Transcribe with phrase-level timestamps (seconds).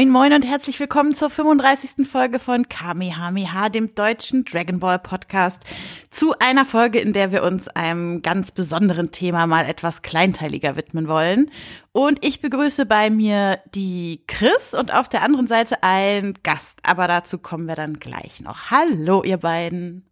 [0.00, 2.08] Moin moin und herzlich willkommen zur 35.
[2.08, 5.62] Folge von Kamehameha, dem deutschen Dragon Ball Podcast.
[6.08, 11.06] Zu einer Folge, in der wir uns einem ganz besonderen Thema mal etwas kleinteiliger widmen
[11.06, 11.50] wollen.
[11.92, 16.78] Und ich begrüße bei mir die Chris und auf der anderen Seite ein Gast.
[16.82, 18.70] Aber dazu kommen wir dann gleich noch.
[18.70, 20.06] Hallo, ihr beiden.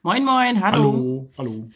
[0.00, 0.90] Moin moin, hallo.
[0.90, 1.30] Hallo.
[1.36, 1.70] hallo.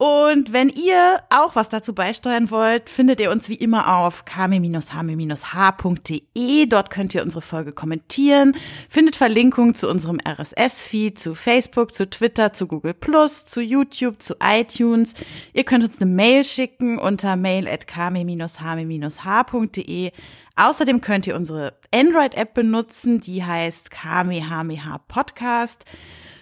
[0.00, 6.64] Und wenn ihr auch was dazu beisteuern wollt, findet ihr uns wie immer auf kame-hame-h.de.
[6.64, 8.56] Dort könnt ihr unsere Folge kommentieren,
[8.88, 12.94] findet Verlinkungen zu unserem RSS-Feed, zu Facebook, zu Twitter, zu Google+,
[13.28, 15.12] zu YouTube, zu iTunes.
[15.52, 20.12] Ihr könnt uns eine Mail schicken unter mail at kame-hame-h.de.
[20.56, 25.84] Außerdem könnt ihr unsere Android-App benutzen, die heißt Kamehameha Podcast.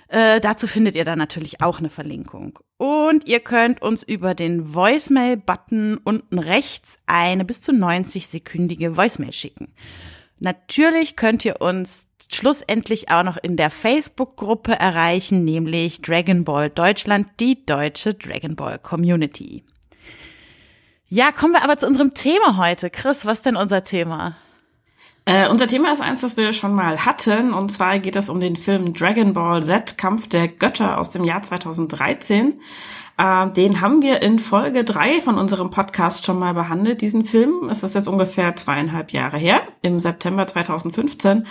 [0.09, 2.59] Äh, dazu findet ihr dann natürlich auch eine Verlinkung.
[2.79, 9.75] Und ihr könnt uns über den Voicemail-Button unten rechts eine bis zu 90-sekündige Voicemail schicken.
[10.41, 17.29] Natürlich könnt ihr uns schlussendlich auch noch in der Facebook-Gruppe erreichen, nämlich Dragon Ball Deutschland,
[17.41, 19.65] die deutsche Dragon Ball Community.
[21.09, 22.91] Ja, kommen wir aber zu unserem Thema heute.
[22.91, 24.37] Chris, was ist denn unser Thema?
[25.29, 27.53] Äh, unser Thema ist eins, das wir schon mal hatten.
[27.53, 31.23] Und zwar geht es um den Film Dragon Ball Z, Kampf der Götter aus dem
[31.23, 32.59] Jahr 2013.
[33.19, 37.69] Äh, den haben wir in Folge drei von unserem Podcast schon mal behandelt, diesen Film.
[37.69, 41.47] Es ist jetzt ungefähr zweieinhalb Jahre her, im September 2015.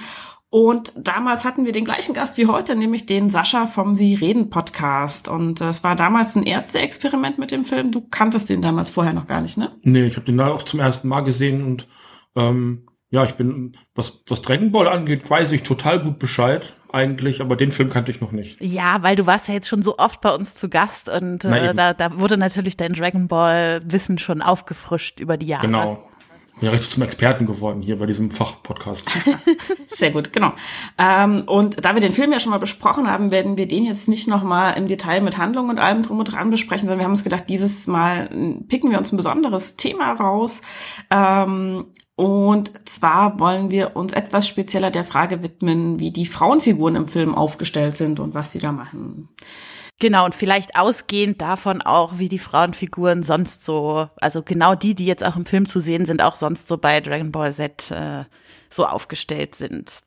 [0.49, 4.49] Und damals hatten wir den gleichen Gast wie heute, nämlich den Sascha vom Sie reden
[4.49, 5.29] Podcast.
[5.29, 7.91] Und es war damals ein erstes Experiment mit dem Film.
[7.91, 9.75] Du kanntest den damals vorher noch gar nicht, ne?
[9.83, 11.87] Nee, ich habe den da auch zum ersten Mal gesehen und
[12.35, 17.41] ähm, ja, ich bin, was, was Dragon Ball angeht, weiß ich total gut Bescheid eigentlich,
[17.41, 18.57] aber den Film kannte ich noch nicht.
[18.61, 21.73] Ja, weil du warst ja jetzt schon so oft bei uns zu Gast und äh,
[21.73, 25.67] da, da wurde natürlich dein Dragon Ball Wissen schon aufgefrischt über die Jahre.
[25.67, 26.09] Genau.
[26.59, 29.05] Ja, richtig zum Experten geworden hier bei diesem Fachpodcast.
[29.87, 30.53] Sehr gut, genau.
[30.97, 34.07] Ähm, und da wir den Film ja schon mal besprochen haben, werden wir den jetzt
[34.07, 37.11] nicht nochmal im Detail mit Handlung und allem drum und dran besprechen, sondern wir haben
[37.11, 38.29] uns gedacht, dieses Mal
[38.67, 40.63] picken wir uns ein besonderes Thema raus.
[41.11, 47.07] Ähm, und zwar wollen wir uns etwas spezieller der Frage widmen, wie die Frauenfiguren im
[47.07, 49.29] Film aufgestellt sind und was sie da machen.
[49.99, 55.05] Genau, und vielleicht ausgehend davon auch, wie die Frauenfiguren sonst so, also genau die, die
[55.05, 58.23] jetzt auch im Film zu sehen sind, auch sonst so bei Dragon Ball Z äh,
[58.69, 60.01] so aufgestellt sind.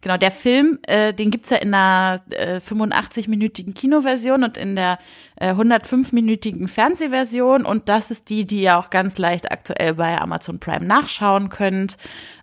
[0.00, 4.98] Genau, der Film, äh, den gibt's ja in einer äh, 85-minütigen Kinoversion und in der
[5.36, 10.60] äh, 105-minütigen Fernsehversion und das ist die, die ihr auch ganz leicht aktuell bei Amazon
[10.60, 11.96] Prime nachschauen könnt.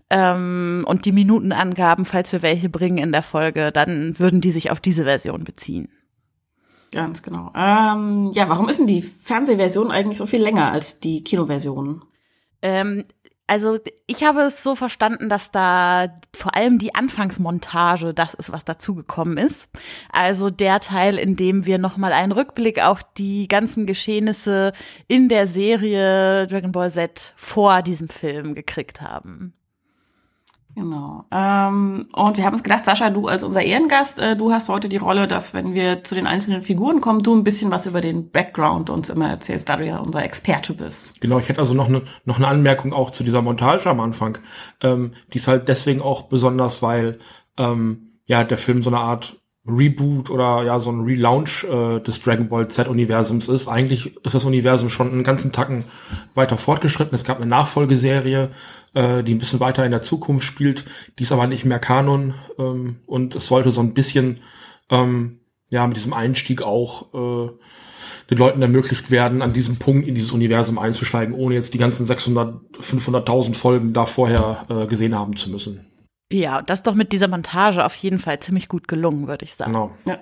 [0.09, 4.69] Ähm, und die Minutenangaben, falls wir welche bringen in der Folge, dann würden die sich
[4.69, 5.89] auf diese Version beziehen.
[6.91, 7.51] Ganz genau.
[7.55, 12.03] Ähm, ja, warum ist denn die Fernsehversion eigentlich so viel länger als die Kinoversion?
[12.61, 13.05] Ähm,
[13.53, 13.77] also
[14.07, 19.37] ich habe es so verstanden, dass da vor allem die Anfangsmontage das ist, was dazugekommen
[19.37, 19.71] ist.
[20.11, 24.73] Also der Teil, in dem wir nochmal einen Rückblick auf die ganzen Geschehnisse
[25.07, 29.53] in der Serie Dragon Ball Z vor diesem Film gekriegt haben.
[30.75, 31.25] Genau.
[31.31, 34.89] Ähm, und wir haben uns gedacht, Sascha, du als unser Ehrengast, äh, du hast heute
[34.89, 38.01] die Rolle, dass wenn wir zu den einzelnen Figuren kommen, du ein bisschen was über
[38.01, 41.21] den Background uns immer erzählst, da du ja unser Experte bist.
[41.21, 44.39] Genau, ich hätte also noch eine noch eine Anmerkung auch zu dieser Montage am Anfang.
[44.81, 47.19] Ähm, die ist halt deswegen auch besonders, weil
[47.57, 52.21] ähm, ja der Film so eine Art Reboot oder ja so ein Relaunch äh, des
[52.21, 53.67] Dragon Ball Z-Universums ist.
[53.67, 55.85] Eigentlich ist das Universum schon einen ganzen Tacken
[56.35, 57.15] weiter fortgeschritten.
[57.15, 58.49] Es gab eine Nachfolgeserie,
[58.93, 60.85] äh, die ein bisschen weiter in der Zukunft spielt.
[61.17, 64.39] Die ist aber nicht mehr Kanon ähm, und es sollte so ein bisschen
[64.89, 67.51] ähm, ja mit diesem Einstieg auch äh,
[68.29, 72.05] den Leuten ermöglicht werden, an diesem Punkt in dieses Universum einzusteigen, ohne jetzt die ganzen
[72.05, 75.85] 600, 500.000 Folgen da vorher äh, gesehen haben zu müssen.
[76.31, 79.53] Ja, das ist doch mit dieser Montage auf jeden Fall ziemlich gut gelungen, würde ich
[79.53, 79.73] sagen.
[79.73, 79.91] Genau.
[80.05, 80.19] Ja,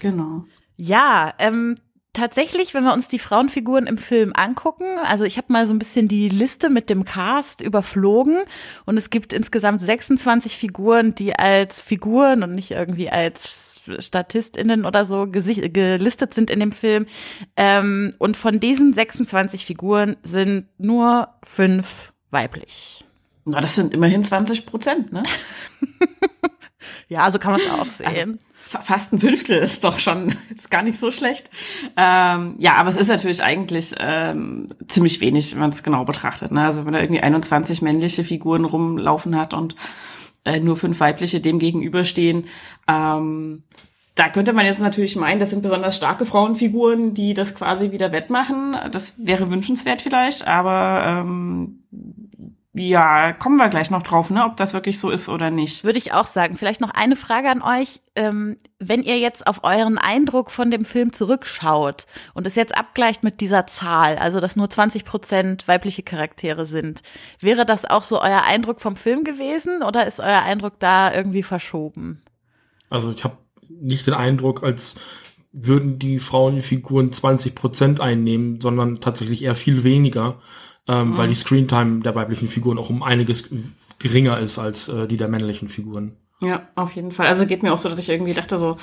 [0.00, 0.44] genau.
[0.76, 1.76] Ja, ähm,
[2.12, 5.78] tatsächlich, wenn wir uns die Frauenfiguren im Film angucken, also ich habe mal so ein
[5.78, 8.42] bisschen die Liste mit dem Cast überflogen
[8.84, 15.04] und es gibt insgesamt 26 Figuren, die als Figuren und nicht irgendwie als Statistinnen oder
[15.04, 17.06] so gelistet sind in dem Film.
[17.56, 23.04] Ähm, und von diesen 26 Figuren sind nur fünf weiblich.
[23.44, 25.22] Na, das sind immerhin 20 Prozent, ne?
[27.08, 28.06] ja, so kann man es auch sehen.
[28.06, 31.50] Also, fast ein Fünftel ist doch schon jetzt gar nicht so schlecht.
[31.96, 36.52] Ähm, ja, aber es ist natürlich eigentlich ähm, ziemlich wenig, wenn man es genau betrachtet.
[36.52, 36.62] Ne?
[36.62, 39.74] Also wenn man da irgendwie 21 männliche Figuren rumlaufen hat und
[40.44, 42.46] äh, nur fünf weibliche dem gegenüberstehen,
[42.88, 43.64] ähm,
[44.14, 48.12] da könnte man jetzt natürlich meinen, das sind besonders starke Frauenfiguren, die das quasi wieder
[48.12, 48.76] wettmachen.
[48.90, 51.82] Das wäre wünschenswert vielleicht, aber ähm,
[52.74, 55.84] ja, kommen wir gleich noch drauf, ne, ob das wirklich so ist oder nicht.
[55.84, 56.56] Würde ich auch sagen.
[56.56, 58.00] Vielleicht noch eine Frage an euch.
[58.16, 63.24] Ähm, wenn ihr jetzt auf euren Eindruck von dem Film zurückschaut und es jetzt abgleicht
[63.24, 67.02] mit dieser Zahl, also dass nur 20 Prozent weibliche Charaktere sind,
[67.40, 71.42] wäre das auch so euer Eindruck vom Film gewesen oder ist euer Eindruck da irgendwie
[71.42, 72.22] verschoben?
[72.88, 73.36] Also ich habe
[73.68, 74.94] nicht den Eindruck, als
[75.52, 80.40] würden die Frauenfiguren 20 Prozent einnehmen, sondern tatsächlich eher viel weniger
[80.88, 81.16] ähm, mhm.
[81.16, 83.48] weil die Screentime der weiblichen Figuren auch um einiges
[83.98, 86.16] geringer ist als äh, die der männlichen Figuren.
[86.40, 87.28] Ja, auf jeden Fall.
[87.28, 88.76] Also geht mir auch so, dass ich irgendwie dachte so,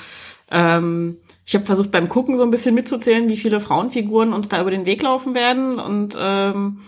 [0.50, 4.60] ähm, ich habe versucht beim Gucken so ein bisschen mitzuzählen, wie viele Frauenfiguren uns da
[4.60, 6.80] über den Weg laufen werden und ähm,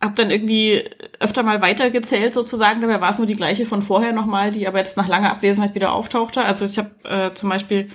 [0.00, 0.84] hab dann irgendwie
[1.18, 2.80] öfter mal weitergezählt sozusagen.
[2.80, 5.74] Dabei war es nur die gleiche von vorher nochmal, die aber jetzt nach langer Abwesenheit
[5.74, 6.44] wieder auftauchte.
[6.44, 7.90] Also ich habe äh, zum Beispiel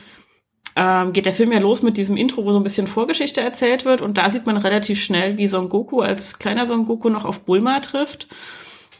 [0.75, 3.85] ähm, geht der Film ja los mit diesem Intro, wo so ein bisschen Vorgeschichte erzählt
[3.85, 4.01] wird.
[4.01, 7.41] Und da sieht man relativ schnell, wie Son Goku als kleiner Son Goku noch auf
[7.41, 8.27] Bulma trifft.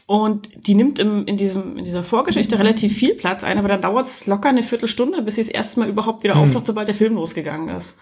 [0.06, 3.80] Und die nimmt im, in, diesem, in dieser Vorgeschichte relativ viel Platz ein, aber dann
[3.80, 6.42] dauert es locker eine Viertelstunde, bis sie das erste Mal überhaupt wieder hm.
[6.42, 7.98] auftaucht, sobald der Film losgegangen ist.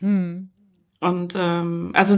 [0.00, 0.50] Hm.
[1.00, 2.16] Und ähm, also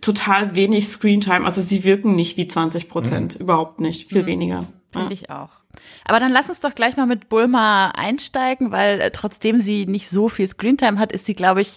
[0.00, 1.44] total wenig Screentime.
[1.44, 3.42] Also sie wirken nicht wie 20 Prozent, hm.
[3.42, 4.26] überhaupt nicht, viel hm.
[4.26, 4.66] weniger.
[4.90, 5.12] Finde ja.
[5.12, 5.61] ich auch.
[6.04, 10.08] Aber dann lass uns doch gleich mal mit Bulma einsteigen, weil äh, trotzdem sie nicht
[10.08, 11.76] so viel Screentime hat, ist sie, glaube ich,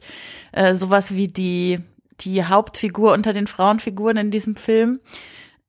[0.52, 1.80] äh, sowas wie die,
[2.22, 5.00] die Hauptfigur unter den Frauenfiguren in diesem Film.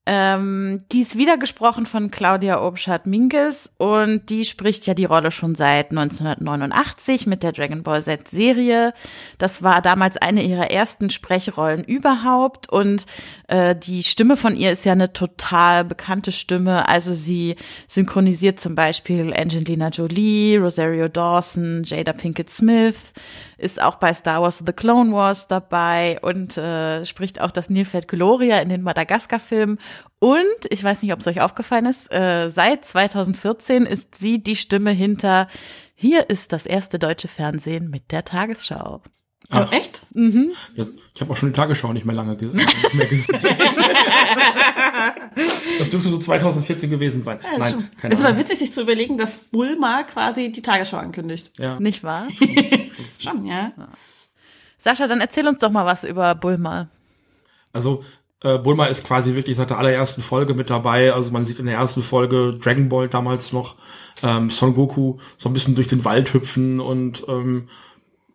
[0.09, 5.57] Ähm, die ist wieder gesprochen von Claudia Obschat-Minges und die spricht ja die Rolle schon
[5.57, 8.95] seit 1989 mit der Dragon Ball Z Serie.
[9.39, 13.07] Das war damals eine ihrer ersten Sprechrollen überhaupt und
[13.49, 16.89] äh, die Stimme von ihr ist ja eine total bekannte Stimme.
[16.89, 17.57] Also sie
[17.89, 22.95] synchronisiert zum Beispiel Angelina Jolie, Rosario Dawson, Jada Pinkett Smith,
[23.59, 28.09] ist auch bei Star Wars The Clone Wars dabei und äh, spricht auch das Nilpferd
[28.09, 29.79] Gloria in den Madagaskar-Filmen.
[30.19, 34.57] Und ich weiß nicht, ob es euch aufgefallen ist, äh, seit 2014 ist sie die
[34.57, 35.49] Stimme hinter
[35.95, 39.03] Hier ist das erste deutsche Fernsehen mit der Tagesschau.
[39.51, 40.03] Ach, echt?
[40.15, 40.53] Mhm.
[40.75, 43.41] Ja, ich habe auch schon die Tagesschau nicht mehr lange ge nicht mehr gesehen.
[45.79, 47.39] das dürfte so 2014 gewesen sein.
[47.43, 51.53] Ja, Nein, keine ist aber witzig, sich zu überlegen, dass Bulma quasi die Tagesschau ankündigt.
[51.59, 51.79] Ja.
[51.79, 52.27] Nicht wahr?
[53.19, 53.73] schon, ja.
[54.79, 56.89] Sascha, dann erzähl uns doch mal was über Bulma.
[57.73, 58.05] Also,
[58.43, 61.13] äh, Bulma ist quasi wirklich seit der allerersten Folge mit dabei.
[61.13, 63.77] Also man sieht in der ersten Folge Dragon Ball damals noch
[64.23, 67.69] ähm, Son Goku so ein bisschen durch den Wald hüpfen und ähm,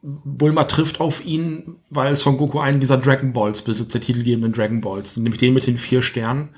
[0.01, 4.81] Bulma trifft auf ihn, weil Son Goku einen dieser Dragon Balls besitzt, der titelgebenden Dragon
[4.81, 6.49] Balls, nämlich den mit den vier Sternen.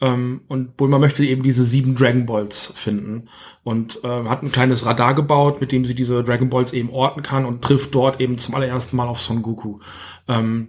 [0.00, 3.28] Ähm, und Bulma möchte eben diese sieben Dragon Balls finden
[3.62, 7.22] und äh, hat ein kleines Radar gebaut, mit dem sie diese Dragon Balls eben orten
[7.22, 9.78] kann und trifft dort eben zum allerersten Mal auf Son Goku.
[10.26, 10.68] Ähm,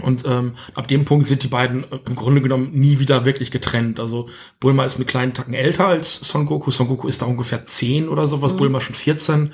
[0.00, 3.50] und ähm, ab dem Punkt sind die beiden äh, im Grunde genommen nie wieder wirklich
[3.50, 4.00] getrennt.
[4.00, 4.28] Also
[4.60, 6.70] Bulma ist einen kleinen Tacken älter als Son Goku.
[6.70, 8.58] Son Goku ist da ungefähr zehn oder sowas, mhm.
[8.58, 9.52] Bulma schon 14.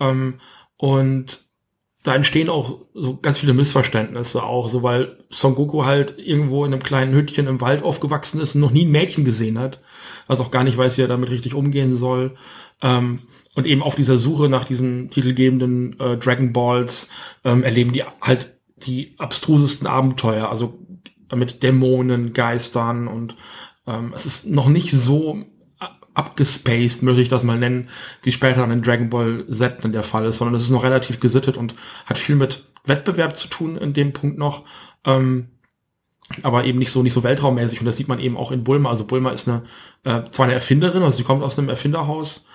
[0.00, 0.34] Ähm,
[0.76, 1.44] und
[2.04, 6.72] da entstehen auch so ganz viele Missverständnisse auch, so weil Son Goku halt irgendwo in
[6.72, 9.80] einem kleinen Hütchen im Wald aufgewachsen ist und noch nie ein Mädchen gesehen hat,
[10.28, 12.36] also auch gar nicht weiß, wie er damit richtig umgehen soll.
[12.82, 13.20] Ähm,
[13.54, 17.08] und eben auf dieser Suche nach diesen titelgebenden äh, Dragon Balls
[17.42, 20.78] ähm, erleben die halt die abstrusesten Abenteuer, also
[21.34, 23.36] mit Dämonen, Geistern und
[23.86, 25.42] ähm, es ist noch nicht so
[26.14, 27.88] abgespaced, möchte ich das mal nennen,
[28.22, 30.84] wie später an den Dragon Ball Z dann der Fall ist, sondern es ist noch
[30.84, 31.74] relativ gesittet und
[32.06, 34.64] hat viel mit Wettbewerb zu tun in dem Punkt noch.
[35.04, 35.48] Ähm,
[36.42, 38.90] aber eben nicht so nicht so weltraummäßig und das sieht man eben auch in Bulma.
[38.90, 39.64] Also Bulma ist eine
[40.04, 42.46] äh, zwar eine Erfinderin, also sie kommt aus einem Erfinderhaus.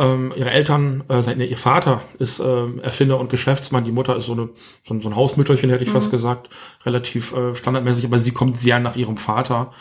[0.00, 4.32] Ähm, ihre Eltern, äh, ihr Vater ist äh, Erfinder und Geschäftsmann, die Mutter ist so
[4.32, 4.50] eine
[4.84, 5.94] so, so ein Hausmütterchen, hätte ich mhm.
[5.94, 6.48] fast gesagt,
[6.84, 9.72] relativ äh, standardmäßig, aber sie kommt sehr nach ihrem Vater.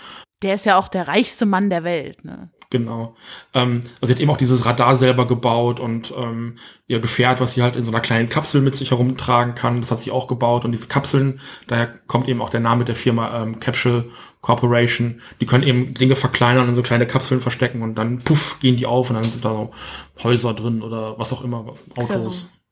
[0.41, 2.49] Der ist ja auch der reichste Mann der Welt, ne?
[2.69, 3.15] Genau.
[3.53, 6.57] Ähm, also sie hat eben auch dieses Radar selber gebaut und ähm,
[6.87, 9.91] ihr Gefährt, was sie halt in so einer kleinen Kapsel mit sich herumtragen kann, das
[9.91, 10.65] hat sie auch gebaut.
[10.65, 14.09] Und diese Kapseln, daher kommt eben auch der Name der Firma ähm, Capsule
[14.41, 18.77] Corporation, die können eben Dinge verkleinern und so kleine Kapseln verstecken und dann puff, gehen
[18.77, 19.71] die auf und dann sind da so
[20.23, 22.03] Häuser drin oder was auch immer, Autos.
[22.03, 22.31] Ist ja so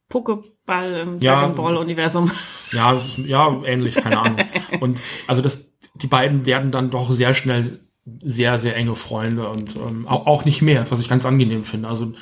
[0.10, 2.32] Pokéball im Dragon Ball Universum.
[2.72, 4.40] Ja, ja, ähnlich, keine Ahnung.
[4.80, 9.76] Und also das, die beiden werden dann doch sehr schnell sehr, sehr enge Freunde und
[9.76, 11.88] ähm, auch, auch nicht mehr, was ich ganz angenehm finde.
[11.88, 12.14] Also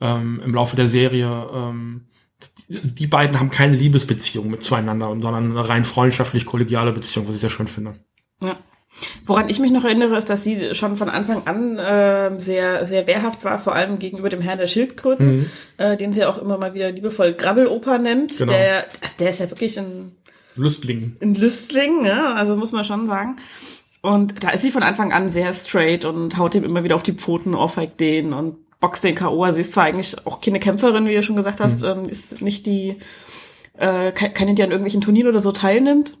[0.00, 2.08] ähm, im Laufe der Serie, ähm,
[2.68, 7.50] die beiden haben keine Liebesbeziehung mit zueinander, sondern eine rein freundschaftlich-kollegiale Beziehung, was ich sehr
[7.50, 7.94] schön finde.
[8.42, 8.56] Ja.
[9.26, 13.06] Woran ich mich noch erinnere, ist, dass sie schon von Anfang an äh, sehr, sehr
[13.06, 15.50] wehrhaft war, vor allem gegenüber dem Herrn der Schildkröten, mhm.
[15.76, 18.38] äh, den sie auch immer mal wieder liebevoll Grabbeloper nennt.
[18.38, 18.52] Genau.
[18.52, 18.86] Der,
[19.18, 20.12] der ist ja wirklich ein
[20.56, 21.16] Lüstling.
[21.20, 22.34] Ein Lüstling, ne?
[22.34, 23.36] also muss man schon sagen.
[24.02, 27.02] Und da ist sie von Anfang an sehr straight und haut ihm immer wieder auf
[27.02, 29.42] die Pfoten, ohrfeigt den und boxt den K.O.
[29.42, 31.88] Also sie ist zwar eigentlich auch keine Kämpferin, wie du schon gesagt hast, mhm.
[31.88, 32.98] ähm, ist nicht die,
[33.76, 36.16] äh, keine, die an irgendwelchen Turnieren oder so teilnimmt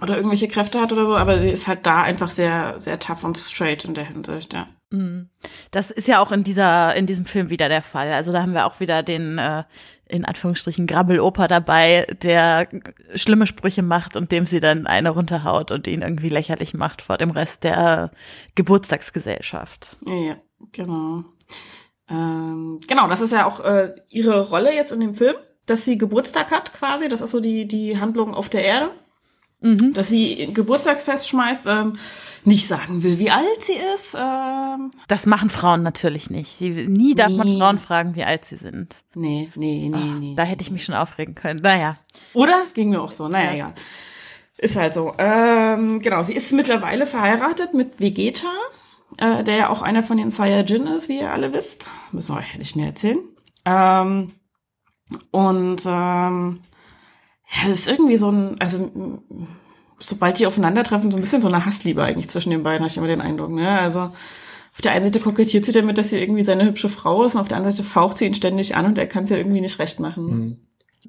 [0.00, 3.24] oder irgendwelche Kräfte hat oder so, aber sie ist halt da einfach sehr, sehr tough
[3.24, 4.68] und straight in der Hinsicht, ja.
[4.92, 5.28] Mhm.
[5.70, 8.12] Das ist ja auch in dieser, in diesem Film wieder der Fall.
[8.12, 9.64] Also da haben wir auch wieder den, äh,
[10.06, 12.68] in Anführungsstrichen, Grabbeloper dabei, der
[13.14, 17.16] schlimme Sprüche macht und dem sie dann eine runterhaut und ihn irgendwie lächerlich macht vor
[17.16, 18.10] dem Rest der
[18.54, 19.96] Geburtstagsgesellschaft.
[20.06, 20.36] Ja,
[20.72, 21.24] genau.
[22.10, 25.96] Ähm, genau, das ist ja auch äh, ihre Rolle jetzt in dem Film, dass sie
[25.96, 27.08] Geburtstag hat quasi.
[27.08, 28.90] Das ist so die, die Handlung auf der Erde.
[29.62, 29.92] Mhm.
[29.94, 31.94] Dass sie Geburtstagsfest schmeißt, ähm,
[32.44, 34.16] nicht sagen will, wie alt sie ist.
[34.18, 34.90] Ähm.
[35.08, 36.56] Das machen Frauen natürlich nicht.
[36.56, 37.36] Sie, nie darf nee.
[37.36, 39.04] man Frauen fragen, wie alt sie sind.
[39.14, 40.34] Nee, nee, nee, oh, nee.
[40.36, 41.60] Da hätte ich mich schon aufregen können.
[41.62, 41.96] Naja.
[42.34, 42.64] Oder?
[42.74, 43.28] Ging mir auch so.
[43.28, 43.54] Naja, ja.
[43.54, 43.74] egal.
[44.58, 45.14] Ist halt so.
[45.18, 48.52] Ähm, genau, sie ist mittlerweile verheiratet mit Vegeta,
[49.18, 51.88] äh, der ja auch einer von den Saiyajin ist, wie ihr alle wisst.
[52.10, 53.18] Müssen wir euch nicht mehr erzählen.
[53.64, 54.32] Ähm,
[55.30, 56.60] und ähm,
[57.54, 58.90] ja, das ist irgendwie so ein, also
[59.98, 62.96] sobald die aufeinandertreffen, so ein bisschen so eine Hassliebe eigentlich zwischen den beiden, habe ich
[62.96, 63.50] immer den Eindruck.
[63.50, 63.78] Ne?
[63.78, 67.34] Also auf der einen Seite kokettiert sie damit, dass sie irgendwie seine hübsche Frau ist
[67.34, 69.36] und auf der anderen Seite faucht sie ihn ständig an und er kann es ja
[69.36, 70.24] irgendwie nicht recht machen.
[70.24, 70.56] Mhm.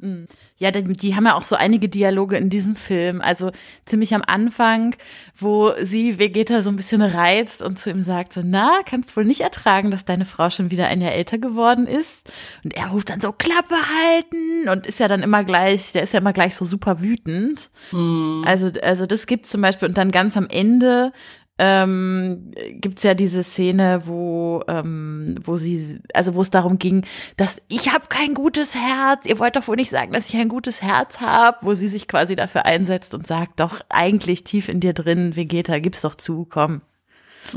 [0.04, 0.28] Mhm.
[0.58, 3.22] Ja, die, die, haben ja auch so einige Dialoge in diesem Film.
[3.22, 3.52] Also
[3.86, 4.96] ziemlich am Anfang,
[5.36, 9.26] wo sie Vegeta so ein bisschen reizt und zu ihm sagt so, na, kannst wohl
[9.26, 12.32] nicht ertragen, dass deine Frau schon wieder ein Jahr älter geworden ist.
[12.64, 16.14] Und er ruft dann so, Klappe halten und ist ja dann immer gleich, der ist
[16.14, 17.70] ja immer gleich so super wütend.
[17.92, 18.44] Mhm.
[18.46, 21.14] Also, also das gibt's zum Beispiel und dann ganz am Ende
[21.60, 27.06] ähm, gibt ja diese Szene, wo, ähm, wo sie, also wo es darum ging,
[27.38, 30.50] dass ich habe kein gutes Herz, ihr wollt doch wohl nicht sagen, dass ich ein
[30.50, 34.80] gutes Herz habe, wo sie sich quasi dafür einsetzt und sagt, doch eigentlich tief in
[34.80, 36.82] dir drin, Vegeta, gib's doch zu, komm.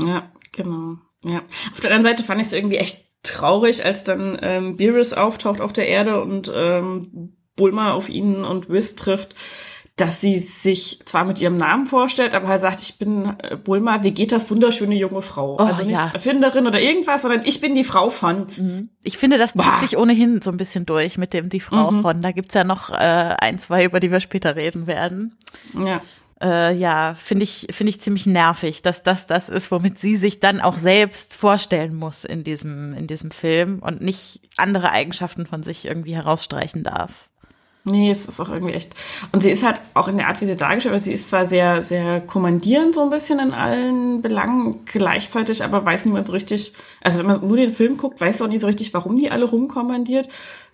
[0.05, 0.97] Ja, genau.
[1.25, 1.41] Ja.
[1.71, 5.59] Auf der anderen Seite fand ich es irgendwie echt traurig, als dann ähm, Beerus auftaucht
[5.59, 9.35] auf der Erde und ähm, Bulma auf ihn und Whis trifft
[9.97, 14.03] dass sie sich zwar mit ihrem Namen vorstellt, aber halt sagt, ich bin äh, Bulma
[14.03, 15.55] Vegetas wunderschöne junge Frau.
[15.55, 16.11] Oh, also nicht ja.
[16.13, 18.45] Erfinderin oder irgendwas, sondern ich bin die Frau von.
[18.55, 18.89] Mhm.
[19.03, 22.03] Ich finde, das zieht sich ohnehin so ein bisschen durch mit dem die Frau mhm.
[22.03, 22.21] von.
[22.21, 25.35] Da gibt's ja noch äh, ein, zwei, über die wir später reden werden.
[25.83, 26.01] Ja.
[26.39, 30.39] Äh, ja, finde ich, finde ich ziemlich nervig, dass das das ist, womit sie sich
[30.39, 35.63] dann auch selbst vorstellen muss in diesem, in diesem Film und nicht andere Eigenschaften von
[35.63, 37.29] sich irgendwie herausstreichen darf.
[37.89, 38.95] Nee, es ist auch irgendwie echt.
[39.31, 41.45] Und sie ist halt auch in der Art, wie sie dargestellt wird, sie ist zwar
[41.45, 46.73] sehr, sehr kommandierend so ein bisschen in allen Belangen gleichzeitig, aber weiß niemand so richtig,
[47.01, 49.45] also wenn man nur den Film guckt, weiß auch nicht so richtig, warum die alle
[49.45, 50.27] rumkommandiert.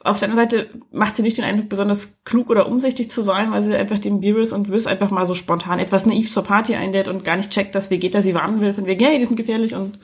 [0.03, 3.51] Auf der anderen Seite macht sie nicht den Eindruck, besonders klug oder umsichtig zu sein,
[3.51, 6.75] weil sie einfach den Beerus und Wiss einfach mal so spontan etwas naiv zur Party
[6.75, 9.37] einlädt und gar nicht checkt, dass Vegeta sie warnen will, von wegen, hey, die sind
[9.37, 9.99] gefährlich und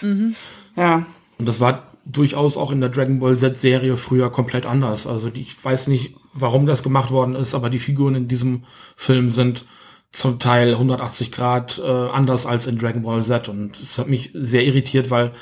[0.00, 0.36] mhm.
[0.76, 1.06] ja.
[1.38, 5.06] Und das war durchaus auch in der Dragon Ball Z-Serie früher komplett anders.
[5.06, 8.64] Also ich weiß nicht, warum das gemacht worden ist, aber die Figuren in diesem
[8.96, 9.64] Film sind
[10.12, 13.48] zum Teil 180 Grad äh, anders als in Dragon Ball Z.
[13.48, 15.32] Und es hat mich sehr irritiert, weil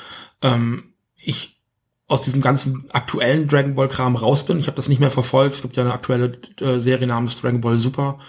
[0.41, 1.61] ähm, ich
[2.07, 4.59] aus diesem ganzen aktuellen Dragon Ball Kram raus bin.
[4.59, 5.55] Ich habe das nicht mehr verfolgt.
[5.55, 8.19] Es gibt ja eine aktuelle äh, Serie namens Dragon Ball Super,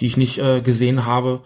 [0.00, 1.42] die ich nicht äh, gesehen habe.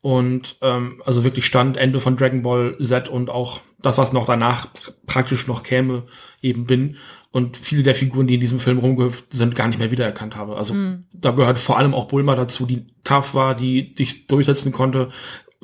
[0.00, 4.26] Und ähm, also wirklich Stand Ende von Dragon Ball Z und auch das, was noch
[4.26, 4.66] danach
[5.06, 6.04] praktisch noch käme,
[6.40, 6.96] eben bin.
[7.30, 10.56] Und viele der Figuren, die in diesem Film rumgehüpft sind, gar nicht mehr wiedererkannt habe.
[10.56, 11.04] Also mhm.
[11.12, 15.10] da gehört vor allem auch Bulma dazu, die tough war, die dich durchsetzen konnte,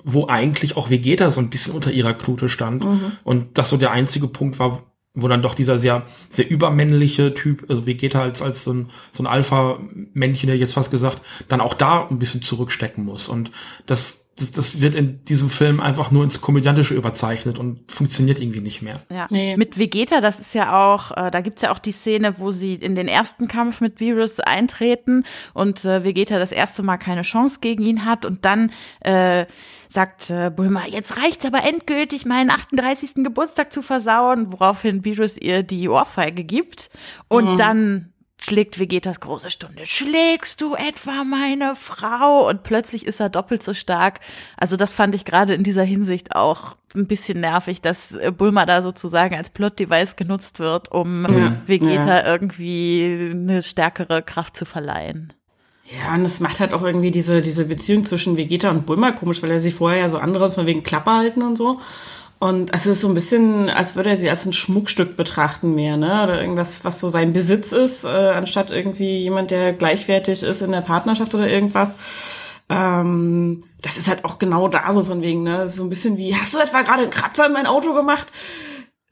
[0.02, 2.84] wo eigentlich auch Vegeta so ein bisschen unter ihrer Knute stand.
[2.84, 3.12] Mhm.
[3.22, 4.82] Und das so der einzige Punkt war,
[5.14, 9.22] wo dann doch dieser sehr, sehr übermännliche Typ, also Vegeta als, als so ein, so
[9.22, 13.28] ein Alpha-Männchen, der jetzt fast gesagt, dann auch da ein bisschen zurückstecken muss.
[13.28, 13.50] Und
[13.87, 18.61] das das, das wird in diesem Film einfach nur ins Komödiantische überzeichnet und funktioniert irgendwie
[18.61, 19.00] nicht mehr.
[19.11, 19.26] Ja.
[19.30, 19.57] Nee.
[19.57, 22.75] Mit Vegeta, das ist ja auch, äh, da gibt's ja auch die Szene, wo sie
[22.75, 27.59] in den ersten Kampf mit Virus eintreten und äh, Vegeta das erste Mal keine Chance
[27.61, 29.47] gegen ihn hat und dann äh,
[29.88, 33.25] sagt äh, Bulma, jetzt reicht's aber endgültig, meinen 38.
[33.25, 36.90] Geburtstag zu versauen, woraufhin Virus ihr die Ohrfeige gibt
[37.28, 37.57] und mhm.
[37.57, 39.85] dann schlägt Vegetas große Stunde.
[39.85, 42.49] Schlägst du etwa meine Frau?
[42.49, 44.21] Und plötzlich ist er doppelt so stark.
[44.57, 48.83] Also das fand ich gerade in dieser Hinsicht auch ein bisschen nervig, dass Bulma da
[48.83, 52.26] sozusagen als Plot-Device genutzt wird, um ja, Vegeta ja.
[52.26, 55.33] irgendwie eine stärkere Kraft zu verleihen.
[55.85, 59.42] Ja, und es macht halt auch irgendwie diese, diese Beziehung zwischen Vegeta und Bulma komisch,
[59.42, 61.80] weil er sie vorher ja so anderes von wegen Klappe halten und so.
[62.40, 65.97] Und es ist so ein bisschen, als würde er sie als ein Schmuckstück betrachten mehr,
[65.97, 66.23] ne?
[66.23, 70.71] Oder irgendwas, was so sein Besitz ist, äh, anstatt irgendwie jemand, der gleichwertig ist in
[70.71, 71.97] der Partnerschaft oder irgendwas.
[72.68, 75.66] Ähm, das ist halt auch genau da so von wegen, ne?
[75.66, 78.33] So ein bisschen wie, hast du etwa gerade einen Kratzer in mein Auto gemacht?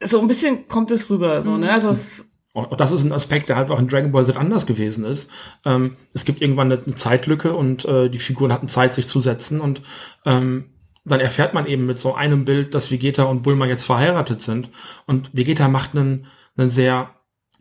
[0.00, 1.73] So ein bisschen kommt es rüber, so, ne?
[1.73, 4.66] Also es, auch das ist ein Aspekt, der halt auch in Dragon Ball Z anders
[4.66, 5.30] gewesen ist.
[5.64, 9.61] Ähm, es gibt irgendwann eine, Zeitlücke und äh, die Figuren hatten Zeit, sich zu setzen
[9.61, 9.83] und
[10.25, 10.71] ähm,
[11.06, 14.70] dann erfährt man eben mit so einem Bild, dass Vegeta und Bulma jetzt verheiratet sind
[15.06, 17.10] und Vegeta macht einen, einen sehr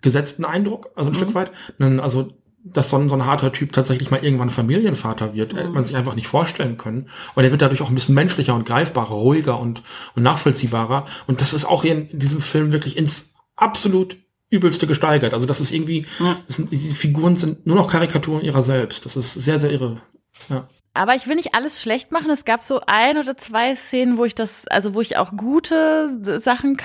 [0.02, 1.18] gesetzten Eindruck, also ein mhm.
[1.18, 1.52] Stück weit.
[1.80, 2.34] Einen, also
[2.66, 5.58] dass so ein, so ein harter Typ tatsächlich mal irgendwann Familienvater wird, mhm.
[5.58, 7.10] hätte man sich einfach nicht vorstellen können.
[7.36, 9.84] Und er wird dadurch auch ein bisschen menschlicher und greifbarer, ruhiger und,
[10.16, 11.06] und nachvollziehbarer.
[11.28, 14.18] Und das ist auch in diesem Film wirklich ins absolut
[14.50, 15.34] übelste gesteigert.
[15.34, 16.38] Also das ist irgendwie, ja.
[16.48, 19.06] das sind, diese Figuren sind nur noch Karikaturen ihrer selbst.
[19.06, 20.02] Das ist sehr, sehr irre.
[20.50, 20.68] Ja.
[20.96, 22.32] Aber ich will nicht alles schlecht machen.
[22.32, 26.40] Es gab so ein oder zwei Szenen, wo ich das, also wo ich auch gute
[26.40, 26.78] Sachen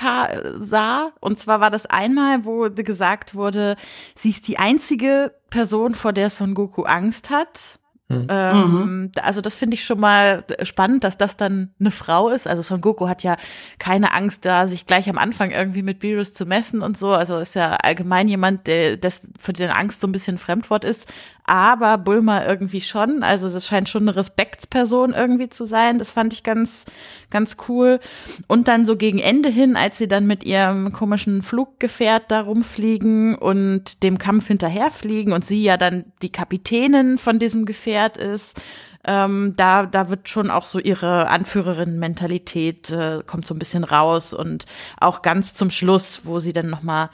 [0.59, 1.13] sah.
[1.21, 3.77] Und zwar war das einmal, wo gesagt wurde,
[4.13, 7.79] sie ist die einzige Person, vor der Son Goku Angst hat.
[8.11, 8.27] Mhm.
[8.29, 12.47] Ähm, also das finde ich schon mal spannend, dass das dann eine Frau ist.
[12.47, 13.37] Also Son Goku hat ja
[13.79, 17.11] keine Angst, da sich gleich am Anfang irgendwie mit Beerus zu messen und so.
[17.11, 21.07] Also ist ja allgemein jemand, der das für den Angst so ein bisschen Fremdwort ist
[21.45, 23.23] aber Bulma irgendwie schon.
[23.23, 25.99] Also das scheint schon eine Respektsperson irgendwie zu sein.
[25.99, 26.85] Das fand ich ganz,
[27.29, 27.99] ganz cool.
[28.47, 33.35] Und dann so gegen Ende hin, als sie dann mit ihrem komischen Fluggefährt da rumfliegen
[33.35, 38.61] und dem Kampf hinterherfliegen und sie ja dann die Kapitänin von diesem Gefährt ist,
[39.03, 44.33] ähm, da, da wird schon auch so ihre Anführerin-Mentalität äh, kommt so ein bisschen raus
[44.33, 44.65] und
[44.99, 47.09] auch ganz zum Schluss, wo sie dann noch mal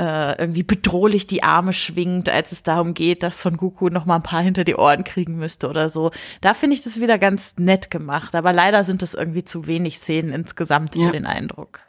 [0.00, 4.16] äh, irgendwie bedrohlich die Arme schwingt, als es darum geht, dass Son Goku noch mal
[4.16, 6.12] ein paar hinter die Ohren kriegen müsste oder so.
[6.40, 9.98] Da finde ich das wieder ganz nett gemacht, aber leider sind es irgendwie zu wenig
[9.98, 11.06] Szenen insgesamt ja.
[11.06, 11.80] für den Eindruck.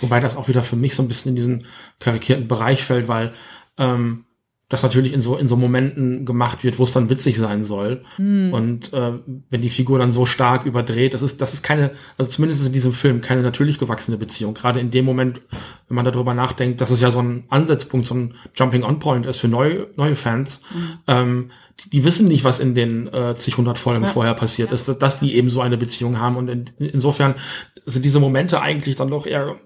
[0.00, 1.66] Wobei das auch wieder für mich so ein bisschen in diesen
[1.98, 3.32] karikierten Bereich fällt, weil
[3.78, 4.24] ähm,
[4.72, 8.04] das natürlich in so in so Momenten gemacht wird, wo es dann witzig sein soll.
[8.16, 8.54] Mhm.
[8.54, 9.12] Und äh,
[9.50, 12.72] wenn die Figur dann so stark überdreht, das ist das ist keine, also zumindest in
[12.72, 14.54] diesem Film keine natürlich gewachsene Beziehung.
[14.54, 15.42] Gerade in dem Moment,
[15.88, 19.48] wenn man darüber nachdenkt, dass es ja so ein Ansatzpunkt, so ein Jumping-on-Point ist für
[19.48, 20.62] neue neue Fans.
[20.74, 20.98] Mhm.
[21.06, 21.50] Ähm,
[21.84, 24.08] die, die, wissen nicht, was in den äh, zig hundert Folgen ja.
[24.08, 24.74] vorher passiert ja.
[24.74, 26.38] ist, dass die eben so eine Beziehung haben.
[26.38, 27.34] Und in, insofern
[27.84, 29.56] sind diese Momente eigentlich dann doch eher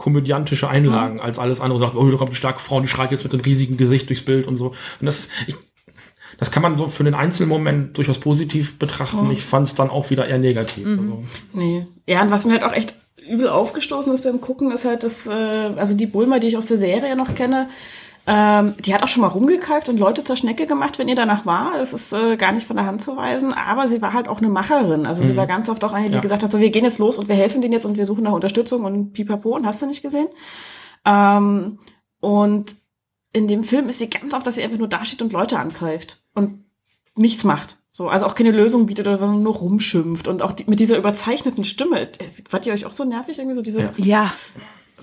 [0.00, 1.20] komödiantische Einlagen, mhm.
[1.20, 3.42] als alles andere sagt, oh, da kommt eine starke Frau, die schreit jetzt mit einem
[3.42, 4.68] riesigen Gesicht durchs Bild und so.
[4.68, 5.54] Und das, ich,
[6.38, 9.26] das kann man so für den Einzelmoment durchaus positiv betrachten.
[9.26, 9.30] Mhm.
[9.30, 10.86] Ich fand es dann auch wieder eher negativ.
[10.86, 10.98] Mhm.
[10.98, 11.24] Also.
[11.52, 11.86] Nee.
[12.06, 12.94] Ja, und was mir halt auch echt
[13.28, 15.32] übel aufgestoßen ist beim Gucken, ist halt das, äh,
[15.76, 17.68] also die Bulma, die ich aus der Serie noch kenne,
[18.26, 21.46] ähm, die hat auch schon mal rumgekeift und Leute zur Schnecke gemacht, wenn ihr danach
[21.46, 21.78] war.
[21.78, 23.52] Das ist äh, gar nicht von der Hand zu weisen.
[23.52, 25.06] Aber sie war halt auch eine Macherin.
[25.06, 25.28] Also mhm.
[25.28, 26.20] sie war ganz oft auch eine, die ja.
[26.20, 28.24] gesagt hat, so wir gehen jetzt los und wir helfen denen jetzt und wir suchen
[28.24, 30.28] nach Unterstützung und pipapo und hast du nicht gesehen.
[31.04, 31.78] Ähm,
[32.20, 32.76] und
[33.32, 36.18] in dem Film ist sie ganz oft, dass sie einfach nur dasteht und Leute angreift
[36.34, 36.64] und
[37.16, 37.78] nichts macht.
[37.92, 41.64] So, also auch keine Lösung bietet oder nur rumschimpft und auch die, mit dieser überzeichneten
[41.64, 42.08] Stimme.
[42.50, 43.92] Wart ihr euch auch so nervig irgendwie so dieses?
[43.96, 44.32] Ja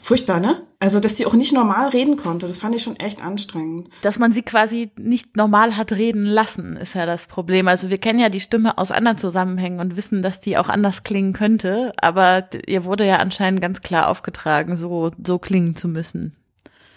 [0.01, 0.63] furchtbar, ne?
[0.79, 3.89] Also, dass die auch nicht normal reden konnte, das fand ich schon echt anstrengend.
[4.03, 7.67] Dass man sie quasi nicht normal hat reden lassen, ist ja das Problem.
[7.67, 11.03] Also, wir kennen ja die Stimme aus anderen Zusammenhängen und wissen, dass die auch anders
[11.03, 16.35] klingen könnte, aber ihr wurde ja anscheinend ganz klar aufgetragen, so, so klingen zu müssen.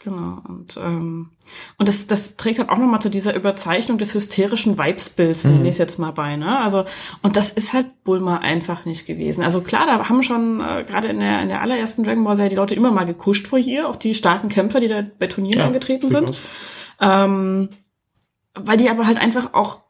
[0.03, 0.39] Genau.
[0.49, 1.31] Und, ähm,
[1.77, 5.53] und das, das trägt halt auch nochmal zu dieser Überzeichnung des hysterischen Vibesbilds, mhm.
[5.53, 6.37] nenne ich es jetzt mal bei.
[6.37, 6.59] Ne?
[6.59, 6.87] Also,
[7.23, 9.45] und das ist halt Bulma einfach nicht gewesen.
[9.45, 12.51] Also klar, da haben schon äh, gerade in der, in der allerersten Dragon Ball Serie
[12.51, 15.61] die Leute immer mal gekuscht vor ihr, auch die starken Kämpfer, die da bei Turnieren
[15.61, 16.41] ja, angetreten sind.
[16.99, 17.69] Ähm,
[18.55, 19.81] weil die aber halt einfach auch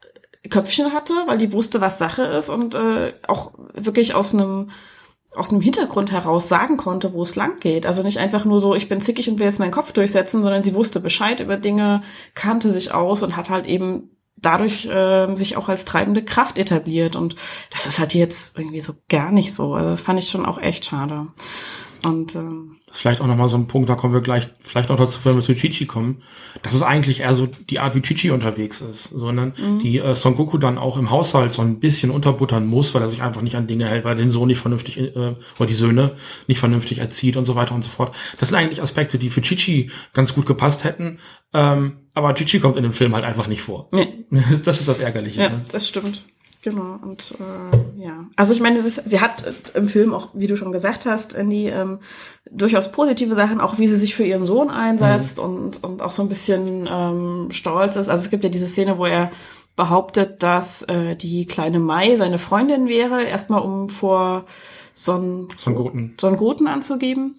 [0.49, 4.71] Köpfchen hatte, weil die wusste, was Sache ist und äh, auch wirklich aus einem
[5.33, 7.85] aus einem Hintergrund heraus sagen konnte, wo es lang geht.
[7.85, 10.63] Also nicht einfach nur so, ich bin zickig und will jetzt meinen Kopf durchsetzen, sondern
[10.63, 12.03] sie wusste Bescheid über Dinge,
[12.35, 17.15] kannte sich aus und hat halt eben dadurch äh, sich auch als treibende Kraft etabliert.
[17.15, 17.35] Und
[17.69, 19.73] das ist halt jetzt irgendwie so gar nicht so.
[19.73, 21.27] Also das fand ich schon auch echt schade.
[22.03, 24.89] Und ähm, das ist vielleicht auch nochmal so ein Punkt, da kommen wir gleich vielleicht
[24.89, 26.23] noch dazu, wenn wir zu Chichi kommen.
[26.61, 29.79] Das ist eigentlich eher so die Art, wie Chichi unterwegs ist, sondern mhm.
[29.79, 33.07] die äh, Son Goku dann auch im Haushalt so ein bisschen unterbuttern muss, weil er
[33.07, 35.73] sich einfach nicht an Dinge hält, weil er den Sohn nicht vernünftig, äh, oder die
[35.73, 38.13] Söhne nicht vernünftig erzieht und so weiter und so fort.
[38.39, 41.19] Das sind eigentlich Aspekte, die für Chichi ganz gut gepasst hätten.
[41.53, 43.87] Ähm, aber Chichi kommt in dem Film halt einfach nicht vor.
[43.93, 44.25] Nee.
[44.65, 45.41] Das ist das Ärgerliche.
[45.41, 45.61] Ja, ne?
[45.71, 46.25] das stimmt.
[46.63, 48.27] Genau, und äh, ja.
[48.35, 51.07] Also ich meine, es ist, sie hat äh, im Film auch, wie du schon gesagt
[51.07, 51.99] hast, die ähm,
[52.51, 55.43] durchaus positive Sachen, auch wie sie sich für ihren Sohn einsetzt mhm.
[55.43, 58.09] und, und auch so ein bisschen ähm, stolz ist.
[58.09, 59.31] Also es gibt ja diese Szene, wo er
[59.75, 64.45] behauptet, dass äh, die kleine Mai seine Freundin wäre, erstmal um vor
[64.93, 66.15] Son, Son Goten.
[66.19, 67.37] Son Goten anzugeben.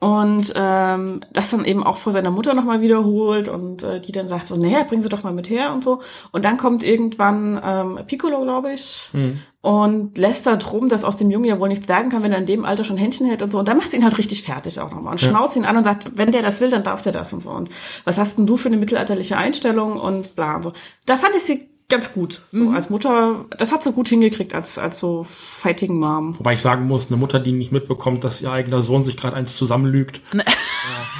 [0.00, 4.28] Und ähm, das dann eben auch vor seiner Mutter nochmal wiederholt und äh, die dann
[4.28, 6.00] sagt so, naja, bring sie doch mal mit her und so.
[6.32, 9.42] Und dann kommt irgendwann ähm, Piccolo, glaube ich, mhm.
[9.60, 12.38] und lässt da drum, dass aus dem Jungen ja wohl nichts sagen kann, wenn er
[12.38, 13.58] in dem Alter schon Händchen hält und so.
[13.58, 15.28] Und dann macht sie ihn halt richtig fertig auch nochmal und ja.
[15.28, 17.50] schnauzt ihn an und sagt, wenn der das will, dann darf der das und so.
[17.50, 17.68] Und
[18.04, 20.72] was hast denn du für eine mittelalterliche Einstellung und bla und so.
[21.04, 22.42] Da fand ich sie ganz gut.
[22.50, 22.74] So mhm.
[22.74, 26.38] als Mutter, das hat sie gut hingekriegt als, als so Fighting Mom.
[26.38, 29.36] Wobei ich sagen muss, eine Mutter, die nicht mitbekommt, dass ihr eigener Sohn sich gerade
[29.36, 30.20] eins zusammenlügt.
[30.32, 30.42] ja.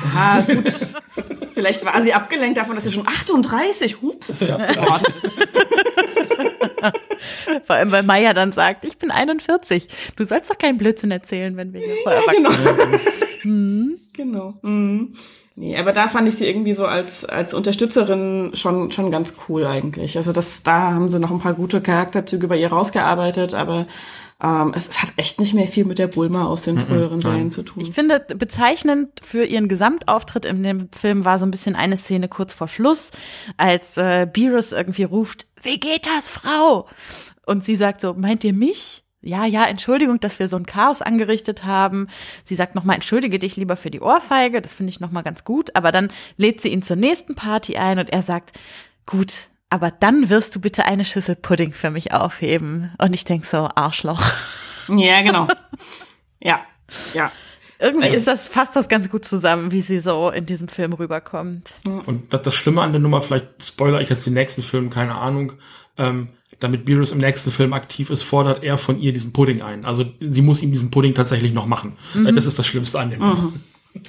[0.05, 0.87] Aha, gut.
[1.53, 4.33] Vielleicht war sie abgelenkt davon, dass sie schon 38, hups.
[4.41, 4.59] Ja.
[7.65, 9.89] Vor allem, weil Maya dann sagt, ich bin 41.
[10.17, 13.01] Du sollst doch keinen Blödsinn erzählen, wenn wir hier vor Erwachsenen genau.
[13.43, 14.01] hm.
[14.13, 14.55] Genau.
[14.63, 15.15] Mhm.
[15.61, 19.67] Nee, aber da fand ich sie irgendwie so als, als Unterstützerin schon, schon ganz cool
[19.67, 20.17] eigentlich.
[20.17, 23.87] Also das, da haben sie noch ein paar gute Charakterzüge bei ihr rausgearbeitet, aber
[24.43, 27.51] ähm, es, es hat echt nicht mehr viel mit der Bulma aus den früheren Serien
[27.51, 27.83] zu tun.
[27.83, 32.29] Ich finde, bezeichnend für ihren Gesamtauftritt in dem Film war so ein bisschen eine Szene
[32.29, 33.11] kurz vor Schluss,
[33.59, 36.89] als äh, Beerus irgendwie ruft, wie geht das, Frau?
[37.45, 39.05] Und sie sagt so, meint ihr mich?
[39.23, 42.09] Ja, ja, Entschuldigung, dass wir so ein Chaos angerichtet haben.
[42.43, 45.77] Sie sagt nochmal, entschuldige dich lieber für die Ohrfeige, das finde ich nochmal ganz gut.
[45.77, 48.59] Aber dann lädt sie ihn zur nächsten Party ein und er sagt,
[49.05, 52.93] gut, aber dann wirst du bitte eine Schüssel Pudding für mich aufheben.
[52.99, 54.23] Und ich denk so, Arschloch.
[54.89, 55.47] Ja, genau.
[56.41, 56.61] ja,
[57.15, 57.31] ja.
[57.79, 60.93] Irgendwie also, ist das, fasst das ganz gut zusammen, wie sie so in diesem Film
[60.93, 61.71] rüberkommt.
[61.85, 65.15] Und das, das Schlimme an der Nummer, vielleicht spoiler ich jetzt den nächsten Film, keine
[65.15, 65.53] Ahnung,
[65.97, 66.29] ähm,
[66.61, 69.85] damit Beerus im nächsten Film aktiv ist, fordert er von ihr diesen Pudding ein.
[69.85, 71.97] Also sie muss ihm diesen Pudding tatsächlich noch machen.
[72.15, 72.35] Mhm.
[72.35, 73.21] Das ist das Schlimmste an dem.
[73.21, 73.53] Mhm.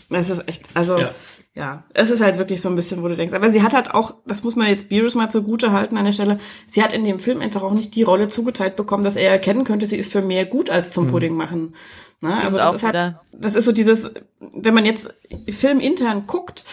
[0.10, 1.12] Das ist echt, also ja.
[1.56, 1.84] ja.
[1.94, 3.34] es ist halt wirklich so ein bisschen, wo du denkst.
[3.34, 6.12] Aber sie hat halt auch, das muss man jetzt Beerus mal zugute halten an der
[6.12, 9.32] Stelle, sie hat in dem Film einfach auch nicht die Rolle zugeteilt bekommen, dass er
[9.32, 11.12] erkennen könnte, sie ist für mehr gut als zum mhm.
[11.12, 11.74] Pudding machen.
[12.20, 15.12] Na, also das ist halt, das ist so dieses, wenn man jetzt
[15.50, 16.64] Film intern guckt,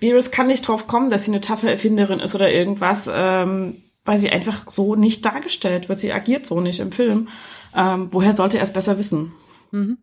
[0.00, 3.10] Beerus kann nicht drauf kommen, dass sie eine taffe Erfinderin ist oder irgendwas.
[3.12, 5.98] Ähm, weil sie einfach so nicht dargestellt wird.
[5.98, 7.28] Sie agiert so nicht im Film.
[7.74, 9.32] Ähm, woher sollte er es besser wissen?
[9.70, 9.98] Mhm.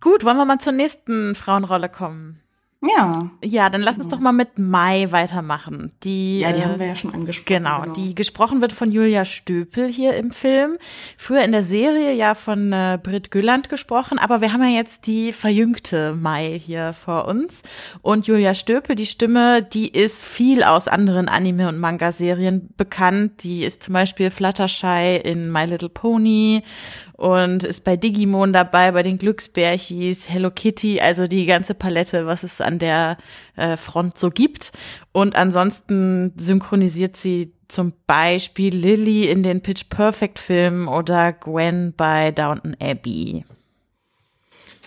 [0.00, 2.40] Gut, wollen wir mal zur nächsten Frauenrolle kommen?
[2.86, 3.30] Ja.
[3.42, 5.92] Ja, dann lass uns doch mal mit Mai weitermachen.
[6.02, 7.46] Die, ja, die äh, haben wir ja schon angesprochen.
[7.46, 10.76] Genau, genau, die gesprochen wird von Julia Stöpel hier im Film.
[11.16, 15.06] Früher in der Serie ja von äh, Britt Gülland gesprochen, aber wir haben ja jetzt
[15.06, 17.62] die verjüngte Mai hier vor uns.
[18.02, 23.44] Und Julia Stöpel, die Stimme, die ist viel aus anderen Anime- und Manga-Serien bekannt.
[23.44, 26.62] Die ist zum Beispiel Fluttershy in My Little Pony
[27.16, 32.42] und ist bei Digimon dabei, bei den Glücksbärchis, Hello Kitty, also die ganze Palette, was
[32.42, 33.16] es an der
[33.56, 34.72] äh, Front so gibt.
[35.12, 42.32] Und ansonsten synchronisiert sie zum Beispiel Lily in den Pitch Perfect Filmen oder Gwen bei
[42.32, 43.44] Downton Abbey.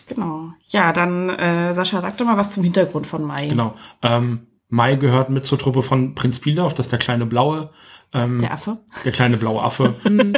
[0.08, 0.52] Genau.
[0.70, 3.48] Ja, dann äh, Sascha, sag doch mal was zum Hintergrund von Mai.
[3.48, 3.76] Genau.
[4.02, 7.70] Ähm, Mai gehört mit zur Truppe von Prinz Pilaf, das ist der kleine Blaue.
[8.14, 8.78] Ähm, der Affe?
[9.06, 9.96] Der kleine blaue Affe.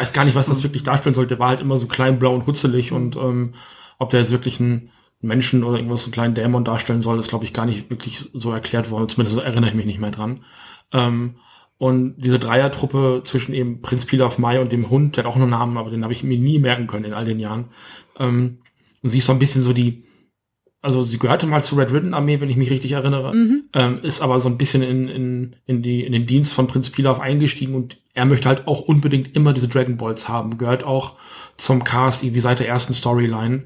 [0.00, 1.34] ich weiß gar nicht, was das wirklich darstellen sollte.
[1.34, 3.54] Der war halt immer so klein, blau und hutzelig und ähm,
[3.98, 7.28] ob der jetzt wirklich ein Menschen oder irgendwas, so einen kleinen Dämon darstellen soll, ist,
[7.28, 9.10] glaube ich, gar nicht wirklich so erklärt worden.
[9.10, 10.40] Zumindest erinnere ich mich nicht mehr dran.
[10.92, 11.34] Ähm,
[11.76, 15.50] und diese Dreiertruppe zwischen eben Prinz Pilaf Mai und dem Hund, der hat auch einen
[15.50, 17.66] Namen, aber den habe ich mir nie merken können in all den Jahren.
[18.18, 18.58] Ähm,
[19.02, 20.04] und sie ist so ein bisschen so die,
[20.82, 23.64] also sie gehörte mal zur Red Ribbon Armee, wenn ich mich richtig erinnere, mhm.
[23.74, 26.90] ähm, ist aber so ein bisschen in, in, in, die, in den Dienst von Prinz
[26.90, 31.16] Pilaf eingestiegen und er möchte halt auch unbedingt immer diese Dragon Balls haben, gehört auch
[31.56, 33.64] zum Cast irgendwie seit der ersten Storyline.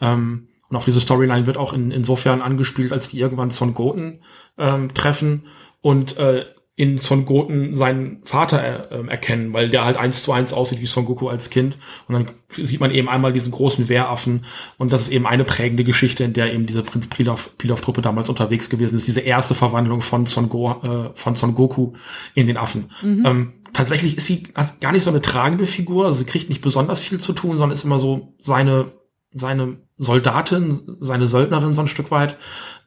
[0.00, 4.20] Ähm, und auf diese Storyline wird auch in, insofern angespielt, als die irgendwann Son Goten
[4.58, 5.44] ähm, treffen
[5.80, 6.44] und äh,
[6.78, 10.86] in Son Goten seinen Vater äh, erkennen, weil der halt eins zu eins aussieht wie
[10.86, 11.78] Son Goku als Kind.
[12.06, 14.44] Und dann sieht man eben einmal diesen großen Wehraffen.
[14.76, 18.68] Und das ist eben eine prägende Geschichte, in der eben diese Prinz Pilaf-Truppe damals unterwegs
[18.68, 19.06] gewesen ist.
[19.06, 21.94] Diese erste Verwandlung von Son, Go, äh, von Son Goku
[22.34, 22.90] in den Affen.
[23.00, 23.22] Mhm.
[23.24, 26.04] Ähm, tatsächlich ist sie gar nicht so eine tragende Figur.
[26.04, 28.92] Also sie kriegt nicht besonders viel zu tun, sondern ist immer so seine,
[29.32, 32.36] seine Soldatin, seine Söldnerin so ein Stück weit.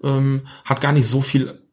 [0.04, 1.69] Ähm, hat gar nicht so viel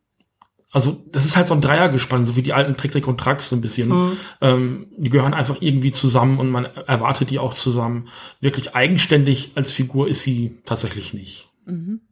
[0.77, 3.49] also das ist halt so ein Dreiergespann, so wie die alten Trick, Trick und Tracks
[3.49, 3.89] so ein bisschen.
[3.89, 4.17] Mhm.
[4.43, 8.09] Ähm, die gehören einfach irgendwie zusammen und man erwartet die auch zusammen.
[8.43, 11.49] Wirklich eigenständig als Figur ist sie tatsächlich nicht.
[11.65, 12.03] Mhm.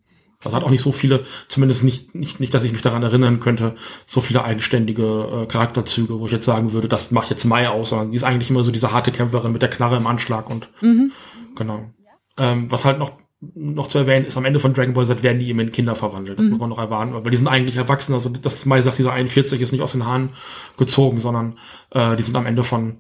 [0.41, 3.39] Das hat auch nicht so viele, zumindest nicht, nicht, nicht, dass ich mich daran erinnern
[3.39, 3.75] könnte,
[4.07, 7.91] so viele eigenständige äh, Charakterzüge, wo ich jetzt sagen würde, das macht jetzt Mai aus,
[7.91, 10.71] sondern die ist eigentlich immer so diese harte Kämpferin mit der Knarre im Anschlag und
[10.81, 11.13] mhm.
[11.55, 11.91] genau.
[12.39, 13.13] Ähm, was halt noch
[13.55, 15.95] noch zu erwähnen ist, am Ende von Dragon Ball Z werden die eben in Kinder
[15.95, 16.39] verwandelt.
[16.39, 16.53] Das mhm.
[16.53, 18.15] muss man noch erwarten, weil die sind eigentlich erwachsen.
[18.15, 20.31] Also das Mai sagt, dieser 41 ist nicht aus den Haaren
[20.77, 21.59] gezogen, sondern
[21.91, 22.99] äh, die sind am Ende von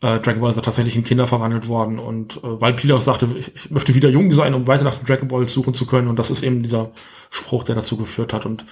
[0.00, 1.98] äh, Dragon Ball Z tatsächlich in Kinder verwandelt worden.
[1.98, 5.48] Und äh, weil Pilaf sagte, ich möchte wieder jung sein, um weiter nach Dragon Ball
[5.48, 6.08] suchen zu können.
[6.08, 6.92] Und das ist eben dieser
[7.30, 8.46] Spruch, der dazu geführt hat.
[8.46, 8.64] Und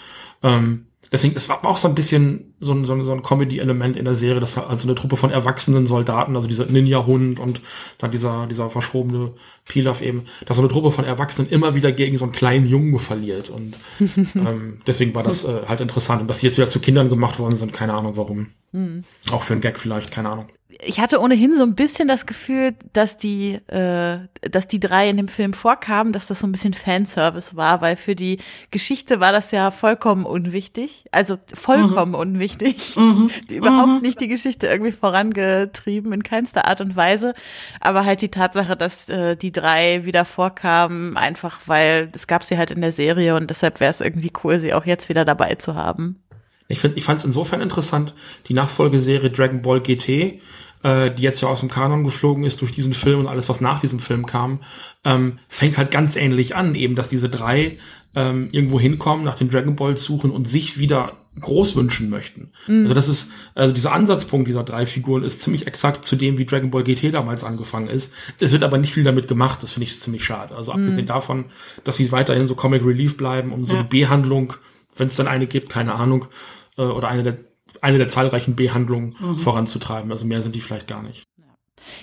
[0.42, 3.96] ähm, deswegen, es war auch so ein bisschen so ein, so ein, so ein Comedy-Element
[3.96, 7.60] in der Serie, dass also eine Truppe von erwachsenen Soldaten, also dieser Ninja-Hund und
[7.98, 9.32] dann dieser, dieser verschrobene
[9.66, 12.98] Pilaf eben, dass so eine Truppe von Erwachsenen immer wieder gegen so einen kleinen Jungen
[12.98, 13.48] verliert.
[13.48, 13.76] Und
[14.34, 16.22] ähm, deswegen war das äh, halt interessant.
[16.22, 18.48] Und dass sie jetzt wieder zu Kindern gemacht worden sind, keine Ahnung warum.
[18.72, 19.04] Mhm.
[19.30, 20.46] Auch für einen Gag vielleicht, keine Ahnung
[20.84, 25.16] ich hatte ohnehin so ein bisschen das Gefühl, dass die, äh, dass die drei in
[25.16, 28.38] dem Film vorkamen, dass das so ein bisschen Fanservice war, weil für die
[28.70, 32.18] Geschichte war das ja vollkommen unwichtig, also vollkommen mhm.
[32.18, 33.30] unwichtig, mhm.
[33.50, 34.00] überhaupt mhm.
[34.00, 37.34] nicht die Geschichte irgendwie vorangetrieben in keinster Art und Weise,
[37.80, 42.58] aber halt die Tatsache, dass äh, die drei wieder vorkamen, einfach weil es gab sie
[42.58, 45.54] halt in der Serie und deshalb wäre es irgendwie cool, sie auch jetzt wieder dabei
[45.54, 46.22] zu haben.
[46.68, 48.14] Ich, find, ich fand es insofern interessant,
[48.48, 50.40] die Nachfolgeserie Dragon Ball GT,
[50.82, 53.60] äh, die jetzt ja aus dem Kanon geflogen ist durch diesen Film und alles, was
[53.60, 54.60] nach diesem Film kam,
[55.04, 57.78] ähm, fängt halt ganz ähnlich an, eben, dass diese drei
[58.14, 62.50] ähm, irgendwo hinkommen, nach den Dragon Balls suchen und sich wieder groß wünschen möchten.
[62.66, 62.82] Mhm.
[62.82, 66.44] Also das ist, also dieser Ansatzpunkt dieser drei Figuren ist ziemlich exakt zu dem, wie
[66.44, 68.14] Dragon Ball GT damals angefangen ist.
[68.38, 70.54] Es wird aber nicht viel damit gemacht, das finde ich ziemlich schade.
[70.54, 70.80] Also mhm.
[70.80, 71.46] abgesehen davon,
[71.84, 73.80] dass sie weiterhin so Comic Relief bleiben, um so ja.
[73.80, 74.54] eine B-Handlung,
[74.96, 76.26] wenn es dann eine gibt, keine Ahnung,
[76.76, 77.38] äh, oder eine der,
[77.80, 79.38] eine der zahlreichen Behandlungen mhm.
[79.38, 80.10] voranzutreiben.
[80.10, 81.24] Also mehr sind die vielleicht gar nicht.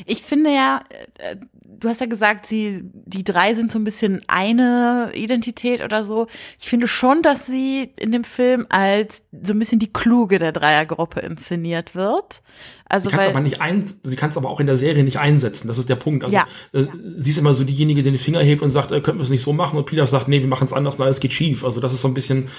[0.06, 0.82] Ich finde ja,
[1.20, 1.36] äh,
[1.78, 6.28] du hast ja gesagt, sie, die drei sind so ein bisschen eine Identität oder so.
[6.60, 10.52] Ich finde schon, dass sie in dem Film als so ein bisschen die Kluge der
[10.52, 12.42] Dreiergruppe inszeniert wird.
[12.86, 15.04] Also sie kann es aber nicht ein, sie kann es aber auch in der Serie
[15.04, 15.68] nicht einsetzen.
[15.68, 16.24] Das ist der Punkt.
[16.24, 16.48] Also ja.
[16.74, 19.24] äh, sie ist immer so diejenige, die den Finger hebt und sagt, äh, könnten wir
[19.24, 19.78] es nicht so machen?
[19.78, 21.64] Und Peter sagt, nee, wir machen es anders und alles geht schief.
[21.64, 22.50] Also das ist so ein bisschen.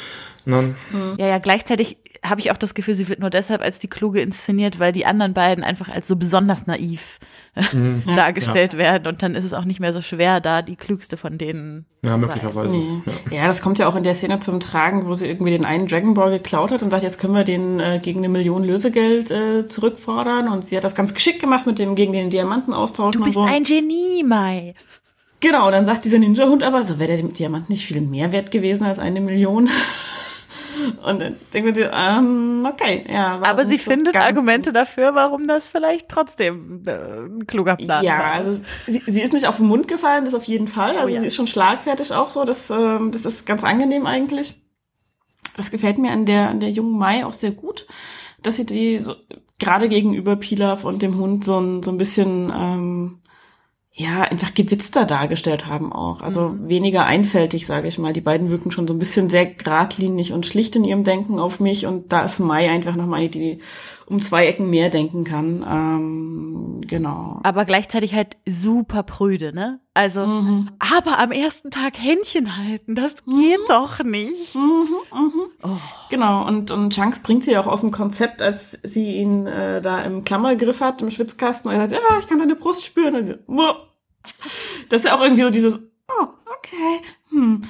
[0.46, 0.74] Ne?
[1.18, 1.38] Ja, ja.
[1.38, 4.92] Gleichzeitig habe ich auch das Gefühl, sie wird nur deshalb als die Kluge inszeniert, weil
[4.92, 7.18] die anderen beiden einfach als so besonders naiv
[7.72, 8.02] mhm.
[8.16, 8.78] dargestellt ja.
[8.78, 9.06] werden.
[9.06, 11.86] Und dann ist es auch nicht mehr so schwer, da die klügste von denen.
[12.04, 12.76] Ja, möglicherweise.
[12.76, 13.02] Nee.
[13.30, 13.36] Ja.
[13.38, 13.46] ja.
[13.46, 16.14] das kommt ja auch in der Szene zum Tragen, wo sie irgendwie den einen Dragon
[16.14, 19.68] Ball geklaut hat und sagt, jetzt können wir den äh, gegen eine Million Lösegeld äh,
[19.68, 20.48] zurückfordern.
[20.48, 23.20] Und sie hat das ganz geschickt gemacht mit dem gegen den Diamanten austauschen.
[23.20, 23.42] Du bist so.
[23.42, 24.74] ein Genie, Mai.
[25.40, 28.84] Genau, dann sagt dieser Ninja-Hund aber, so wäre der Diamant nicht viel mehr wert gewesen
[28.84, 29.70] als eine Million.
[31.04, 33.40] Und dann denkt man sich, ähm, okay, ja.
[33.42, 36.90] Aber sie so findet Argumente dafür, warum das vielleicht trotzdem äh,
[37.26, 38.20] ein kluger Plan ja, war.
[38.20, 40.96] Ja, also sie, sie ist nicht auf den Mund gefallen, das auf jeden Fall.
[40.96, 41.20] Also oh, ja.
[41.20, 42.44] sie ist schon schlagfertig auch so.
[42.44, 44.60] Das, ähm, das ist ganz angenehm eigentlich.
[45.56, 47.86] Das gefällt mir an der, an der jungen Mai auch sehr gut,
[48.42, 49.14] dass sie die so,
[49.58, 53.19] gerade gegenüber Pilaf und dem Hund so ein, so ein bisschen ähm,
[53.92, 56.22] ja, einfach gewitzter dargestellt haben auch.
[56.22, 56.68] Also mhm.
[56.68, 58.12] weniger einfältig, sage ich mal.
[58.12, 61.60] Die beiden wirken schon so ein bisschen sehr geradlinig und schlicht in ihrem Denken auf
[61.60, 61.86] mich.
[61.86, 63.58] Und da ist Mai einfach nochmal die
[64.10, 65.64] um zwei Ecken mehr denken kann.
[65.66, 67.40] Ähm, genau.
[67.44, 69.80] Aber gleichzeitig halt super prüde, ne?
[69.94, 70.68] Also, mhm.
[70.78, 73.68] aber am ersten Tag Händchen halten, das geht mhm.
[73.68, 74.56] doch nicht.
[74.56, 75.42] Mhm, mhm.
[75.62, 75.76] Oh.
[76.10, 80.02] Genau, und, und Chunks bringt sie auch aus dem Konzept, als sie ihn äh, da
[80.02, 83.14] im Klammergriff hat, im Schwitzkasten, und er sagt, ja, ich kann deine Brust spüren.
[83.14, 83.38] Und sie,
[84.88, 87.62] das ist ja auch irgendwie so dieses, oh, okay, hm.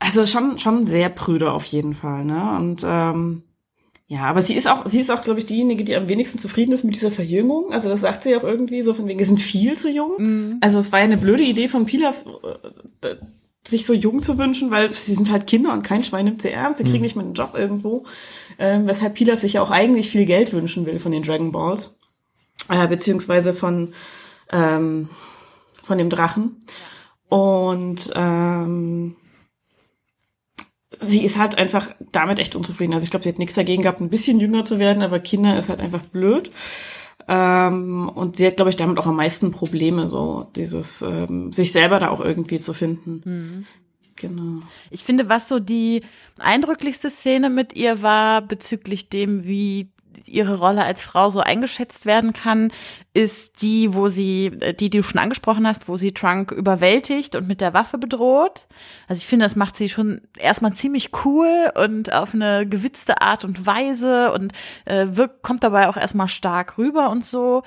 [0.00, 2.56] Also schon, schon sehr prüde auf jeden Fall, ne?
[2.56, 3.44] Und ähm,
[4.06, 6.72] ja, aber sie ist auch, sie ist auch, glaube ich, diejenige, die am wenigsten zufrieden
[6.72, 7.72] ist mit dieser Verjüngung.
[7.72, 10.12] Also das sagt sie auch irgendwie so von wegen, wir sind viel zu jung.
[10.18, 10.58] Mhm.
[10.60, 12.24] Also es war ja eine blöde Idee von Pilaf,
[13.02, 13.16] äh,
[13.66, 16.50] sich so jung zu wünschen, weil sie sind halt Kinder und kein Schwein nimmt sie
[16.50, 16.78] ernst.
[16.78, 17.02] Sie kriegen mhm.
[17.02, 18.04] nicht mal einen Job irgendwo.
[18.58, 21.96] Ähm, weshalb Pilaf sich ja auch eigentlich viel Geld wünschen will von den Dragon Balls.
[22.68, 23.94] Äh, beziehungsweise von,
[24.52, 25.08] ähm,
[25.82, 26.60] von dem Drachen.
[27.30, 29.16] Und ähm,
[31.00, 32.94] sie ist halt einfach damit echt unzufrieden.
[32.94, 35.56] Also ich glaube, sie hat nichts dagegen gehabt, ein bisschen jünger zu werden, aber Kinder
[35.56, 36.50] ist halt einfach blöd.
[37.26, 41.72] Ähm, und sie hat, glaube ich, damit auch am meisten Probleme, so dieses ähm, sich
[41.72, 43.22] selber da auch irgendwie zu finden.
[43.24, 43.66] Mhm.
[44.16, 44.62] Genau.
[44.90, 46.02] Ich finde, was so die
[46.38, 49.88] eindrücklichste Szene mit ihr war bezüglich dem, wie
[50.26, 52.72] ihre Rolle als Frau so eingeschätzt werden kann,
[53.14, 57.36] ist die, wo sie, äh, die, die du schon angesprochen hast, wo sie Trunk überwältigt
[57.36, 58.66] und mit der Waffe bedroht.
[59.06, 63.44] Also ich finde, das macht sie schon erstmal ziemlich cool und auf eine gewitzte Art
[63.44, 64.52] und Weise und
[64.84, 67.62] äh, wirkt, kommt dabei auch erstmal stark rüber und so.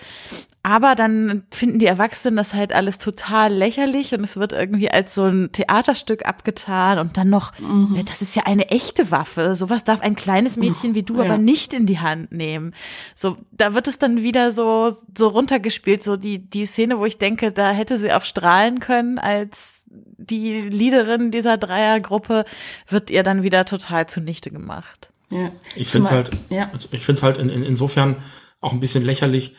[0.63, 5.15] Aber dann finden die Erwachsenen das halt alles total lächerlich und es wird irgendwie als
[5.15, 7.97] so ein Theaterstück abgetan und dann noch, mhm.
[8.05, 9.55] das ist ja eine echte Waffe.
[9.55, 11.23] Sowas darf ein kleines Mädchen wie du ja.
[11.23, 12.73] aber nicht in die Hand nehmen.
[13.15, 17.19] So, da wird es dann wieder so, so runtergespielt, so die, die Szene, wo ich
[17.19, 22.43] denke, da hätte sie auch strahlen können als die Leaderin dieser Dreiergruppe,
[22.89, 25.11] wird ihr dann wieder total zunichte gemacht.
[25.29, 25.51] Ja.
[25.75, 26.71] Ich finde es halt, ja.
[26.91, 28.23] ich finde es halt in, in, insofern
[28.59, 29.55] auch ein bisschen lächerlich,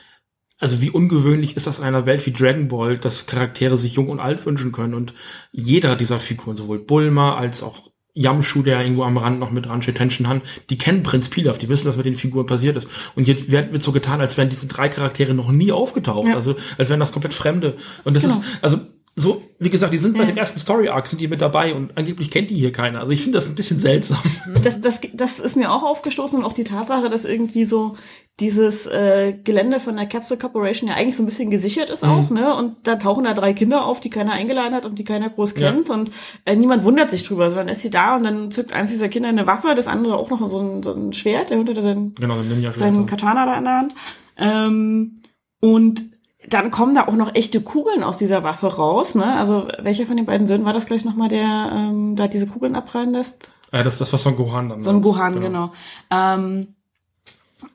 [0.59, 4.09] also wie ungewöhnlich ist das in einer Welt wie Dragon Ball, dass Charaktere sich jung
[4.09, 5.15] und alt wünschen können und
[5.53, 9.83] jeder dieser Figuren, sowohl Bulma als auch Yamshu, der irgendwo am Rand noch mit dran
[9.83, 12.89] steht, Tension Han, die kennen Prinz Pilaf, die wissen, was mit den Figuren passiert ist.
[13.15, 16.35] Und jetzt wird, wird so getan, als wären diese drei Charaktere noch nie aufgetaucht, ja.
[16.35, 17.77] also als wären das komplett Fremde.
[18.05, 18.37] Und das genau.
[18.37, 18.81] ist, also
[19.19, 21.97] so, wie gesagt, die sind seit dem ersten Story Arc sind die mit dabei und
[21.97, 23.01] angeblich kennt die hier keiner.
[23.01, 24.23] Also ich finde das ein bisschen seltsam.
[24.63, 27.97] Das, das, das ist mir auch aufgestoßen und auch die Tatsache, dass irgendwie so
[28.41, 32.11] dieses äh, Gelände von der Capsule Corporation ja eigentlich so ein bisschen gesichert ist mhm.
[32.11, 32.55] auch, ne?
[32.55, 35.55] Und da tauchen da drei Kinder auf, die keiner eingeladen hat und die keiner groß
[35.55, 35.95] kennt ja.
[35.95, 36.13] und
[36.45, 39.29] äh, niemand wundert sich drüber, sondern ist sie da und dann zückt eins dieser Kinder
[39.29, 42.37] eine Waffe, das andere auch noch so ein, so ein Schwert, der unter sein, genau,
[42.73, 43.95] seinen Katana da in der Hand.
[44.37, 45.23] Ähm,
[45.61, 46.03] und
[46.49, 49.17] dann kommen da auch noch echte Kugeln aus dieser Waffe raus.
[49.17, 49.37] Ne?
[49.37, 52.77] Also welcher von den beiden Söhnen war das gleich nochmal, der ähm, da diese Kugeln
[52.77, 53.53] abprallen lässt?
[53.73, 54.81] Ja, das, das war so ein Gohan dann.
[54.81, 55.47] So ein Gohan, genau.
[55.49, 55.73] genau.
[56.11, 56.75] Ähm,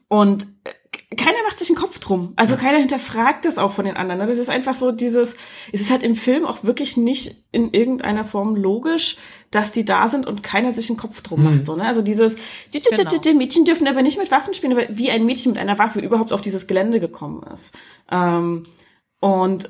[0.07, 2.33] und äh, keiner macht sich einen Kopf drum.
[2.35, 2.61] Also ja.
[2.61, 4.19] keiner hinterfragt das auch von den anderen.
[4.19, 4.27] Ne?
[4.27, 5.35] Das ist einfach so dieses,
[5.71, 9.17] es ist halt im Film auch wirklich nicht in irgendeiner Form logisch,
[9.51, 11.45] dass die da sind und keiner sich einen Kopf drum mhm.
[11.45, 11.65] macht.
[11.65, 11.85] So, ne?
[11.85, 12.35] Also dieses,
[12.73, 13.17] die, die, genau.
[13.17, 15.99] die, Mädchen dürfen aber nicht mit Waffen spielen, aber wie ein Mädchen mit einer Waffe
[15.99, 17.75] überhaupt auf dieses Gelände gekommen ist.
[18.11, 18.63] Ähm,
[19.19, 19.69] und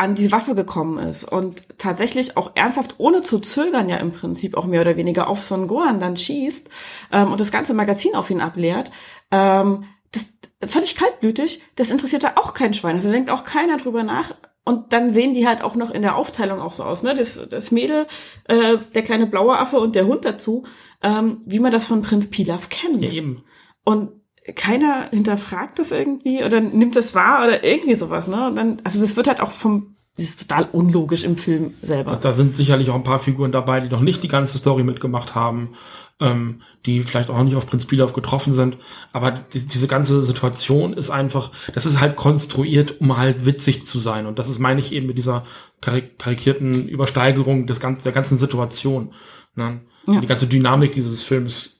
[0.00, 4.56] an die Waffe gekommen ist und tatsächlich auch ernsthaft, ohne zu zögern ja im Prinzip
[4.56, 6.70] auch mehr oder weniger auf Son Gohan dann schießt
[7.12, 8.92] ähm, und das ganze Magazin auf ihn ableert,
[9.30, 10.32] ähm, das
[10.64, 12.94] völlig kaltblütig, das interessiert da auch kein Schwein.
[12.94, 14.34] Also da denkt auch keiner drüber nach.
[14.64, 17.14] Und dann sehen die halt auch noch in der Aufteilung auch so aus, ne?
[17.14, 18.06] Das, das Mädel,
[18.44, 20.64] äh, der kleine blaue Affe und der Hund dazu,
[21.02, 23.02] ähm, wie man das von Prinz Pilaf kennt.
[23.02, 23.44] Ja, eben.
[23.84, 24.19] Und
[24.52, 28.48] keiner hinterfragt das irgendwie oder nimmt das wahr oder irgendwie sowas, ne?
[28.48, 32.16] Und dann, also das wird halt auch vom, das ist total unlogisch im Film selber.
[32.16, 35.34] Da sind sicherlich auch ein paar Figuren dabei, die noch nicht die ganze Story mitgemacht
[35.34, 35.74] haben,
[36.20, 38.76] ähm, die vielleicht auch noch nicht auf Prinz Pilaf getroffen sind.
[39.12, 43.98] Aber die, diese ganze Situation ist einfach, das ist halt konstruiert, um halt witzig zu
[43.98, 44.26] sein.
[44.26, 45.44] Und das ist, meine ich, eben mit dieser
[45.80, 49.14] karik karikierten Übersteigerung des ganzen, der ganzen Situation.
[49.54, 49.80] Ne?
[50.06, 50.20] Ja.
[50.20, 51.79] Die ganze Dynamik dieses Films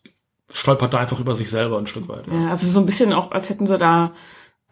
[0.53, 2.27] stolpert da einfach über sich selber ein Stück weit.
[2.27, 4.13] Ja, ja also so ein bisschen auch, als hätten sie da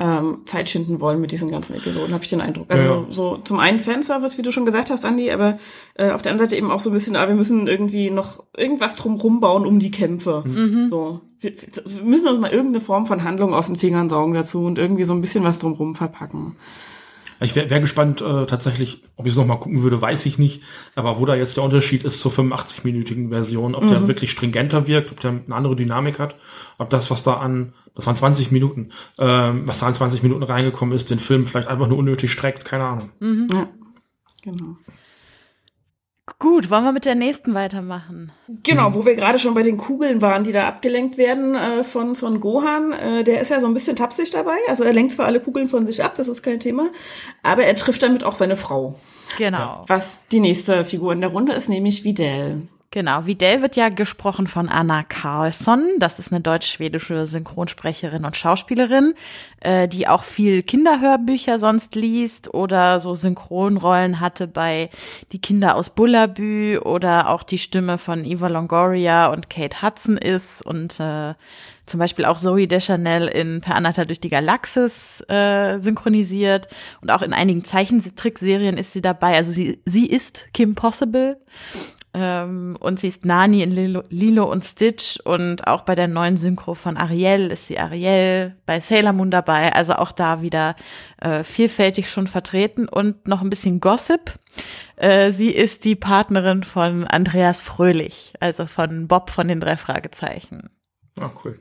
[0.00, 2.70] ähm, Zeit schinden wollen mit diesen ganzen Episoden, habe ich den Eindruck.
[2.70, 3.04] Also ja.
[3.08, 5.58] so zum einen Fanservice, wie du schon gesagt hast, Andi, aber
[5.94, 8.44] äh, auf der anderen Seite eben auch so ein bisschen, ah, wir müssen irgendwie noch
[8.56, 10.44] irgendwas drumrum bauen um die Kämpfe.
[10.46, 10.88] Mhm.
[10.88, 14.64] So, wir, wir müssen uns mal irgendeine Form von Handlung aus den Fingern saugen dazu
[14.64, 16.54] und irgendwie so ein bisschen was drumrum verpacken.
[17.40, 20.62] Ich wäre wär gespannt, äh, tatsächlich, ob ich es nochmal gucken würde, weiß ich nicht.
[20.94, 23.88] Aber wo da jetzt der Unterschied ist zur 85-minütigen Version, ob mhm.
[23.88, 26.36] der wirklich stringenter wirkt, ob der eine andere Dynamik hat,
[26.78, 30.42] ob das, was da an, das waren 20 Minuten, ähm, was da an 20 Minuten
[30.42, 33.10] reingekommen ist, den Film vielleicht einfach nur unnötig streckt, keine Ahnung.
[33.20, 33.48] Mhm.
[33.52, 33.68] Ja,
[34.42, 34.76] genau.
[36.38, 38.32] Gut, wollen wir mit der nächsten weitermachen?
[38.62, 42.14] Genau, wo wir gerade schon bei den Kugeln waren, die da abgelenkt werden äh, von
[42.14, 42.92] Son Gohan.
[42.92, 44.56] Äh, der ist ja so ein bisschen tapsig dabei.
[44.68, 46.90] Also er lenkt zwar alle Kugeln von sich ab, das ist kein Thema,
[47.42, 48.96] aber er trifft damit auch seine Frau.
[49.36, 49.84] Genau.
[49.86, 52.68] Was die nächste Figur in der Runde ist, nämlich Videl.
[52.90, 55.84] Genau, Videl wird ja gesprochen von Anna Carlsson.
[55.98, 59.12] Das ist eine deutsch-schwedische Synchronsprecherin und Schauspielerin,
[59.60, 64.88] äh, die auch viel Kinderhörbücher sonst liest oder so Synchronrollen hatte bei
[65.32, 70.64] Die Kinder aus Bullabü oder auch die Stimme von Eva Longoria und Kate Hudson ist
[70.64, 71.34] und äh,
[71.84, 76.68] zum Beispiel auch Zoe Deschanel in Per Anata durch die Galaxis äh, synchronisiert
[77.02, 79.36] und auch in einigen Zeichentrickserien ist sie dabei.
[79.36, 81.38] Also sie, sie ist Kim Possible
[82.18, 86.36] ähm, und sie ist Nani in Lilo, Lilo, und Stitch und auch bei der neuen
[86.36, 90.74] Synchro von Ariel ist sie Ariel, bei Sailor Moon dabei, also auch da wieder
[91.20, 94.38] äh, vielfältig schon vertreten und noch ein bisschen Gossip.
[94.96, 100.70] Äh, sie ist die Partnerin von Andreas Fröhlich, also von Bob von den drei Fragezeichen.
[101.20, 101.60] Ah, cool.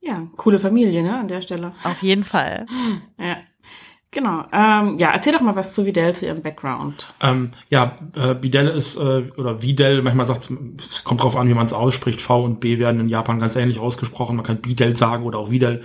[0.00, 1.72] Ja, coole Familie, ne, an der Stelle.
[1.82, 2.66] Auf jeden Fall.
[3.18, 3.38] ja.
[4.16, 4.46] Genau.
[4.50, 7.12] Ähm, ja, erzähl doch mal was zu Videl, zu ihrem Background.
[7.20, 10.48] Ähm, ja, äh, Videl ist, äh, oder Videl, manchmal sagt
[10.78, 12.22] es, kommt drauf an, wie man es ausspricht.
[12.22, 14.36] V und B werden in Japan ganz ähnlich ausgesprochen.
[14.36, 15.82] Man kann Bidel sagen oder auch Videl.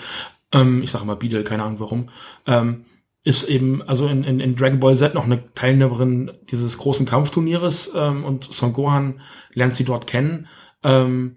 [0.54, 2.08] Ähm, ich sage mal Bidel, keine Ahnung warum.
[2.48, 2.86] Ähm,
[3.26, 7.92] ist eben, also in, in, in Dragon Ball Z noch eine Teilnehmerin dieses großen Kampfturnieres
[7.94, 9.20] ähm, und Son Gohan
[9.54, 10.48] lernt sie dort kennen.
[10.84, 11.36] Ähm,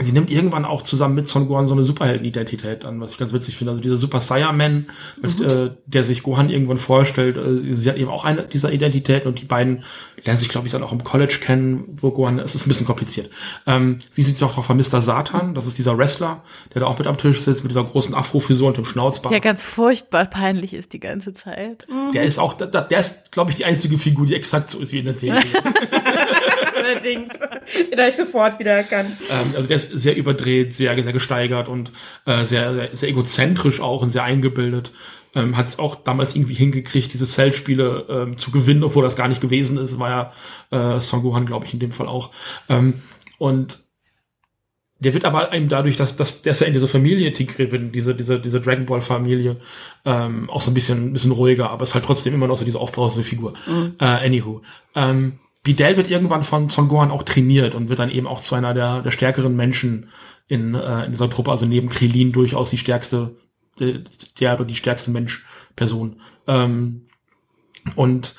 [0.00, 3.32] sie nimmt irgendwann auch zusammen mit Son Gohan so eine Superheldenidentität an, was ich ganz
[3.32, 3.72] witzig finde.
[3.72, 4.86] Also dieser Super Saiyaman,
[5.20, 5.44] mhm.
[5.44, 9.40] äh, der sich Gohan irgendwann vorstellt, äh, sie hat eben auch eine dieser Identitäten und
[9.40, 9.84] die beiden
[10.24, 12.86] lernen sich, glaube ich, dann auch im College kennen, wo Gohan, es ist ein bisschen
[12.86, 13.30] kompliziert.
[13.66, 15.02] Ähm, sie sieht sich auch von Mr.
[15.02, 16.42] Satan, das ist dieser Wrestler,
[16.74, 19.32] der da auch mit am Tisch sitzt, mit dieser großen Afro-Frisur und dem Schnauzbart.
[19.32, 21.86] Der ganz furchtbar peinlich ist die ganze Zeit.
[22.14, 24.92] Der ist auch, der, der ist, glaube ich, die einzige Figur, die exakt so ist
[24.92, 25.42] wie in der Serie.
[26.92, 27.32] Allerdings.
[27.90, 29.16] Den habe ich sofort wieder erkannt.
[29.30, 31.92] Ähm, also der ist sehr überdreht, sehr, sehr gesteigert und
[32.26, 34.92] äh, sehr, sehr, sehr egozentrisch auch und sehr eingebildet.
[35.34, 39.28] Ähm, hat es auch damals irgendwie hingekriegt, diese Cell-Spiele ähm, zu gewinnen, obwohl das gar
[39.28, 40.32] nicht gewesen ist, war
[40.70, 42.30] ja äh, Son Gohan, glaube ich, in dem Fall auch.
[42.68, 42.94] Ähm,
[43.38, 43.78] und
[45.02, 48.14] der wird aber eben dadurch, dass, dass, dass er in diese Familie integriert wird, diese,
[48.14, 49.56] diese, diese Dragon Ball Familie,
[50.04, 52.64] ähm, auch so ein bisschen, ein bisschen ruhiger, aber ist halt trotzdem immer noch so
[52.64, 53.54] diese aufbrausende Figur.
[53.66, 53.94] Mhm.
[53.98, 54.62] Äh, anywho.
[54.94, 58.54] Ähm, Bidel wird irgendwann von Son Gohan auch trainiert und wird dann eben auch zu
[58.54, 60.08] einer der, der stärkeren Menschen
[60.48, 63.36] in, äh, in dieser Truppe, also neben Krillin durchaus die stärkste,
[63.78, 64.00] der,
[64.40, 66.20] der oder die stärkste Mensch-Person.
[66.48, 67.06] Ähm,
[67.94, 68.34] und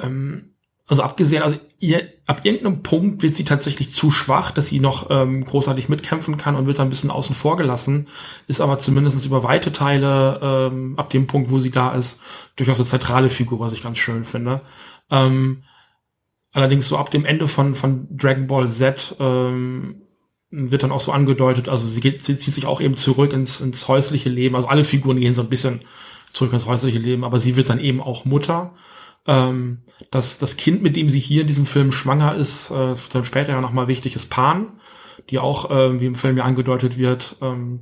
[0.00, 0.54] ähm,
[0.86, 5.08] also abgesehen, also ihr, ab irgendeinem Punkt wird sie tatsächlich zu schwach, dass sie noch
[5.10, 8.08] ähm, großartig mitkämpfen kann und wird dann ein bisschen außen vor gelassen,
[8.46, 12.20] ist aber zumindest über weite Teile ähm, ab dem Punkt, wo sie da ist,
[12.56, 14.60] durchaus eine zentrale Figur, was ich ganz schön finde.
[15.10, 15.64] Ähm,
[16.54, 20.02] Allerdings so ab dem Ende von, von Dragon Ball Z ähm,
[20.50, 23.60] wird dann auch so angedeutet, also sie, geht, sie zieht sich auch eben zurück ins,
[23.60, 24.54] ins häusliche Leben.
[24.54, 25.80] Also alle Figuren gehen so ein bisschen
[26.32, 28.72] zurück ins häusliche Leben, aber sie wird dann eben auch Mutter.
[29.26, 29.82] Ähm,
[30.12, 33.50] das, das Kind, mit dem sie hier in diesem Film schwanger ist, äh, dann später
[33.50, 34.80] ja nochmal wichtig, ist Pan,
[35.30, 37.80] die auch, äh, wie im Film ja angedeutet wird, ähm,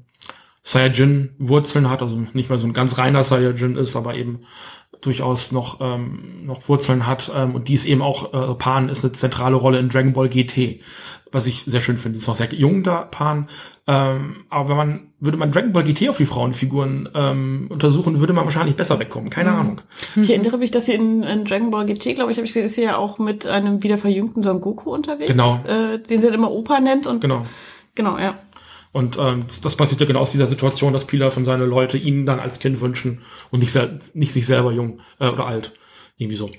[0.65, 4.47] Saiyajin-Wurzeln hat, also nicht mal so ein ganz reiner Saiyajin ist, aber eben
[5.03, 7.31] durchaus noch, ähm, noch Wurzeln hat.
[7.35, 10.29] Ähm, und die ist eben auch, äh, Pan ist eine zentrale Rolle in Dragon Ball
[10.29, 10.81] GT,
[11.31, 12.19] was ich sehr schön finde.
[12.19, 13.49] Ist noch sehr jung da, Pan.
[13.87, 18.33] Ähm, aber wenn man, würde man Dragon Ball GT auf die Frauenfiguren ähm, untersuchen, würde
[18.33, 19.29] man wahrscheinlich besser wegkommen.
[19.29, 19.59] Keine mhm.
[19.59, 19.81] Ahnung.
[20.15, 22.65] Ich erinnere mich, dass sie in, in Dragon Ball GT, glaube ich, habe ich gesehen,
[22.65, 25.31] ist sie ja auch mit einem wieder verjüngten Son Goku unterwegs.
[25.31, 25.61] Genau.
[25.67, 27.21] Äh, den sie dann immer Opa nennt und.
[27.21, 27.45] Genau.
[27.95, 28.39] Genau, ja.
[28.93, 32.27] Und ähm, das passiert ja genau aus dieser Situation, dass Pilaf und seine Leute ihn
[32.27, 33.77] dann als Kind wünschen und nicht,
[34.15, 35.73] nicht sich selber jung äh, oder alt.
[36.19, 36.51] Irgendwie so.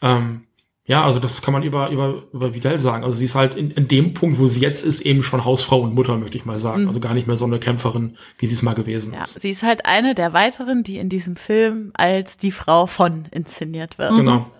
[0.00, 0.42] Ähm,
[0.84, 3.04] ja, also das kann man über, über, über Vidal sagen.
[3.04, 5.80] Also sie ist halt in, in dem Punkt, wo sie jetzt ist, eben schon Hausfrau
[5.80, 6.82] und Mutter, möchte ich mal sagen.
[6.82, 6.88] Mhm.
[6.88, 9.40] Also gar nicht mehr so eine Kämpferin, wie sie es mal gewesen ja, ist.
[9.40, 13.98] Sie ist halt eine der weiteren, die in diesem Film als die Frau von inszeniert
[13.98, 14.16] wird.
[14.16, 14.50] Genau.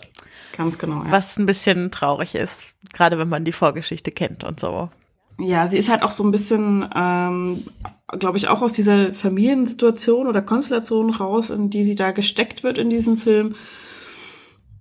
[0.57, 1.03] Ganz genau.
[1.03, 1.11] Ja.
[1.11, 4.91] Was ein bisschen traurig ist, gerade wenn man die Vorgeschichte kennt und so.
[5.39, 7.65] Ja, sie ist halt auch so ein bisschen, ähm,
[8.19, 12.79] glaube ich, auch aus dieser Familiensituation oder Konstellation raus, in die sie da gesteckt wird
[12.79, 13.55] in diesem Film.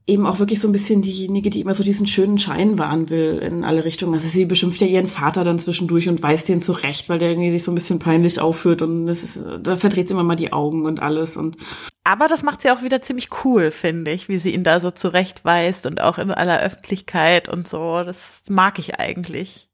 [0.07, 3.39] Eben auch wirklich so ein bisschen diejenige, die immer so diesen schönen Schein wahren will
[3.41, 4.13] in alle Richtungen.
[4.13, 7.51] Also sie beschimpft ja ihren Vater dann zwischendurch und weist den zurecht, weil der irgendwie
[7.51, 10.51] sich so ein bisschen peinlich aufführt und das ist, da verdreht sie immer mal die
[10.51, 11.57] Augen und alles und
[12.03, 14.89] aber das macht sie auch wieder ziemlich cool, finde ich, wie sie ihn da so
[14.89, 18.03] zurechtweist und auch in aller Öffentlichkeit und so.
[18.03, 19.70] Das mag ich eigentlich.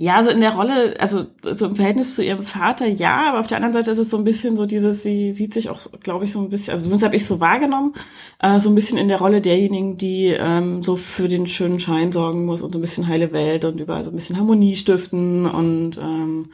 [0.00, 3.48] Ja, also in der Rolle, also so im Verhältnis zu ihrem Vater, ja, aber auf
[3.48, 6.24] der anderen Seite ist es so ein bisschen so dieses, sie sieht sich auch, glaube
[6.24, 7.94] ich, so ein bisschen, also zumindest habe ich so wahrgenommen,
[8.38, 12.12] äh, so ein bisschen in der Rolle derjenigen, die ähm, so für den schönen Schein
[12.12, 15.46] sorgen muss und so ein bisschen heile Welt und überall so ein bisschen Harmonie stiften
[15.46, 16.50] und ähm,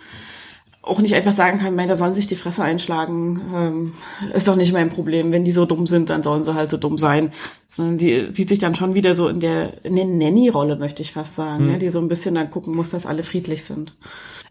[0.85, 3.93] auch nicht einfach sagen kann, mein, da sollen sich die Fresse einschlagen, ähm,
[4.35, 5.33] ist doch nicht mein Problem.
[5.33, 7.33] Wenn die so dumm sind, dann sollen sie halt so dumm sein.
[7.69, 11.13] Sondern sie sieht sich dann schon wieder so in der, in der Nanny-Rolle, möchte ich
[11.13, 11.73] fast sagen, mhm.
[11.73, 13.95] ne, die so ein bisschen dann gucken muss, dass alle friedlich sind.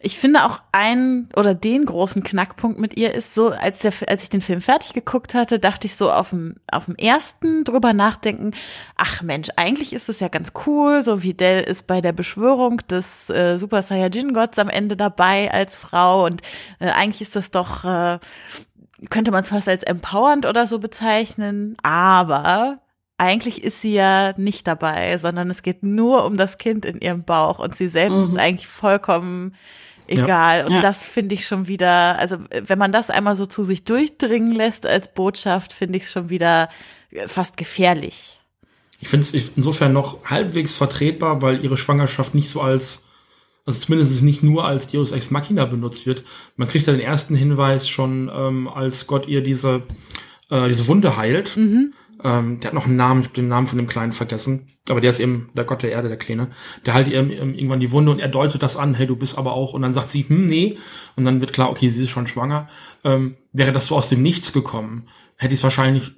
[0.06, 4.24] Ich finde auch ein oder den großen Knackpunkt mit ihr ist so, als, der, als
[4.24, 7.93] ich den Film fertig geguckt hatte, dachte ich so auf dem, auf dem ersten drüber
[7.93, 8.51] nachdenken,
[8.97, 12.82] ach Mensch, eigentlich ist es ja ganz cool, so wie Dell ist bei der Beschwörung
[12.89, 16.41] des äh, Super Saiyajin Gods am Ende dabei als Frau und
[16.80, 18.20] äh, eigentlich ist das doch, äh,
[19.10, 22.82] könnte man es fast als empowernd oder so bezeichnen, aber
[23.18, 27.24] eigentlich ist sie ja nicht dabei, sondern es geht nur um das Kind in ihrem
[27.24, 28.26] Bauch und sie selbst mhm.
[28.26, 29.56] ist eigentlich vollkommen
[30.08, 30.60] egal.
[30.60, 30.66] Ja.
[30.66, 30.82] Und ja.
[30.82, 34.86] das finde ich schon wieder, also wenn man das einmal so zu sich durchdringen lässt
[34.86, 36.70] als Botschaft, finde ich es schon wieder
[37.12, 38.39] äh, fast gefährlich.
[38.99, 43.04] Ich finde es insofern noch halbwegs vertretbar, weil ihre Schwangerschaft nicht so als,
[43.66, 46.24] also zumindest nicht nur als Deus Ex Machina benutzt wird.
[46.56, 49.84] Man kriegt ja den ersten Hinweis schon, ähm, als Gott ihr diese,
[50.49, 51.58] äh, diese Wunde heilt.
[51.58, 51.93] Mhm.
[52.24, 54.68] Ähm, der hat noch einen Namen, ich habe den Namen von dem Kleinen vergessen.
[54.90, 56.52] Aber der ist eben der Gott der Erde, der Kleine.
[56.86, 59.54] Der halt ihr irgendwann die Wunde und er deutet das an, hey, du bist aber
[59.54, 59.74] auch.
[59.74, 60.78] Und dann sagt sie, hm, nee.
[61.16, 62.70] Und dann wird klar, okay, sie ist schon schwanger.
[63.04, 65.08] Ähm, wäre das so aus dem Nichts gekommen,
[65.38, 66.12] hätte ich es wahrscheinlich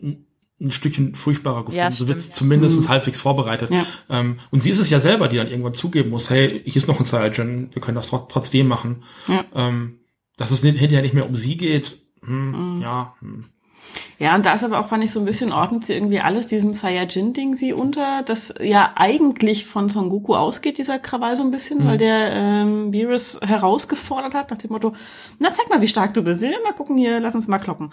[0.61, 1.77] ein Stückchen furchtbarer gefunden.
[1.79, 2.31] Ja, so wird ja.
[2.31, 2.87] zumindest Mhm.
[2.89, 3.71] halbwegs vorbereitet.
[3.71, 3.85] Ja.
[4.09, 6.87] Ähm, und sie ist es ja selber, die dann irgendwann zugeben muss, hey, hier ist
[6.87, 9.03] noch ein Cyanogen, wir können das tro trotzdem machen.
[9.27, 9.43] Ja.
[9.53, 9.99] Ähm,
[10.37, 12.81] dass es nicht- hinterher nicht mehr um sie geht, hm, Mhm.
[12.81, 13.15] ja.
[13.19, 13.45] Hm.
[14.19, 16.47] Ja, und da ist aber auch, fand ich, so ein bisschen ordnet sie irgendwie alles
[16.47, 21.51] diesem Saiyajin-Ding sie unter, das ja eigentlich von Son Goku ausgeht, dieser Krawall so ein
[21.51, 21.87] bisschen, Mhm.
[21.87, 24.93] weil der ähm, Beerus herausgefordert hat, nach dem Motto,
[25.39, 26.41] na zeig mal, wie stark du bist.
[26.43, 27.91] Ja, mal gucken hier, lass uns mal kloppen.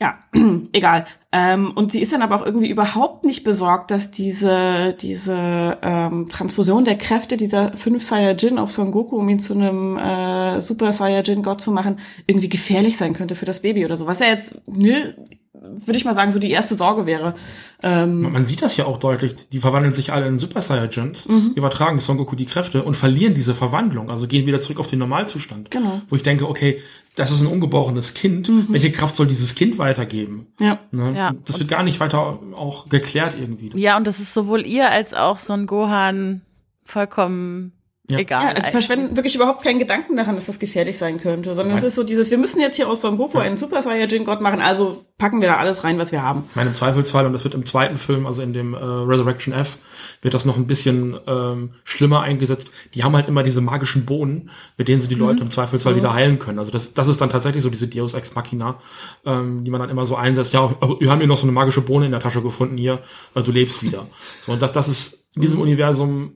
[0.00, 0.18] Ja,
[0.72, 1.06] egal.
[1.30, 6.26] Ähm, und sie ist dann aber auch irgendwie überhaupt nicht besorgt, dass diese, diese ähm,
[6.28, 10.90] Transfusion der Kräfte dieser fünf Saiyajin auf Son Goku, um ihn zu einem äh, Super
[10.92, 14.06] Saiyajin-Gott zu machen, irgendwie gefährlich sein könnte für das Baby oder so.
[14.06, 15.14] Was ja jetzt, ne,
[15.52, 17.34] würde ich mal sagen, so die erste Sorge wäre.
[17.82, 19.36] Ähm, Man sieht das ja auch deutlich.
[19.52, 21.52] Die verwandeln sich alle in Super Saiyajins, Mhm.
[21.54, 24.98] übertragen Son Goku die Kräfte und verlieren diese Verwandlung, also gehen wieder zurück auf den
[25.00, 25.70] Normalzustand.
[25.70, 26.00] Genau.
[26.08, 26.80] Wo ich denke, okay,
[27.16, 28.48] das ist ein ungeborenes Kind.
[28.48, 28.66] Mhm.
[28.68, 30.46] Welche Kraft soll dieses Kind weitergeben?
[30.60, 30.78] ja.
[30.90, 31.12] Ne?
[31.16, 31.34] Ja.
[31.44, 33.70] Das wird gar nicht weiter auch geklärt irgendwie.
[33.74, 36.42] Ja, und das ist sowohl ihr als auch so ein Gohan
[36.84, 37.72] vollkommen
[38.10, 38.18] Ja.
[38.18, 38.44] egal.
[38.44, 41.82] Ja, also verschwenden wirklich überhaupt keinen Gedanken daran, dass das gefährlich sein könnte, sondern es
[41.82, 41.88] Nein.
[41.88, 45.04] ist so dieses, wir müssen jetzt hier aus Son Goku einen Super Saiyajin-Gott machen, also
[45.18, 46.44] packen wir da alles rein, was wir haben.
[46.50, 49.52] Ich meine, im Zweifelsfall, und das wird im zweiten Film, also in dem äh, Resurrection
[49.52, 49.78] F,
[50.22, 52.68] wird das noch ein bisschen ähm, schlimmer eingesetzt.
[52.94, 56.14] Die haben halt immer diese magischen Bohnen, mit denen sie die Leute im Zweifelsfall wieder
[56.14, 56.58] heilen können.
[56.58, 58.78] Also das, das ist dann tatsächlich so diese Deus Ex Machina,
[59.24, 60.52] ähm, die man dann immer so einsetzt.
[60.54, 63.00] Ja, wir haben hier noch so eine magische Bohne in der Tasche gefunden hier,
[63.34, 64.06] äh, du lebst wieder.
[64.46, 66.32] So, und das, das ist in diesem Universum,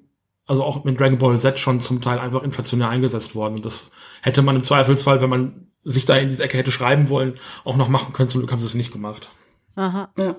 [0.47, 3.55] also auch mit Dragon Ball Z schon zum Teil einfach inflationär eingesetzt worden.
[3.55, 3.91] Und das
[4.23, 7.77] hätte man im Zweifelsfall, wenn man sich da in diese Ecke hätte schreiben wollen, auch
[7.77, 8.29] noch machen können.
[8.29, 9.29] Zum Glück haben sie es nicht gemacht.
[9.77, 10.11] Aha.
[10.19, 10.37] Ja.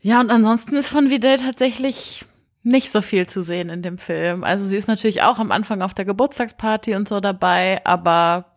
[0.00, 2.24] Ja, und ansonsten ist von Videl tatsächlich
[2.62, 4.44] nicht so viel zu sehen in dem Film.
[4.44, 8.52] Also sie ist natürlich auch am Anfang auf der Geburtstagsparty und so dabei, aber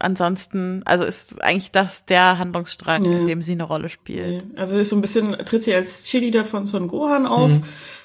[0.00, 3.18] ansonsten, also ist eigentlich das der Handlungsstrang, Ja.
[3.18, 4.44] in dem sie eine Rolle spielt.
[4.56, 7.62] Also ist so ein bisschen, tritt sie als Cheerleader von Son Gohan auf, Mhm.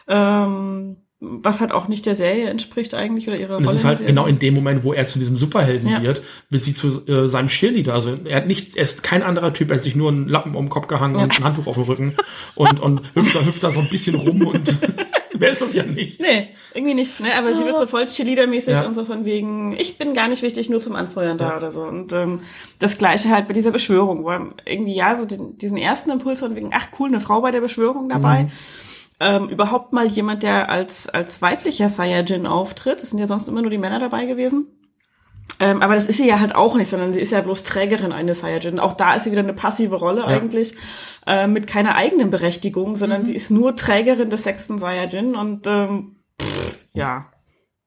[0.08, 3.76] ähm, was halt auch nicht der Serie entspricht eigentlich oder ihrer Und Rolle.
[3.76, 6.02] es ist halt genau in dem Moment, wo er zu diesem Superhelden Ja.
[6.02, 7.94] wird, wird sie zu äh, seinem Cheerleader.
[7.94, 10.56] Also er hat nicht, er ist kein anderer Typ, er hat sich nur einen Lappen
[10.56, 12.16] um den Kopf gehangen und ein Handtuch auf dem Rücken
[12.56, 14.74] und, und hüpft da, hüpft da so ein bisschen rum und
[15.36, 16.22] wer ist das ja nicht?
[16.22, 17.30] Nee, irgendwie nicht, ne?
[17.38, 18.86] Aber sie wird so voll Cheerleader-mäßig Ja.
[18.88, 21.58] und so von wegen, ich bin gar nicht wichtig, nur zum Anfeuern da Ja.
[21.58, 21.82] oder so.
[21.84, 22.40] Und ähm,
[22.80, 24.32] das gleiche halt bei dieser Beschwörung, wo
[24.66, 27.60] irgendwie ja so den, diesen ersten Impuls von wegen, ach cool, eine Frau bei der
[27.62, 28.44] Beschwörung dabei.
[28.44, 28.52] Mhm.
[29.20, 33.04] Ähm, überhaupt mal jemand, der als, als weiblicher Saiyajin auftritt.
[33.04, 34.68] Es sind ja sonst immer nur die Männer dabei gewesen.
[35.60, 38.14] Ähm, aber das ist sie ja halt auch nicht, sondern sie ist ja bloß Trägerin
[38.14, 38.80] eines Saiyajin.
[38.80, 40.76] Auch da ist sie wieder eine passive Rolle eigentlich,
[41.28, 46.16] äh, mit keiner eigenen Berechtigung, sondern sie ist nur Trägerin des sechsten Saiyajin und ähm,
[46.42, 47.26] pff, ja,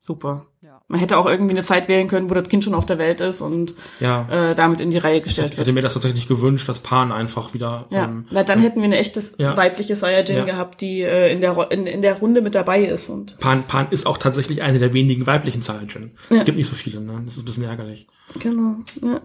[0.01, 0.52] super.
[0.93, 3.23] Man hätte auch irgendwie eine Zeit wählen können, wo das Kind schon auf der Welt
[3.23, 5.67] ist und Ja, äh, damit in die Reihe gestellt ich wird.
[5.67, 8.85] hätte mir das tatsächlich gewünscht, dass Pan einfach wieder Ja, ähm, weil dann hätten wir
[8.85, 9.57] eine echtes Ja.
[9.57, 10.45] weibliches Saiyajin Ja.
[10.45, 13.09] gehabt, die äh, in, der, in, in der Runde mit dabei ist.
[13.09, 16.13] Und Pan, Pan ist auch tatsächlich eine der wenigen weiblichen Saiyajin.
[16.29, 17.23] Es gibt nicht so viele, ne?
[17.25, 18.07] Das ist ein bisschen ärgerlich.
[18.39, 19.21] genau, ja.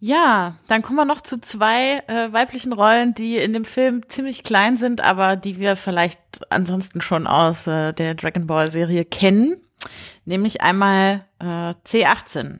[0.00, 4.42] Ja, dann kommen wir noch zu zwei äh, weiblichen Rollen, die in dem Film ziemlich
[4.42, 6.18] klein sind, aber die wir vielleicht
[6.50, 9.56] ansonsten schon aus äh, der Dragon Ball Serie kennen.
[10.24, 12.58] Nämlich einmal äh, C18.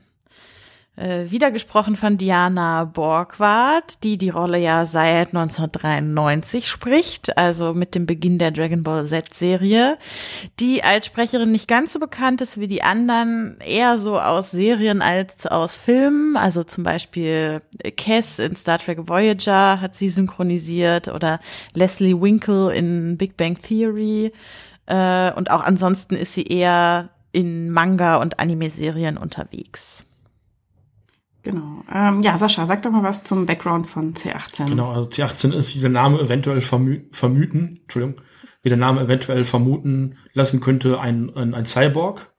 [0.97, 7.95] Äh, wieder gesprochen von Diana Borgward, die die Rolle ja seit 1993 spricht, also mit
[7.95, 9.97] dem Beginn der Dragon Ball Z-Serie,
[10.61, 15.01] die als Sprecherin nicht ganz so bekannt ist wie die anderen, eher so aus Serien
[15.01, 17.61] als aus Filmen, also zum Beispiel
[17.97, 21.41] Cass in Star Trek Voyager hat sie synchronisiert oder
[21.73, 24.31] Leslie Winkle in Big Bang Theory
[24.85, 30.07] äh, und auch ansonsten ist sie eher in Manga- und Anime-Serien unterwegs.
[31.43, 31.83] Genau.
[31.93, 34.67] Ähm, ja, Sascha, sag doch mal was zum Background von C18.
[34.67, 38.21] Genau, also C18 ist, wie der Name eventuell vermü vermuten, Entschuldigung,
[38.63, 42.33] wie der Name eventuell vermuten lassen könnte, ein, ein, ein Cyborg.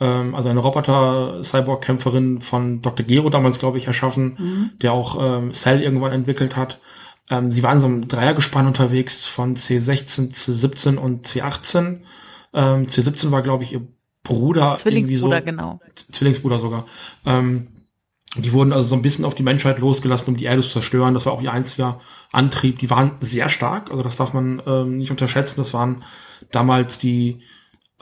[0.00, 3.06] Ähm, also eine Roboter-Cyborg-Kämpferin von Dr.
[3.06, 6.80] Gero damals, glaube ich, erschaffen, der auch ähm, Cell irgendwann entwickelt hat.
[7.30, 12.00] Ähm, sie waren in so einem Dreiergespann unterwegs von C16, C17 und C18.
[12.52, 13.86] Ähm, C17 war, glaube ich, ihr
[14.22, 14.74] Bruder.
[14.76, 15.80] Zwillingsbruder, so, genau.
[16.12, 16.86] Zwillingsbruder sogar.
[17.24, 17.68] Ähm,
[18.36, 21.14] die wurden also so ein bisschen auf die Menschheit losgelassen, um die Erde zu zerstören.
[21.14, 22.00] Das war auch ihr einziger
[22.30, 22.78] Antrieb.
[22.78, 25.54] Die waren sehr stark, also das darf man ähm, nicht unterschätzen.
[25.56, 26.04] Das waren
[26.52, 27.40] damals die,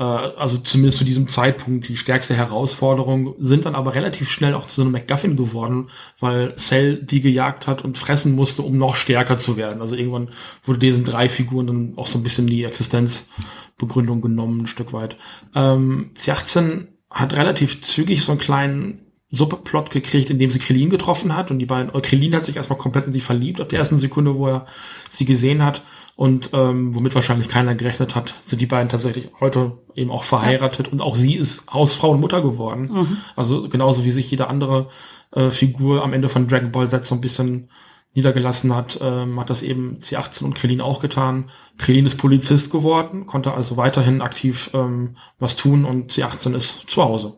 [0.03, 4.77] also zumindest zu diesem Zeitpunkt die stärkste Herausforderung, sind dann aber relativ schnell auch zu
[4.77, 5.91] so einem MacGuffin geworden,
[6.21, 9.81] weil Cell die gejagt hat und fressen musste, um noch stärker zu werden.
[9.81, 10.29] Also irgendwann
[10.65, 15.17] wurde diesen drei Figuren dann auch so ein bisschen die Existenzbegründung genommen, ein Stück weit.
[15.57, 21.35] Ähm, C18 hat relativ zügig so einen kleinen Subplot gekriegt, in dem sie Krillin getroffen
[21.37, 23.99] hat und die beiden, Krillin hat sich erstmal komplett in sie verliebt ab der ersten
[23.99, 24.67] Sekunde, wo er
[25.11, 25.83] sie gesehen hat
[26.19, 30.89] und ähm, womit wahrscheinlich keiner gerechnet hat, sind die beiden tatsächlich heute eben auch verheiratet
[30.89, 30.93] ja.
[30.93, 32.91] und auch sie ist Hausfrau und Mutter geworden.
[32.93, 33.17] Mhm.
[33.37, 34.89] Also genauso wie sich jede andere
[35.31, 37.71] äh, Figur am Ende von Dragon Ball Z so ein bisschen
[38.15, 41.51] niedergelassen hat, ähm, hat das eben C18 und Krillin auch getan.
[41.77, 47.05] Krillin ist Polizist geworden, konnte also weiterhin aktiv ähm, was tun und C18 ist zu
[47.05, 47.37] Hause.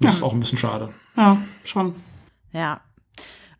[0.00, 0.16] Das ja.
[0.16, 0.92] ist auch ein bisschen schade.
[1.16, 1.92] Ja, schon.
[2.52, 2.80] Ja.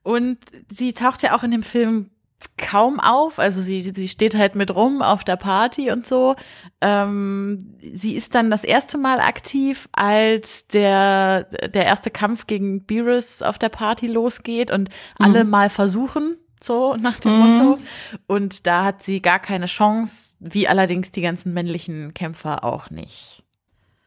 [0.02, 0.38] Und
[0.68, 2.10] sie taucht ja auch in dem Film
[2.56, 3.38] kaum auf.
[3.38, 6.36] Also sie, sie steht halt mit rum auf der Party und so.
[6.80, 13.42] Ähm, sie ist dann das erste Mal aktiv, als der, der erste Kampf gegen Beerus
[13.42, 15.24] auf der Party losgeht und mhm.
[15.24, 17.38] alle mal versuchen, so nach dem mhm.
[17.38, 17.78] Motto.
[18.26, 23.44] Und da hat sie gar keine Chance, wie allerdings die ganzen männlichen Kämpfer auch nicht.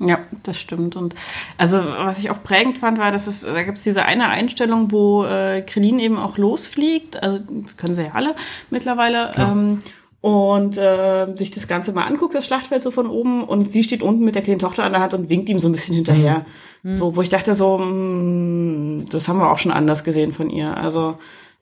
[0.03, 0.95] Ja, das stimmt.
[0.95, 1.13] Und
[1.57, 4.91] also was ich auch prägend fand, war, dass es, da gibt es diese eine Einstellung,
[4.91, 7.43] wo äh, Krillin eben auch losfliegt, also
[7.77, 8.35] können sie ja alle
[8.69, 9.31] mittlerweile.
[9.35, 9.51] Ja.
[9.51, 9.79] Ähm,
[10.21, 14.03] und äh, sich das Ganze mal anguckt, das Schlachtfeld so von oben, und sie steht
[14.03, 16.45] unten mit der kleinen Tochter an der Hand und winkt ihm so ein bisschen hinterher.
[16.83, 16.93] Mhm.
[16.93, 20.51] So, wo ich dachte so, mh, mm, das haben wir auch schon anders gesehen von
[20.51, 20.77] ihr.
[20.77, 21.17] Also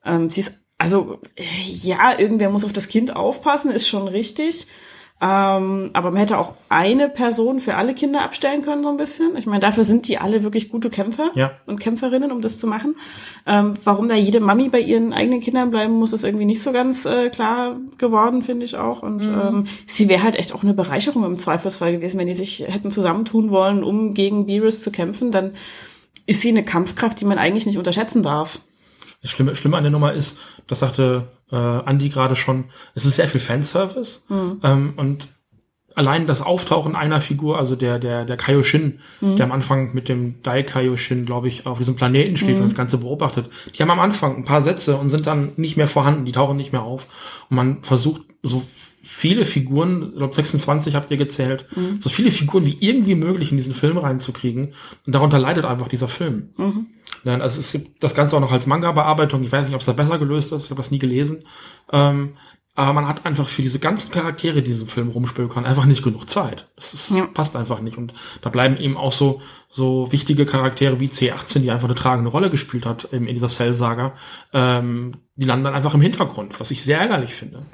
[0.06, 4.68] ähm, sie ist, also ja, irgendwer muss auf das Kind aufpassen, ist schon richtig.
[5.22, 9.36] Ähm, aber man hätte auch eine Person für alle Kinder abstellen können, so ein bisschen.
[9.36, 11.52] Ich meine, dafür sind die alle wirklich gute Kämpfer ja.
[11.66, 12.96] und Kämpferinnen, um das zu machen.
[13.46, 16.72] Ähm, warum da jede Mami bei ihren eigenen Kindern bleiben muss, ist irgendwie nicht so
[16.72, 19.04] ganz äh, klar geworden, finde ich auch.
[19.04, 19.42] Und mhm.
[19.42, 22.90] ähm, sie wäre halt echt auch eine Bereicherung im Zweifelsfall gewesen, wenn die sich hätten
[22.90, 25.32] zusammentun wollen, um gegen Beerus zu kämpfen.
[25.32, 25.52] Dann
[26.28, 28.62] ist sie eine Kampfkraft, die man eigentlich nicht unterschätzen darf.
[29.22, 33.16] Das Schlimme, Schlimme an der Nummer ist, das sagte äh, Andi gerade schon, es ist
[33.16, 34.24] sehr viel Fanservice.
[34.30, 34.60] Mhm.
[34.64, 35.28] Ähm, und
[35.96, 39.36] allein das Auftauchen einer Figur, also der, der, der Kaioshin, mhm.
[39.36, 42.62] der am Anfang mit dem Dai Kaioshin, glaube ich, auf diesem Planeten steht mhm.
[42.62, 45.78] und das Ganze beobachtet, die haben am Anfang ein paar Sätze und sind dann nicht
[45.78, 47.08] mehr vorhanden, die tauchen nicht mehr auf.
[47.50, 48.64] Und man versucht so
[49.02, 52.00] viele Figuren, ich glaube 26 habt ihr gezählt, mhm.
[52.00, 54.74] so viele Figuren wie irgendwie möglich in diesen Film reinzukriegen.
[55.06, 56.50] Und darunter leidet einfach dieser Film.
[57.24, 57.42] Mhm.
[57.42, 59.44] Also es gibt das Ganze auch noch als Manga-Bearbeitung.
[59.44, 60.66] Ich weiß nicht, ob es da besser gelöst ist.
[60.66, 61.44] Ich habe das nie gelesen.
[61.92, 62.34] Ähm,
[62.76, 65.86] aber man hat einfach für diese ganzen Charaktere, die in diesem Film rumspielen kann, einfach
[65.86, 66.70] nicht genug Zeit.
[66.78, 67.26] Das ja.
[67.26, 67.98] passt einfach nicht.
[67.98, 72.30] Und da bleiben eben auch so, so wichtige Charaktere wie C18, die einfach eine tragende
[72.30, 74.14] Rolle gespielt hat in, in dieser Cell-Saga,
[74.54, 77.66] ähm, die landen dann einfach im Hintergrund, was ich sehr ärgerlich finde.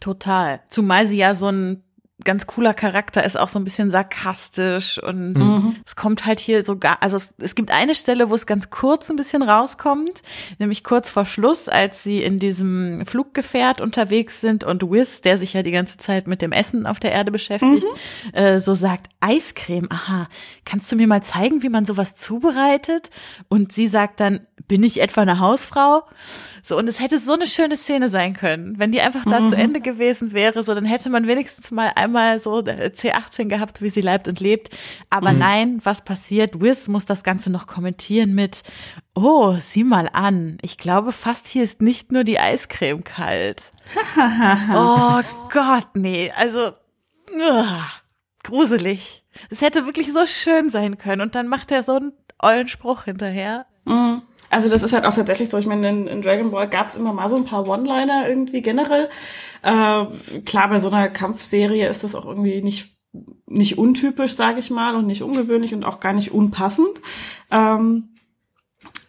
[0.00, 0.60] Total.
[0.68, 1.82] Zumal sie ja so ein
[2.24, 5.76] ganz cooler Charakter ist, auch so ein bisschen sarkastisch und mhm.
[5.84, 9.10] es kommt halt hier sogar, also es, es, gibt eine Stelle, wo es ganz kurz
[9.10, 10.22] ein bisschen rauskommt,
[10.58, 15.52] nämlich kurz vor Schluss, als sie in diesem Fluggefährt unterwegs sind und Wiz, der sich
[15.54, 18.34] ja die ganze Zeit mit dem Essen auf der Erde beschäftigt, mhm.
[18.34, 20.28] äh, so sagt, Eiscreme, aha,
[20.64, 23.10] kannst du mir mal zeigen, wie man sowas zubereitet?
[23.48, 26.02] Und sie sagt dann, bin ich etwa eine Hausfrau?
[26.64, 29.48] So, und es hätte so eine schöne Szene sein können, wenn die einfach da mhm.
[29.48, 33.88] zu Ende gewesen wäre, so, dann hätte man wenigstens mal einmal so C18 gehabt, wie
[33.88, 34.70] sie leibt und lebt.
[35.10, 35.38] Aber mhm.
[35.40, 36.60] nein, was passiert?
[36.60, 38.62] Wiz muss das Ganze noch kommentieren mit,
[39.16, 40.58] oh, sieh mal an.
[40.62, 43.72] Ich glaube fast hier ist nicht nur die Eiscreme kalt.
[44.72, 45.20] oh
[45.52, 46.68] Gott, nee, also,
[47.34, 47.66] uh,
[48.44, 49.24] gruselig.
[49.50, 53.04] Es hätte wirklich so schön sein können und dann macht er so einen ollen Spruch
[53.04, 53.66] hinterher.
[53.84, 54.22] Mhm.
[54.52, 55.58] Also das ist halt auch tatsächlich so.
[55.58, 58.60] Ich meine, in, in Dragon Ball gab es immer mal so ein paar One-Liner irgendwie
[58.60, 59.08] generell.
[59.62, 60.04] Äh,
[60.44, 62.92] klar, bei so einer Kampfserie ist das auch irgendwie nicht
[63.46, 67.00] nicht untypisch, sage ich mal, und nicht ungewöhnlich und auch gar nicht unpassend.
[67.50, 68.14] Ähm,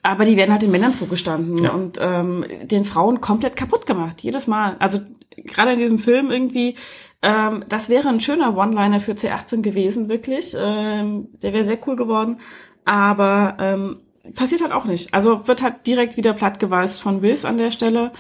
[0.02, 1.72] aber die werden halt den Männern zugestanden ja.
[1.72, 4.76] und ähm, den Frauen komplett kaputt gemacht, jedes Mal.
[4.80, 5.00] Also
[5.38, 6.76] gerade in diesem Film irgendwie,
[7.22, 10.56] ähm, das wäre ein schöner One-Liner für C18 gewesen, wirklich.
[10.60, 12.40] Ähm, der wäre sehr cool geworden.
[12.84, 14.00] Aber ähm,
[14.36, 15.14] passiert halt auch nicht.
[15.14, 18.12] Also wird halt direkt wieder plattgewalzt von Wills an der Stelle.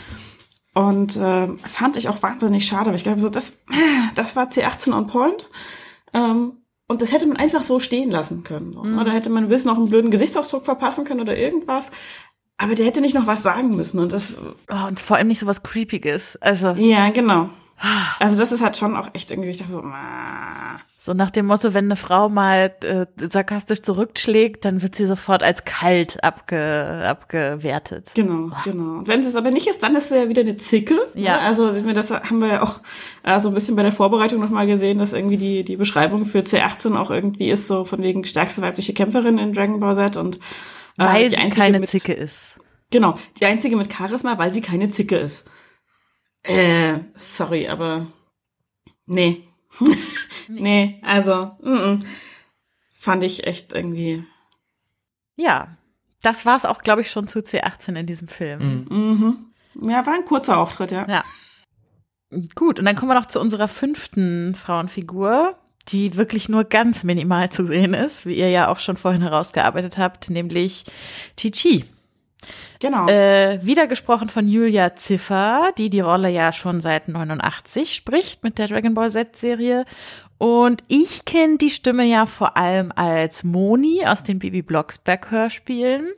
[0.73, 3.63] Und äh, fand ich auch wahnsinnig schade, weil ich glaube, so, das,
[4.15, 5.49] das war C18 on point.
[6.13, 6.53] Ähm,
[6.87, 8.73] und das hätte man einfach so stehen lassen können.
[8.73, 8.83] So.
[8.83, 8.99] Mhm.
[8.99, 11.91] Oder hätte man Wills noch einen blöden Gesichtsausdruck verpassen können oder irgendwas.
[12.57, 13.99] Aber der hätte nicht noch was sagen müssen.
[13.99, 14.37] Und das.
[14.69, 16.37] Oh, und vor allem nicht so was Creepiges.
[16.41, 16.71] Also.
[16.71, 17.49] Ja, genau.
[18.19, 20.79] Also das ist halt schon auch echt irgendwie, ich dachte so, ah.
[21.05, 25.43] So nach dem Motto, wenn eine Frau mal äh, sarkastisch zurückschlägt, dann wird sie sofort
[25.43, 28.11] als kalt abge, abgewertet.
[28.15, 28.57] Genau, oh.
[28.63, 28.99] genau.
[28.99, 30.95] Und wenn sie es aber nicht ist, dann ist sie ja wieder eine Zicke.
[31.13, 31.39] Ja.
[31.39, 32.79] Also das haben wir ja auch
[33.23, 36.39] äh, so ein bisschen bei der Vorbereitung nochmal gesehen, dass irgendwie die, die Beschreibung für
[36.39, 40.37] C18 auch irgendwie ist, so von wegen stärkste weibliche Kämpferin in Dragon Ball Z und
[40.37, 40.39] äh,
[40.95, 42.55] weil sie keine mit, Zicke ist.
[42.91, 45.49] Genau, die einzige mit Charisma, weil sie keine Zicke ist.
[46.43, 48.07] Äh, sorry, aber
[49.05, 49.43] nee.
[50.47, 52.05] nee, also mm -mm.
[52.95, 54.23] fand ich echt irgendwie.
[55.35, 55.77] Ja,
[56.21, 58.87] das war es auch, glaube ich, schon zu C18 in diesem Film.
[58.89, 59.89] Mhm.
[59.89, 61.05] Ja, war ein kurzer Auftritt, ja.
[61.07, 61.23] Ja.
[62.55, 65.55] Gut, und dann kommen wir noch zu unserer fünften Frauenfigur,
[65.89, 69.97] die wirklich nur ganz minimal zu sehen ist, wie ihr ja auch schon vorhin herausgearbeitet
[69.97, 70.85] habt, nämlich
[71.37, 71.85] Chi-Chi.
[72.79, 73.07] Genau.
[73.07, 78.57] Äh, wieder gesprochen von Julia Ziffer, die die Rolle ja schon seit 89 spricht mit
[78.57, 79.85] der Dragon Ball Z-Serie.
[80.37, 86.11] Und ich kenne die Stimme ja vor allem als Moni aus den Bibi Blocksberg-Hörspielen.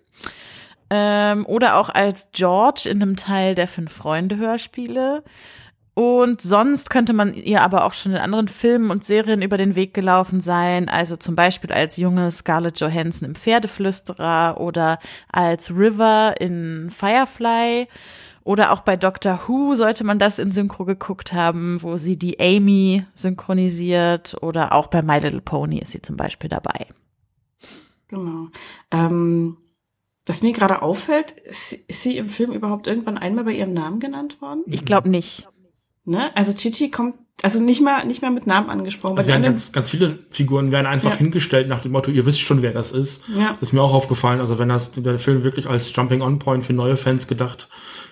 [0.90, 5.24] Ähm, oder auch als George in einem Teil der Fünf-Freunde-Hörspiele.
[5.96, 9.76] Und sonst könnte man ihr aber auch schon in anderen Filmen und Serien über den
[9.76, 10.90] Weg gelaufen sein.
[10.90, 15.00] Also zum Beispiel als junge Scarlett Johansson im Pferdeflüsterer oder
[15.32, 17.88] als River in Firefly.
[18.46, 22.40] Oder auch bei Doctor Who sollte man das in Synchro geguckt haben, wo sie die
[22.40, 24.38] Amy synchronisiert.
[24.40, 26.86] Oder auch bei My Little Pony ist sie zum Beispiel dabei.
[28.08, 28.50] Genau.
[28.92, 29.58] Ähm,
[30.28, 34.00] was mir gerade auffällt, ist, ist sie im Film überhaupt irgendwann einmal bei ihrem Namen
[34.00, 34.62] genannt worden?
[34.68, 35.48] Ich glaube nicht.
[36.06, 36.30] Ne?
[36.38, 39.18] Also Chichi kommt, also nicht mal, nicht mal mit Namen angesprochen.
[39.18, 41.18] Also werden den ganz, ganz viele Figuren werden einfach Ja.
[41.18, 43.24] hingestellt nach dem Motto, ihr wisst schon, wer das ist.
[43.36, 43.54] Ja.
[43.54, 44.40] Das ist mir auch aufgefallen.
[44.40, 47.70] Also wenn das der Film wirklich als Jumping-on-Point für neue Fans gedacht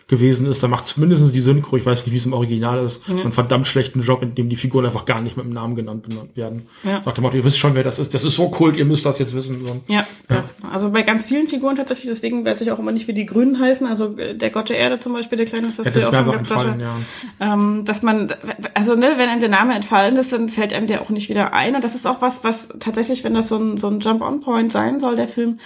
[0.08, 3.02] gewesen ist, dann macht zumindest die Synchro, ich weiß nicht, wie es im Original ist,
[3.08, 3.22] Ja.
[3.22, 6.06] einen verdammt schlechten Job, in dem die Figuren einfach gar nicht mit dem Namen genannt
[6.36, 6.68] werden.
[6.84, 7.02] Ja.
[7.02, 8.14] Sagt der Motto, ihr wisst schon, wer das ist.
[8.14, 9.66] Das ist so kult, ihr müsst das jetzt wissen.
[9.66, 9.82] So.
[9.88, 10.72] Ja, ganz genau.
[10.74, 13.60] Also bei ganz vielen Figuren tatsächlich, deswegen weiß ich auch immer nicht, wie die Grünen
[13.60, 13.88] heißen.
[13.88, 16.12] Also äh, der Gott der Erde zum Beispiel, der Kleine, das hast Ja, du das
[16.12, 16.96] ja ist auch schon entfallen, ja.
[17.40, 18.34] ähm, dass man,
[18.74, 21.54] also ne, wenn einem der Name entfallen ist, dann fällt einem der auch nicht wieder
[21.54, 21.76] ein.
[21.76, 25.00] Und das ist auch was, was tatsächlich, wenn das so ein, so ein Jump-on-Point sein
[25.00, 25.60] soll, der Film,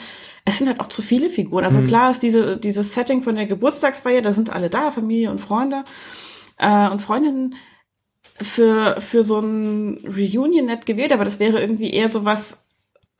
[0.48, 1.66] es sind halt auch zu viele Figuren.
[1.66, 1.88] Also Mhm.
[1.88, 5.84] klar ist diese, dieses Setting von der Geburtstagsfeier, da sind alle da, Familie und Freunde
[6.58, 7.56] äh, und Freundinnen
[8.41, 12.66] für, für so ein Reunion nett gewählt, aber das wäre irgendwie eher so was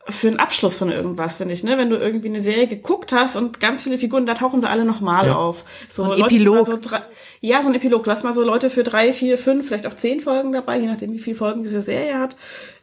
[0.10, 1.78] für einen Abschluss von irgendwas, finde ich, ne?
[1.78, 4.86] Wenn du irgendwie eine Serie geguckt hast und ganz viele Figuren, da tauchen sie alle
[4.86, 5.36] nochmal Ja.
[5.36, 5.66] auf.
[5.90, 6.66] So, ein Leute, Epilog.
[6.66, 7.02] So drei,
[7.42, 8.04] ja, so ein Epilog.
[8.06, 10.88] Du hast mal so Leute für drei, vier, fünf, vielleicht auch zehn Folgen dabei, je
[10.88, 12.36] nachdem, wie viele Folgen diese Serie hat.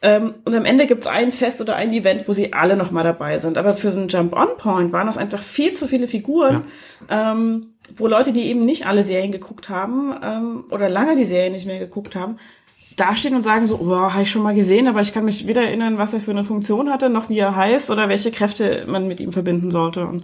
[0.02, 3.38] Ähm, und am Ende gibt's ein Fest oder ein Event, wo sie alle nochmal dabei
[3.38, 3.56] sind.
[3.56, 6.64] Aber für so einen Jump-on-Point waren das einfach viel zu viele Figuren,
[7.10, 11.52] ähm, wo Leute, die eben nicht alle Serien geguckt haben ähm, oder lange die Serien
[11.52, 12.36] nicht mehr geguckt haben,
[12.96, 15.62] dastehen und sagen so, oh, habe ich schon mal gesehen, aber ich kann mich weder
[15.62, 19.06] erinnern, was er für eine Funktion hatte, noch wie er heißt oder welche Kräfte man
[19.08, 20.06] mit ihm verbinden sollte.
[20.06, 20.22] Und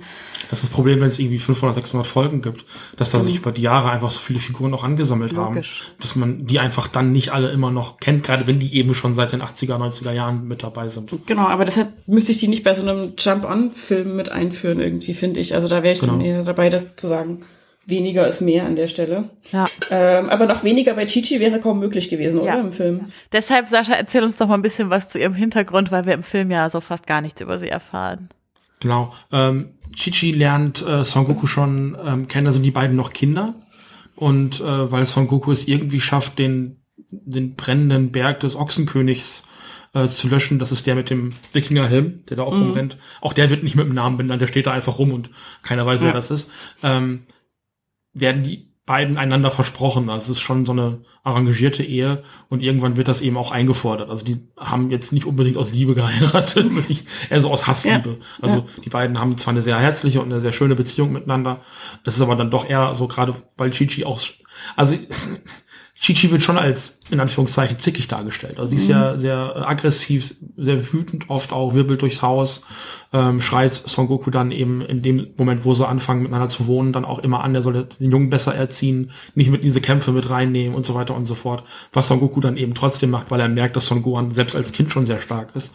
[0.50, 2.64] Das ist das Problem, wenn es irgendwie 500, 600 Folgen gibt,
[2.96, 5.82] dass da sich über die Jahre einfach so viele Figuren auch angesammelt Logisch.
[5.82, 8.94] haben, dass man die einfach dann nicht alle immer noch kennt, gerade wenn die eben
[8.94, 11.10] schon seit den 80er, 90er Jahren mit dabei sind.
[11.26, 15.40] genau, aber deshalb müsste ich die nicht bei so einem Jump-on-Film mit einführen, irgendwie, finde
[15.40, 15.54] ich.
[15.54, 16.24] Also da wäre ich dann Genau.
[16.24, 17.40] eher dabei, das zu sagen.
[17.90, 19.30] Weniger ist mehr an der Stelle.
[19.52, 19.66] Ja.
[19.90, 22.54] Ähm, aber noch weniger bei Chichi wäre kaum möglich gewesen, Ja.
[22.54, 22.60] oder?
[22.62, 23.06] Im Film.
[23.32, 26.22] Deshalb, Sascha, erzähl uns doch mal ein bisschen was zu ihrem Hintergrund, weil wir im
[26.22, 28.28] Film ja so fast gar nichts über sie erfahren.
[28.80, 29.12] Genau.
[29.32, 33.54] Ähm, Chichi lernt äh, Son Goku schon ähm, kennen, da sind die beiden noch Kinder.
[34.16, 36.76] Und äh, weil Son Goku es irgendwie schafft, den,
[37.10, 39.44] den brennenden Berg des Ochsenkönigs
[39.94, 42.96] äh, zu löschen, das ist der mit dem Wikingerhelm, der da auch rumrennt.
[43.20, 45.30] Auch der wird nicht mit dem Namen benannt, der steht da einfach rum und
[45.62, 46.14] keiner weiß, wer Ja.
[46.14, 46.50] das ist.
[46.82, 47.22] Ähm,
[48.12, 50.10] werden die beiden einander versprochen.
[50.10, 54.10] Also es ist schon so eine arrangierte Ehe und irgendwann wird das eben auch eingefordert.
[54.10, 56.72] Also die haben jetzt nicht unbedingt aus Liebe geheiratet,
[57.30, 58.18] eher so aus Hassliebe.
[58.42, 58.64] Also Ja.
[58.84, 61.60] die beiden haben zwar eine sehr herzliche und eine sehr schöne Beziehung miteinander.
[62.04, 64.20] Es ist aber dann doch eher so gerade, weil Chichi auch,
[64.74, 64.96] also
[66.00, 68.58] Chichi wird schon als, in Anführungszeichen, zickig dargestellt.
[68.58, 72.64] Also sie ist ja sehr äh, aggressiv, sehr wütend, oft auch wirbelt durchs Haus,
[73.12, 76.94] ähm, schreit Son Goku dann eben in dem Moment, wo sie anfangen miteinander zu wohnen,
[76.94, 80.12] dann auch immer an, er soll den Jungen besser erziehen, nicht mit in diese Kämpfe
[80.12, 81.64] mit reinnehmen und so weiter und so fort.
[81.92, 84.72] Was Son Goku dann eben trotzdem macht, weil er merkt, dass Son Gohan selbst als
[84.72, 85.74] Kind schon sehr stark ist.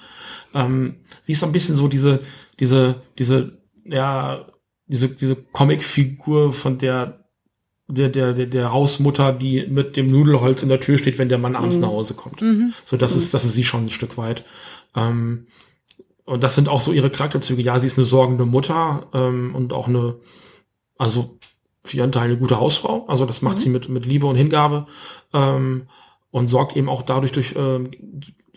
[0.56, 2.22] Ähm, sie ist so ein bisschen so diese,
[2.60, 4.48] diese, diese, ja,
[4.88, 7.25] diese, diese Comicfigur von der
[7.88, 11.38] der, der, der, der Hausmutter, die mit dem Nudelholz in der Tür steht, wenn der
[11.38, 12.42] Mann abends nach Hause kommt.
[12.84, 14.44] So, das ist, das ist sie schon ein Stück weit.
[14.96, 15.48] Ähm,
[16.26, 17.62] und das sind auch so ihre Charakterzüge.
[17.62, 20.16] Ja, sie ist eine sorgende Mutter ähm, und auch eine,
[20.98, 21.38] also
[21.84, 23.06] für ihren Teil eine gute Hausfrau.
[23.08, 24.88] Also das macht sie mit, mit Liebe und Hingabe
[25.34, 25.88] ähm,
[26.32, 27.92] und sorgt eben auch dadurch durch ähm,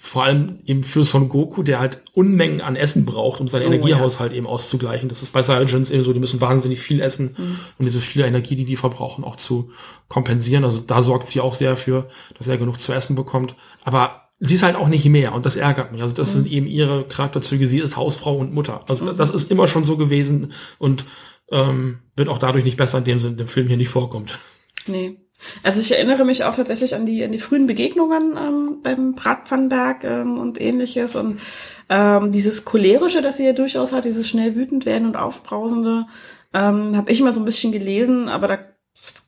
[0.00, 3.66] vor allem eben für Son Goku, der halt Unmengen an Essen braucht, um seinen Oh,
[3.66, 5.08] Energiehaushalt eben auszugleichen.
[5.08, 7.34] Das ist bei Saiyajins eben so, die müssen wahnsinnig viel essen,
[7.78, 9.70] um diese viele Energie, die die verbrauchen, auch zu
[10.08, 10.64] kompensieren.
[10.64, 13.56] Also da sorgt sie auch sehr für, dass er genug zu essen bekommt.
[13.84, 16.02] Aber sie ist halt auch nicht mehr und das ärgert mich.
[16.02, 17.66] Also das sind eben ihre Charakterzüge.
[17.66, 18.80] Sie ist Hausfrau und Mutter.
[18.88, 21.04] Also das ist immer schon so gewesen und
[21.50, 24.38] ähm, wird auch dadurch nicht besser, indem sie in dem Film hier nicht vorkommt.
[24.86, 25.16] Nee.
[25.62, 30.04] Also ich erinnere mich auch tatsächlich an die, an die frühen Begegnungen ähm, beim Bratpfannenberg
[30.04, 31.40] ähm, und ähnliches und
[31.88, 36.06] ähm, dieses cholerische, das sie ja durchaus hat, dieses schnell wütend werden und aufbrausende,
[36.52, 38.58] ähm, habe ich immer so ein bisschen gelesen, aber da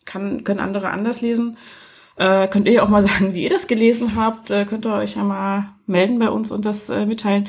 [0.04, 1.56] kann, können andere anders lesen.
[2.16, 4.50] Äh, könnt ihr auch mal sagen, wie ihr das gelesen habt.
[4.50, 7.48] Äh, könnt ihr euch ja mal melden bei uns und das äh, mitteilen.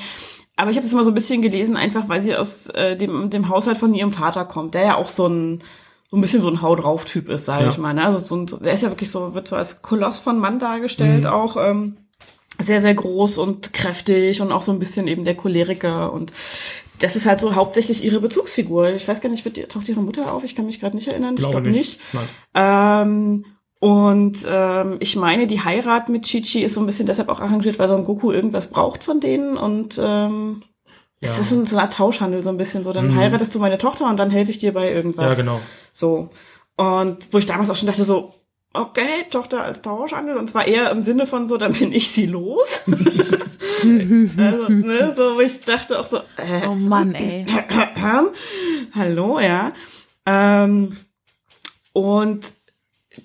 [0.55, 3.29] Aber ich habe das immer so ein bisschen gelesen, einfach weil sie aus äh, dem,
[3.29, 5.63] dem Haushalt von ihrem Vater kommt, der ja auch so ein
[6.11, 7.69] so ein bisschen so ein Hau drauf Typ ist, sage ja.
[7.69, 7.93] ich mal.
[7.93, 8.05] Ne?
[8.05, 11.23] Also so ein, der ist ja wirklich so, wird so als Koloss von Mann dargestellt,
[11.23, 11.29] mhm.
[11.29, 11.95] auch ähm,
[12.59, 16.33] sehr, sehr groß und kräftig und auch so ein bisschen eben der Choleriker und
[16.99, 18.89] das ist halt so hauptsächlich ihre Bezugsfigur.
[18.91, 20.43] Ich weiß gar nicht, wird, taucht ihre Mutter auf?
[20.43, 21.35] Ich kann mich gerade nicht erinnern.
[21.35, 21.99] Glaube ich glaube nicht.
[22.13, 22.23] nicht.
[22.53, 23.45] Ähm,
[23.79, 27.79] und ähm, ich meine, die Heirat mit Chichi ist so ein bisschen deshalb auch arrangiert,
[27.79, 30.61] weil Son Goku irgendwas braucht von denen und ähm,
[31.21, 31.29] ja.
[31.29, 32.93] Es ist so eine Art Tauschhandel so ein bisschen so.
[32.93, 33.15] Dann mhm.
[33.15, 35.31] heiratest du meine Tochter und dann helfe ich dir bei irgendwas.
[35.31, 35.61] Ja, genau.
[35.93, 36.29] So.
[36.77, 38.33] Und wo ich damals auch schon dachte so,
[38.73, 42.25] okay, Tochter als Tauschhandel und zwar eher im Sinne von so, dann bin ich sie
[42.25, 42.83] los.
[43.81, 47.45] also, ne, so, wo ich dachte auch so, äh, oh Mann, ey.
[48.95, 49.73] Hallo, ja.
[50.25, 50.97] Ähm,
[51.93, 52.53] und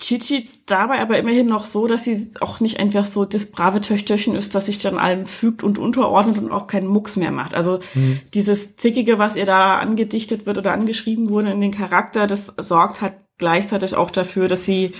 [0.00, 4.34] Chichi dabei aber immerhin noch so, dass sie auch nicht einfach so das brave Töchterchen
[4.34, 7.54] ist, das sich dann allem fügt und unterordnet und auch keinen Mucks mehr macht.
[7.54, 8.20] Also mhm.
[8.34, 13.00] dieses Zickige, was ihr da angedichtet wird oder angeschrieben wurde in den Charakter, das sorgt
[13.00, 14.92] halt gleichzeitig auch dafür, dass sie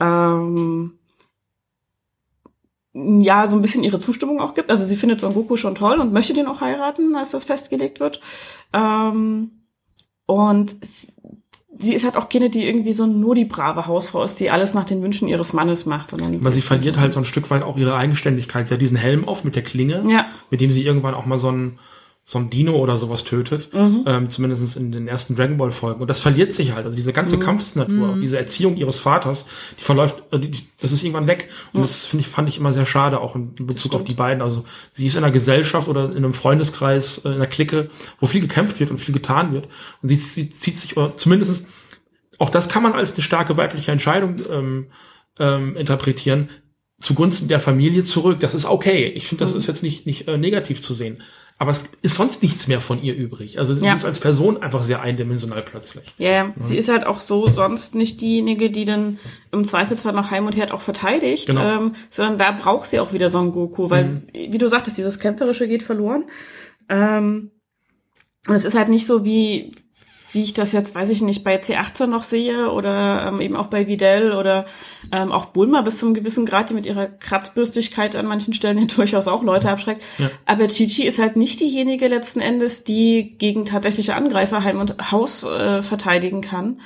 [0.00, 0.98] ähm,
[2.94, 4.70] ja so ein bisschen ihre Zustimmung auch gibt.
[4.70, 8.00] Also sie findet Son Goku schon toll und möchte den auch heiraten, als das festgelegt
[8.00, 8.22] wird.
[8.72, 9.66] Ähm,
[10.24, 10.76] und
[11.80, 14.74] sie ist halt auch keine, die irgendwie so nur die brave Hausfrau ist, die alles
[14.74, 17.62] nach den Wünschen ihres Mannes macht, sondern aber sie verliert halt so ein Stück weit
[17.62, 18.68] auch ihre Eigenständigkeit.
[18.68, 20.26] Sie hat diesen Helm auf mit der Klinge, ja.
[20.50, 21.78] mit dem sie irgendwann auch mal so ein
[22.30, 24.04] so ein Dino oder sowas tötet, mhm.
[24.06, 26.00] ähm, zumindest in den ersten Dragon Ball Folgen.
[26.00, 26.84] Und das verliert sich halt.
[26.84, 27.40] Also diese ganze mhm.
[27.40, 28.20] Kampfsnatur, mhm.
[28.20, 30.48] diese Erziehung ihres Vaters, die verläuft, äh,
[30.80, 31.48] das ist irgendwann weg.
[31.72, 34.42] Und das finde ich, fand ich immer sehr schade, auch in Bezug auf die beiden.
[34.42, 38.28] Also sie ist in einer Gesellschaft oder in einem Freundeskreis, äh, in einer Clique, wo
[38.28, 39.66] viel gekämpft wird und viel getan wird.
[40.00, 41.66] Und sie, sie zieht sich, oder zumindest,
[42.38, 44.86] auch das kann man als eine starke weibliche Entscheidung ähm,
[45.40, 46.48] ähm, interpretieren,
[47.02, 48.38] zugunsten der Familie zurück.
[48.38, 49.06] Das ist okay.
[49.16, 49.58] Ich finde, das mhm.
[49.58, 51.24] ist jetzt nicht, nicht äh, negativ zu sehen.
[51.60, 53.58] Aber es ist sonst nichts mehr von ihr übrig.
[53.58, 53.94] Also sie ja.
[53.94, 56.06] ist als Person einfach sehr eindimensional plötzlich.
[56.16, 56.54] Ja, yeah.
[56.62, 59.18] sie ist halt auch so sonst nicht diejenige, die dann
[59.52, 61.60] im Zweifelsfall noch Heim und Herd auch verteidigt, genau.
[61.60, 64.22] ähm, sondern da braucht sie auch wieder Son Goku, weil, mhm.
[64.32, 66.24] wie du sagtest, dieses Kämpferische geht verloren.
[66.88, 67.50] Ähm,
[68.48, 69.72] und es ist halt nicht so wie,
[70.32, 73.66] wie ich das jetzt, weiß ich nicht, bei C18 noch sehe oder ähm, eben auch
[73.66, 74.66] bei Videl oder
[75.12, 78.84] ähm, auch Bulma bis zum gewissen Grad, die mit ihrer Kratzbürstigkeit an manchen Stellen ja
[78.96, 80.02] durchaus auch Leute abschreckt.
[80.18, 80.30] Ja.
[80.46, 85.44] Aber Chichi ist halt nicht diejenige letzten Endes, die gegen tatsächliche Angreifer Heim und Haus
[85.44, 86.78] äh, verteidigen kann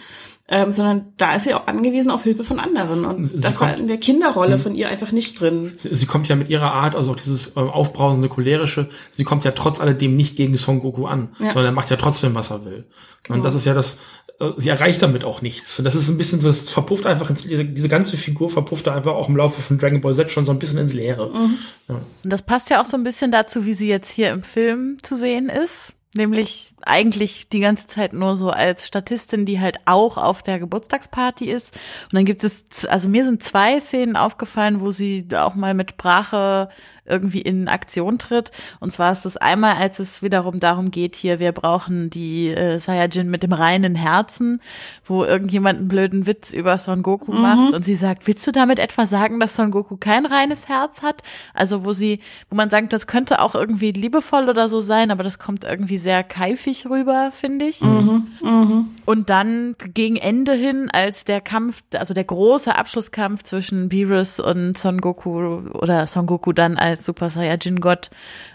[0.46, 3.06] ähm, sondern da ist sie auch angewiesen auf Hilfe von anderen.
[3.06, 4.58] Und sie das kommt, war in der Kinderrolle hm.
[4.58, 5.72] von ihr einfach nicht drin.
[5.76, 9.44] Sie, sie, kommt ja mit ihrer Art, also auch dieses äh, aufbrausende, cholerische, sie kommt
[9.44, 11.46] ja trotz alledem nicht gegen Son Goku an, ja.
[11.46, 12.84] sondern er macht ja trotzdem, was er will.
[13.22, 13.38] Genau.
[13.38, 13.98] Und das ist ja das,
[14.38, 15.78] äh, sie erreicht damit auch nichts.
[15.78, 19.30] Und das ist ein bisschen, das verpufft einfach, ins, diese ganze Figur verpufft einfach auch
[19.30, 21.30] im Laufe von Dragon Ball Z schon so ein bisschen ins Leere.
[21.32, 21.58] Mhm.
[21.88, 21.94] Ja.
[21.94, 24.98] Und das passt ja auch so ein bisschen dazu, wie sie jetzt hier im Film
[25.02, 25.94] zu sehen ist.
[26.16, 31.46] Nämlich eigentlich die ganze Zeit nur so als Statistin, die halt auch auf der Geburtstagsparty
[31.46, 31.74] ist.
[32.04, 35.92] Und dann gibt es, also mir sind zwei Szenen aufgefallen, wo sie auch mal mit
[35.92, 36.68] Sprache
[37.06, 38.50] irgendwie in Aktion tritt.
[38.80, 42.78] Und zwar ist das einmal, als es wiederum darum geht, hier, wir brauchen die äh,
[42.78, 44.60] Saiyajin mit dem reinen Herzen,
[45.04, 47.40] wo irgendjemand einen blöden Witz über Son Goku mhm.
[47.42, 51.02] macht und sie sagt, willst du damit etwa sagen, dass Son Goku kein reines Herz
[51.02, 51.22] hat?
[51.52, 55.24] Also wo sie, wo man sagt, das könnte auch irgendwie liebevoll oder so sein, aber
[55.24, 57.82] das kommt irgendwie sehr keifig rüber, finde ich.
[57.82, 58.28] Mhm.
[58.40, 58.86] Mhm.
[59.04, 64.78] Und dann gegen Ende hin, als der Kampf, also der große Abschlusskampf zwischen Beerus und
[64.78, 68.10] Son Goku oder Son Goku dann als als Super Saiyajin Gott,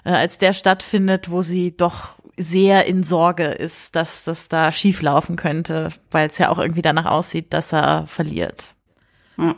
[0.06, 5.02] äh, als der stattfindet, wo sie doch sehr in Sorge ist, dass das da schief
[5.02, 8.76] laufen könnte, weil es ja auch irgendwie danach aussieht, dass er verliert.
[9.38, 9.56] Ja.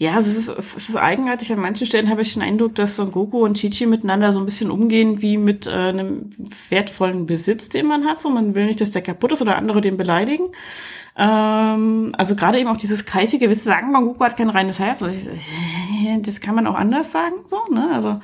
[0.00, 1.52] Ja, es ist, es ist eigenartig.
[1.52, 4.44] An manchen Stellen habe ich den Eindruck, dass Son Goku und Chichi miteinander so ein
[4.44, 6.30] bisschen umgehen wie mit äh, einem
[6.68, 8.20] wertvollen Besitz, den man hat.
[8.20, 10.52] So, man will nicht, dass der kaputt ist oder andere den beleidigen.
[11.16, 15.02] Ähm, also gerade eben auch dieses keifige, wir sagen, Son Goku hat kein reines Herz.
[15.02, 15.28] Also ich,
[16.22, 17.90] das kann man auch anders sagen, so, ne?
[17.92, 18.20] Also,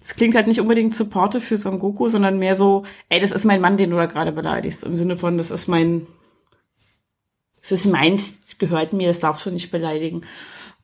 [0.00, 3.44] es klingt halt nicht unbedingt Supporte für Son Goku, sondern mehr so, ey, das ist
[3.44, 4.84] mein Mann, den du da gerade beleidigst.
[4.84, 6.06] Im Sinne von, das ist mein,
[7.60, 10.22] das ist meins, gehört mir, das darfst du nicht beleidigen.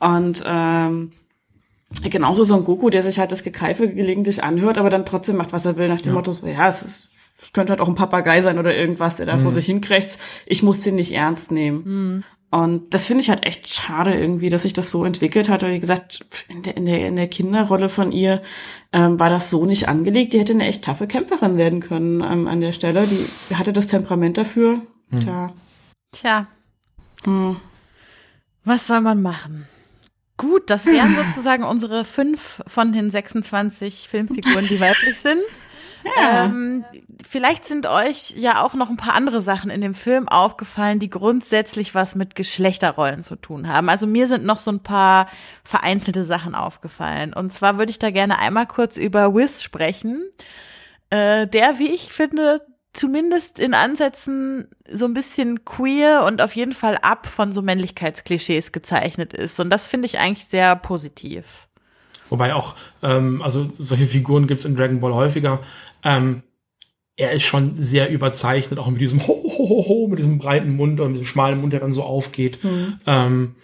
[0.02, 1.12] Und ähm,
[2.02, 5.52] genauso so ein Goku, der sich halt das Gekeife gelegentlich anhört, aber dann trotzdem macht,
[5.52, 6.14] was er will, nach dem ja.
[6.14, 7.10] Motto so, ja, es ist,
[7.52, 9.42] könnte halt auch ein Papagei sein oder irgendwas, der da mhm.
[9.42, 10.20] vor sich hinkrächzt.
[10.44, 11.82] Ich muss den nicht ernst nehmen.
[11.84, 12.24] Mhm.
[12.50, 15.62] Und das finde ich halt echt schade irgendwie, dass sich das so entwickelt hat.
[15.62, 18.42] Wie gesagt, in der, in der, in der Kinderrolle von ihr
[18.92, 20.32] ähm, war das so nicht angelegt.
[20.32, 23.06] Die hätte eine echt taffe Kämpferin werden können ähm, an der Stelle.
[23.06, 24.82] Die hatte das Temperament dafür.
[25.10, 25.20] Hm.
[25.20, 25.52] Tja.
[26.10, 26.46] Tja.
[27.24, 27.56] Hm.
[28.64, 29.68] Was soll man machen?
[30.42, 35.40] Gut, das wären sozusagen unsere fünf von den 26 Filmfiguren, die weiblich sind.
[36.16, 36.46] Ja.
[36.46, 36.84] Ähm,
[37.24, 41.08] vielleicht sind euch ja auch noch ein paar andere Sachen in dem Film aufgefallen, die
[41.08, 43.88] grundsätzlich was mit Geschlechterrollen zu tun haben.
[43.88, 45.28] Also mir sind noch so ein paar
[45.62, 47.32] vereinzelte Sachen aufgefallen.
[47.32, 50.24] Und zwar würde ich da gerne einmal kurz über Wiz sprechen,
[51.10, 52.60] äh, der, wie ich finde,
[52.92, 58.72] zumindest in Ansätzen so ein bisschen queer und auf jeden Fall ab von so Männlichkeitsklischees
[58.72, 59.58] gezeichnet ist.
[59.60, 61.68] Und das finde ich eigentlich sehr positiv.
[62.28, 65.60] Wobei auch, ähm, also solche Figuren gibt's in Dragon Ball häufiger.
[66.02, 66.42] Ähm,
[67.16, 70.74] er ist schon sehr überzeichnet, auch mit diesem Ho, ho, ho, ho mit diesem breiten
[70.76, 72.62] Mund und mit diesem schmalen Mund, der dann so aufgeht.
[72.64, 73.00] Mhm.
[73.06, 73.54] Ähm,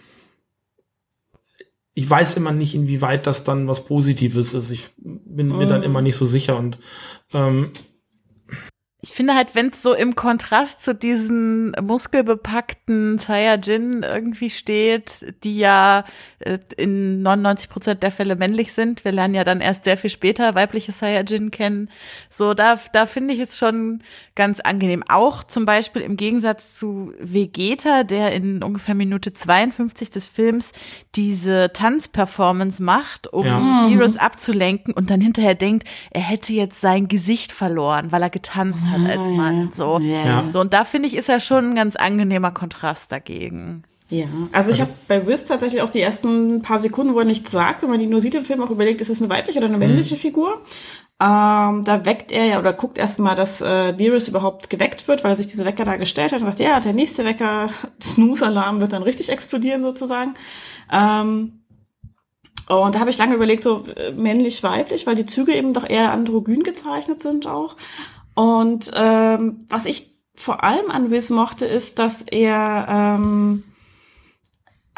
[1.93, 4.71] ich weiß immer nicht, inwieweit das dann was Positives ist.
[4.71, 5.85] Ich bin mir dann mhm.
[5.85, 6.77] immer nicht so sicher und
[7.33, 7.71] ähm,
[9.01, 15.57] ich finde halt, wenn es so im Kontrast zu diesen muskelbepackten Saiyajin irgendwie steht, die
[15.57, 16.03] ja
[16.39, 20.09] äh, in 99 Prozent der Fälle männlich sind, wir lernen ja dann erst sehr viel
[20.09, 21.89] später weibliche Saiyajin kennen,
[22.29, 24.03] so da, da finde ich es schon
[24.35, 25.03] ganz angenehm.
[25.07, 30.73] Auch zum Beispiel im Gegensatz zu Vegeta, der in ungefähr Minute 52 des Films
[31.15, 33.87] diese Tanzperformance macht, um ja.
[34.19, 39.09] Abzulenken und dann hinterher denkt, er hätte jetzt sein Gesicht verloren, weil er getanzt hat
[39.09, 39.69] als ah, Mann.
[39.71, 40.45] So, ja.
[40.51, 43.83] so und da finde ich, ist er schon ein ganz angenehmer Kontrast dagegen.
[44.09, 47.25] Ja, also ich also habe bei Wiz tatsächlich auch die ersten paar Sekunden, wo er
[47.25, 49.59] nichts sagt, wenn man die nur sieht im Film, auch überlegt, ist es eine weibliche
[49.59, 50.19] oder eine männliche mhm.
[50.19, 50.61] Figur.
[51.21, 55.31] Ähm, da weckt er ja oder guckt erstmal, dass äh, Beerus überhaupt geweckt wird, weil
[55.31, 57.69] er sich diese Wecker da gestellt hat und sagt, ja, der nächste Wecker,
[58.01, 60.33] Snooze-Alarm wird dann richtig explodieren sozusagen.
[60.91, 61.59] Ähm,
[62.67, 66.11] und da habe ich lange überlegt, so äh, männlich-weiblich, weil die Züge eben doch eher
[66.11, 67.75] androgyn gezeichnet sind auch.
[68.39, 73.65] Und ähm, was ich vor allem an Wiz mochte, ist, dass er ähm,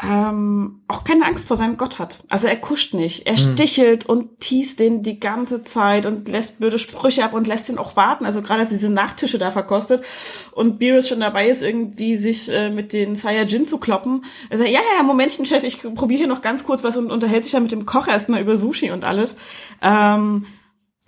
[0.00, 2.22] ähm, auch keine Angst vor seinem Gott hat.
[2.28, 3.26] Also er kuscht nicht.
[3.26, 3.38] Er mhm.
[3.38, 7.78] stichelt und teast den die ganze Zeit und lässt blöde Sprüche ab und lässt ihn
[7.78, 8.26] auch warten.
[8.26, 10.04] Also gerade als er diese Nachtische da verkostet
[10.52, 14.24] und Beerus schon dabei ist, irgendwie sich äh, mit den Saiyajin zu kloppen.
[14.50, 17.42] Er sagt, ja, ja, Momentchen, Chef, ich probiere hier noch ganz kurz was und unterhält
[17.42, 19.34] sich dann mit dem Koch erstmal über Sushi und alles.
[19.82, 20.46] Ähm,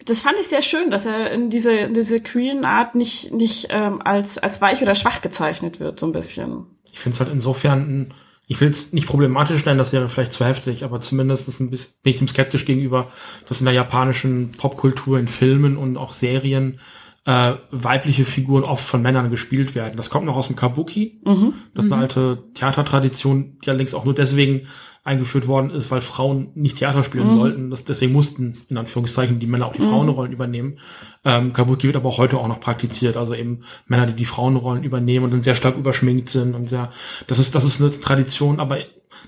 [0.05, 3.68] das fand ich sehr schön, dass er in diese, in diese queeren Art nicht, nicht
[3.70, 6.66] ähm, als, als weich oder schwach gezeichnet wird, so ein bisschen.
[6.92, 8.12] Ich finde es halt insofern
[8.46, 11.70] ich will es nicht problematisch nennen, das wäre vielleicht zu heftig, aber zumindest ist ein
[11.70, 13.11] bisschen, bin ich dem skeptisch gegenüber,
[13.48, 16.78] dass in der japanischen Popkultur, in Filmen und auch Serien
[17.26, 19.96] äh, weibliche Figuren oft von Männern gespielt werden.
[19.96, 21.20] Das kommt noch aus dem Kabuki.
[21.24, 21.54] Mhm.
[21.74, 22.02] Das ist eine mhm.
[22.02, 24.66] alte Theatertradition, die allerdings auch nur deswegen
[25.04, 27.36] eingeführt worden ist, weil Frauen nicht Theater spielen mhm.
[27.36, 27.70] sollten.
[27.70, 29.88] Das, deswegen mussten, in Anführungszeichen, die Männer auch die mhm.
[29.88, 30.78] Frauenrollen übernehmen.
[31.24, 33.16] Ähm, Kabuki wird aber heute auch noch praktiziert.
[33.16, 36.90] Also eben Männer, die die Frauenrollen übernehmen und dann sehr stark überschminkt sind und sehr,
[37.26, 38.78] das ist, das ist eine Tradition, aber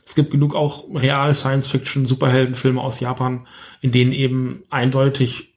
[0.05, 3.47] es gibt genug auch real Science-Fiction, Superheldenfilme aus Japan,
[3.81, 5.56] in denen eben eindeutig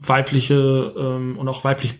[0.00, 1.94] weibliche ähm, und auch weiblich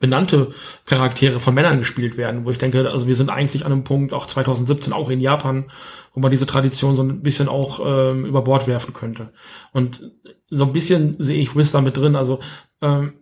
[0.00, 0.50] benannte
[0.84, 4.12] Charaktere von Männern gespielt werden, wo ich denke, also wir sind eigentlich an einem Punkt,
[4.12, 5.64] auch 2017, auch in Japan,
[6.12, 9.32] wo man diese Tradition so ein bisschen auch ähm, über Bord werfen könnte.
[9.72, 10.12] Und
[10.50, 12.16] so ein bisschen sehe ich Wiz mit drin.
[12.16, 12.40] Also
[12.82, 13.14] ähm,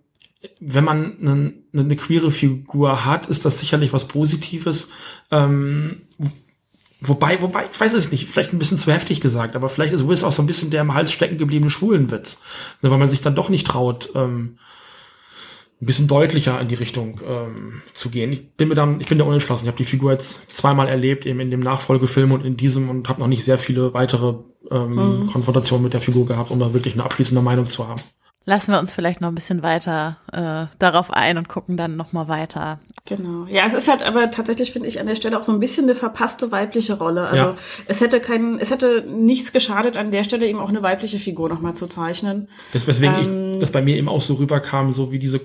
[0.61, 4.91] wenn man eine, eine queere Figur hat, ist das sicherlich was Positives.
[5.30, 6.03] Ähm,
[7.03, 10.09] wobei, wobei, ich weiß es nicht, vielleicht ein bisschen zu heftig gesagt, aber vielleicht ist
[10.09, 12.40] Wiz auch so ein bisschen der im Hals stecken gebliebene Schwulenwitz.
[12.80, 14.59] Ne, weil man sich dann doch nicht traut, ähm,
[15.80, 18.32] ein bisschen deutlicher in die Richtung ähm, zu gehen.
[18.32, 19.64] Ich bin mir dann, ich bin da unentschlossen.
[19.64, 23.09] Ich habe die Figur jetzt zweimal erlebt, eben in dem Nachfolgefilm und in diesem und
[23.09, 24.34] habe noch nicht sehr viele weitere
[24.70, 25.26] ähm, mhm.
[25.26, 28.00] Konfrontationen mit der Figur gehabt, um da wirklich eine abschließende Meinung zu haben
[28.45, 32.12] lassen wir uns vielleicht noch ein bisschen weiter äh, darauf ein und gucken dann noch
[32.12, 32.80] mal weiter.
[33.05, 33.47] Genau.
[33.47, 35.84] Ja, es ist halt aber tatsächlich finde ich an der Stelle auch so ein bisschen
[35.84, 37.28] eine verpasste weibliche Rolle.
[37.28, 37.57] Also ja.
[37.86, 41.49] es hätte kein, es hätte nichts geschadet an der Stelle eben auch eine weibliche Figur
[41.49, 42.49] noch mal zu zeichnen.
[42.72, 45.40] Das, weswegen ähm, ich, das bei mir eben auch so rüberkam, so wie diese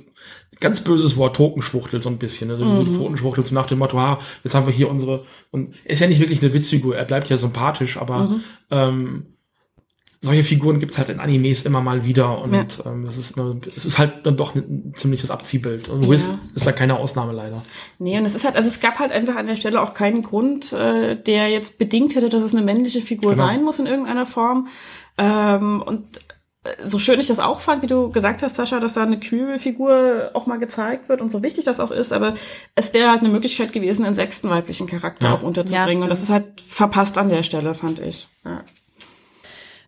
[0.59, 2.49] ganz böses Wort Totenschwuchtel so ein bisschen.
[2.51, 2.85] Also mhm.
[2.85, 6.07] diese Totenschwuchtel so nach dem Motto, ha, jetzt haben wir hier unsere und ist ja
[6.07, 6.95] nicht wirklich eine Witzfigur.
[6.95, 8.43] Er bleibt ja sympathisch, aber mhm.
[8.71, 9.25] ähm,
[10.21, 12.65] solche Figuren gibt's halt in Animes immer mal wieder und ja.
[12.85, 15.89] ähm, das ist es ist halt dann doch ein, ziemliches Abziehbild.
[15.89, 16.39] Und Wiz ja.
[16.55, 17.63] ist da keine Ausnahme leider.
[17.99, 20.23] Nee, und es ist halt, also es gab halt einfach an der Stelle auch keinen
[20.23, 23.45] Grund, äh, der jetzt bedingt hätte, dass es eine männliche Figur genau.
[23.45, 24.67] sein muss in irgendeiner Form.
[25.17, 26.19] Ähm, und
[26.83, 29.59] so schön ich das auch fand, wie du gesagt hast, Sascha, dass da eine queere
[29.59, 32.33] Figur auch mal gezeigt wird und so wichtig das auch ist, aber
[32.75, 35.35] es wäre halt eine Möglichkeit gewesen, einen sechsten weiblichen Charakter Ja.
[35.35, 35.99] auch unterzubringen.
[35.99, 38.27] Ja, und das ist halt verpasst an der Stelle, fand ich.
[38.43, 38.63] Ja.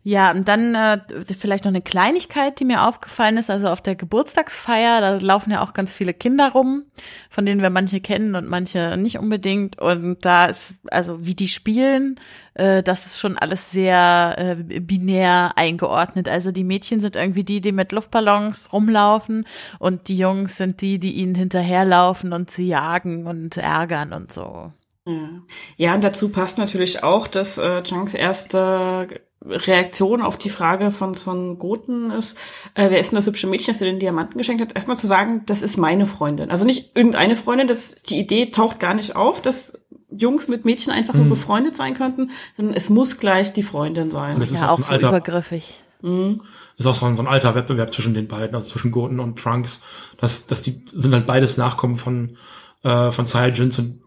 [0.10, 0.98] Ja, und dann äh,
[1.38, 3.52] vielleicht noch eine Kleinigkeit, die mir aufgefallen ist.
[3.52, 6.86] Also auf der Geburtstagsfeier, da laufen ja auch ganz viele Kinder rum,
[7.30, 9.80] von denen wir manche kennen und manche nicht unbedingt.
[9.80, 12.20] Und da ist, also wie die spielen,
[12.56, 16.28] äh, das ist schon alles sehr äh, binär eingeordnet.
[16.28, 19.46] Also die Mädchen sind irgendwie die, die mit Luftballons rumlaufen
[19.78, 24.72] und die Jungs sind die, die ihnen hinterherlaufen und sie jagen und ärgern und so.
[25.06, 25.30] Ja.
[25.78, 29.08] ja, und dazu passt natürlich auch, dass äh, Chunks erste
[29.44, 32.38] Reaktion auf die Frage von Son Goten ist,
[32.76, 34.76] äh, wer ist denn das hübsche Mädchen, das dir den Diamanten geschenkt hat?
[34.76, 36.52] Erstmal zu sagen, das ist meine Freundin.
[36.52, 39.82] Also nicht irgendeine Freundin, das, die Idee taucht gar nicht auf, dass
[40.12, 41.30] Jungs mit Mädchen einfach nur Mhm.
[41.30, 44.36] befreundet sein könnten, sondern es muss gleich die Freundin sein.
[44.36, 45.82] Und ist Ja, auch auch ein so alter- übergriffig.
[46.02, 46.42] Mhm.
[46.78, 49.38] ist auch so ein, so ein alter Wettbewerb zwischen den beiden, also zwischen Goten und
[49.40, 49.82] Trunks.
[50.20, 52.38] Das, das die sind halt beides Nachkommen von,
[52.84, 54.02] äh, von Saiyajins und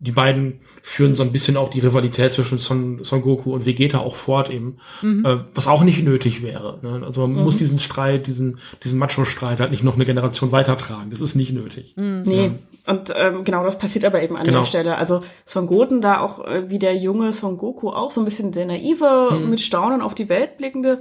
[0.00, 3.98] die beiden führen so ein bisschen auch die Rivalität zwischen Son, Son Goku und Vegeta
[3.98, 5.24] auch fort eben, Mhm.
[5.26, 6.78] äh, was auch nicht nötig wäre.
[6.82, 7.02] Ne?
[7.04, 11.10] Also man muss diesen Streit, diesen, diesen Macho-Streit halt nicht noch eine Generation weitertragen.
[11.10, 11.94] Das ist nicht nötig.
[11.96, 12.52] Nee,
[12.86, 14.60] und ähm, genau das passiert aber eben an Genau.
[14.60, 14.96] der Stelle.
[14.96, 18.52] Also Son Goten da auch äh, wie der junge Son Goku auch so ein bisschen
[18.52, 19.50] der naive, Mhm.
[19.50, 21.00] mit Staunen auf die Welt blickende,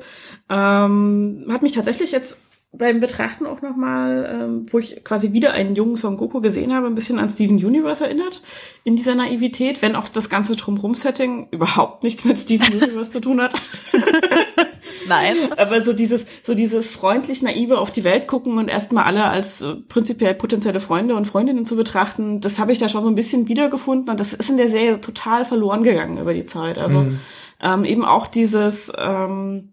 [0.50, 2.42] ähm, hat mich tatsächlich jetzt
[2.78, 6.88] beim Betrachten auch nochmal, ähm, wo ich quasi wieder einen jungen Son Goku gesehen habe,
[6.88, 8.42] ein bisschen an Steven Universe erinnert,
[8.84, 13.42] in dieser Naivität, wenn auch das ganze Drumrum-Setting überhaupt nichts mit Steven Universe zu tun
[13.42, 13.56] hat.
[15.08, 15.36] Nein.
[15.58, 19.62] Aber so dieses, so dieses freundlich naive auf die Welt gucken und erstmal alle als
[19.62, 23.16] äh, prinzipiell potenzielle Freunde und Freundinnen zu betrachten, das habe ich da schon so ein
[23.16, 26.78] bisschen wiedergefunden und das ist in der Serie total verloren gegangen über die Zeit.
[26.78, 27.20] Also Mhm.
[27.62, 29.70] ähm, eben auch dieses, ähm,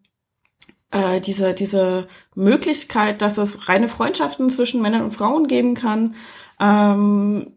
[0.95, 6.15] äh, diese, diese Möglichkeit, dass es reine Freundschaften zwischen Männern und Frauen geben kann,
[6.61, 7.49] ähm,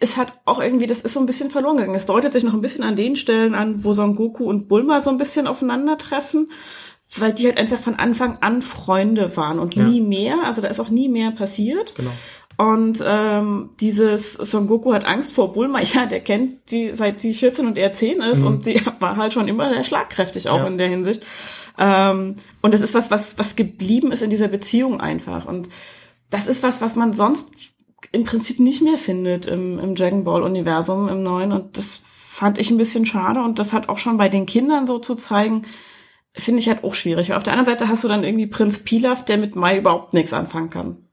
[0.00, 1.94] es hat auch irgendwie, das ist so ein bisschen verloren gegangen.
[1.94, 5.00] Es deutet sich noch ein bisschen an den Stellen an, wo Son Goku und Bulma
[5.00, 6.50] so ein bisschen aufeinandertreffen,
[7.16, 9.84] weil die halt einfach von Anfang an Freunde waren und Ja.
[9.84, 10.36] nie mehr.
[10.44, 11.94] Also da ist auch nie mehr passiert.
[11.94, 12.10] Genau.
[12.58, 15.80] Und ähm, dieses Son Goku hat Angst vor Bulma.
[15.94, 18.46] Ja, der kennt sie seit sie 14 und er 10 ist Mhm.
[18.46, 20.66] und sie war halt schon immer sehr schlagkräftig auch Ja.
[20.66, 21.22] in der Hinsicht.
[21.78, 25.46] Ähm, und das ist was, was, was geblieben ist in dieser Beziehung einfach.
[25.46, 25.68] Und
[26.30, 27.52] das ist was, was man sonst
[28.12, 31.52] im Prinzip nicht mehr findet im, im Dragon Ball Universum im neuen.
[31.52, 33.40] Und das fand ich ein bisschen schade.
[33.42, 35.62] Und das hat auch schon bei den Kindern so zu zeigen,
[36.34, 37.32] finde ich halt auch schwierig.
[37.32, 40.32] Auf der anderen Seite hast du dann irgendwie Prinz Pilaf, der mit Mai überhaupt nichts
[40.32, 41.06] anfangen kann.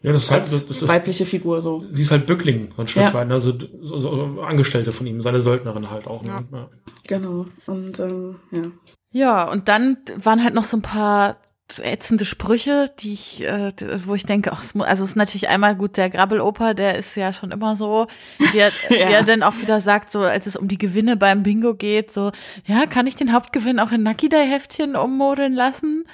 [0.00, 1.84] Ja, das ist halt, das ist, weibliche Figur so.
[1.90, 3.14] sie ist halt Böckling, so ein Stück Ja.
[3.14, 3.34] weit, ne?
[3.34, 6.22] also so, so Angestellte von ihm, seine Söldnerin halt auch.
[6.22, 6.36] Ne?
[6.52, 6.68] Ja.
[7.08, 7.46] Genau.
[7.66, 8.62] Und ähm, ja.
[9.10, 11.36] Ja, und dann waren halt noch so ein paar
[11.82, 13.72] ätzende Sprüche, die ich, äh,
[14.06, 17.32] wo ich denke, ach, also es ist natürlich einmal gut, der Grabbeloper, der ist ja
[17.34, 18.06] schon immer so,
[18.54, 19.08] er, wie Ja.
[19.10, 22.32] er dann auch wieder sagt, so als es um die Gewinne beim Bingo geht, so,
[22.64, 26.04] ja, kann ich den Hauptgewinn auch in Nakidai-Heftchen ummodeln lassen?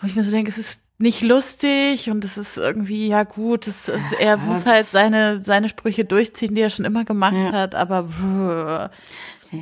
[0.00, 3.66] Wo ich mir so denke, es ist nicht lustig und es ist irgendwie, ja gut,
[3.66, 7.52] es, es, er muss halt seine, seine Sprüche durchziehen, die er schon immer gemacht Ja.
[7.52, 8.90] hat, aber pff,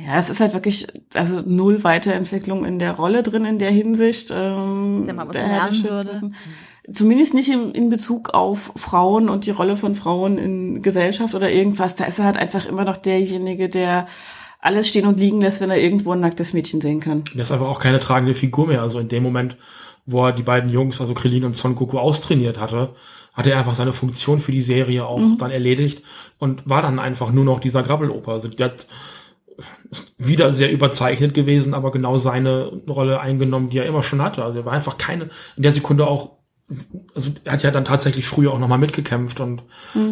[0.05, 4.31] Ja, es ist halt wirklich, also null Weiterentwicklung in der Rolle drin in der Hinsicht.
[4.31, 6.09] Ähm, Der mal was der lernen würde.
[6.09, 6.35] Schildkröten.
[6.91, 11.49] Zumindest nicht in, in Bezug auf Frauen und die Rolle von Frauen in Gesellschaft oder
[11.49, 11.95] irgendwas.
[11.95, 14.07] Da ist er halt einfach immer noch derjenige, der
[14.59, 17.23] alles stehen und liegen lässt, wenn er irgendwo ein nacktes Mädchen sehen kann.
[17.33, 18.81] Der ist einfach auch keine tragende Figur mehr.
[18.81, 19.55] Also in dem Moment,
[20.05, 22.95] wo er die beiden Jungs, also Krillin und Son Goku, austrainiert hatte,
[23.33, 26.03] hat er einfach seine Funktion für die Serie auch dann erledigt
[26.37, 28.31] und war dann einfach nur noch dieser Grabbeloper.
[28.33, 28.87] Also der hat
[30.17, 34.43] wieder sehr überzeichnet gewesen, aber genau seine Rolle eingenommen, die er immer schon hatte.
[34.43, 36.37] Also er war einfach keine, in der Sekunde auch,
[37.15, 39.63] also er hat ja dann tatsächlich früher auch nochmal mitgekämpft und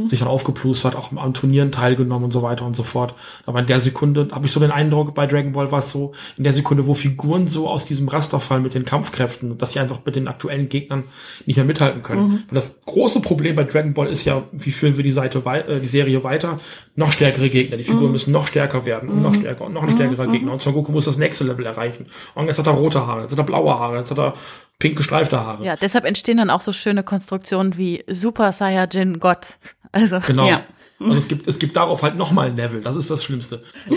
[0.03, 3.15] sich dann aufgeplustert, auch an Turnieren teilgenommen und so weiter und so fort.
[3.45, 6.13] Aber in der Sekunde habe ich so den Eindruck, bei Dragon Ball war es so,
[6.37, 9.79] in der Sekunde, wo Figuren so aus diesem Raster fallen mit den Kampfkräften, dass sie
[9.79, 11.05] einfach mit den aktuellen Gegnern
[11.45, 12.43] nicht mehr mithalten können.
[12.49, 15.79] Und das große Problem bei Dragon Ball ist ja, wie führen wir die Seite äh,
[15.79, 16.59] die Serie weiter?
[16.95, 17.77] Noch stärkere Gegner.
[17.77, 20.51] Die Figuren müssen noch stärker werden und noch stärker und noch ein stärkerer Gegner.
[20.53, 22.07] Und Son Goku muss das nächste Level erreichen.
[22.35, 24.33] Und jetzt hat er rote Haare, jetzt hat er blaue Haare, jetzt hat er
[24.81, 25.63] pink gestreifte Haare.
[25.63, 29.57] ja, deshalb entstehen dann auch so schöne Konstruktionen wie Super Saiyajin Gott.
[29.91, 30.47] Also, Genau.
[30.47, 30.63] Ja.
[30.99, 32.81] Also es gibt, es gibt darauf halt nochmal ein Level.
[32.81, 33.63] Das ist das Schlimmste.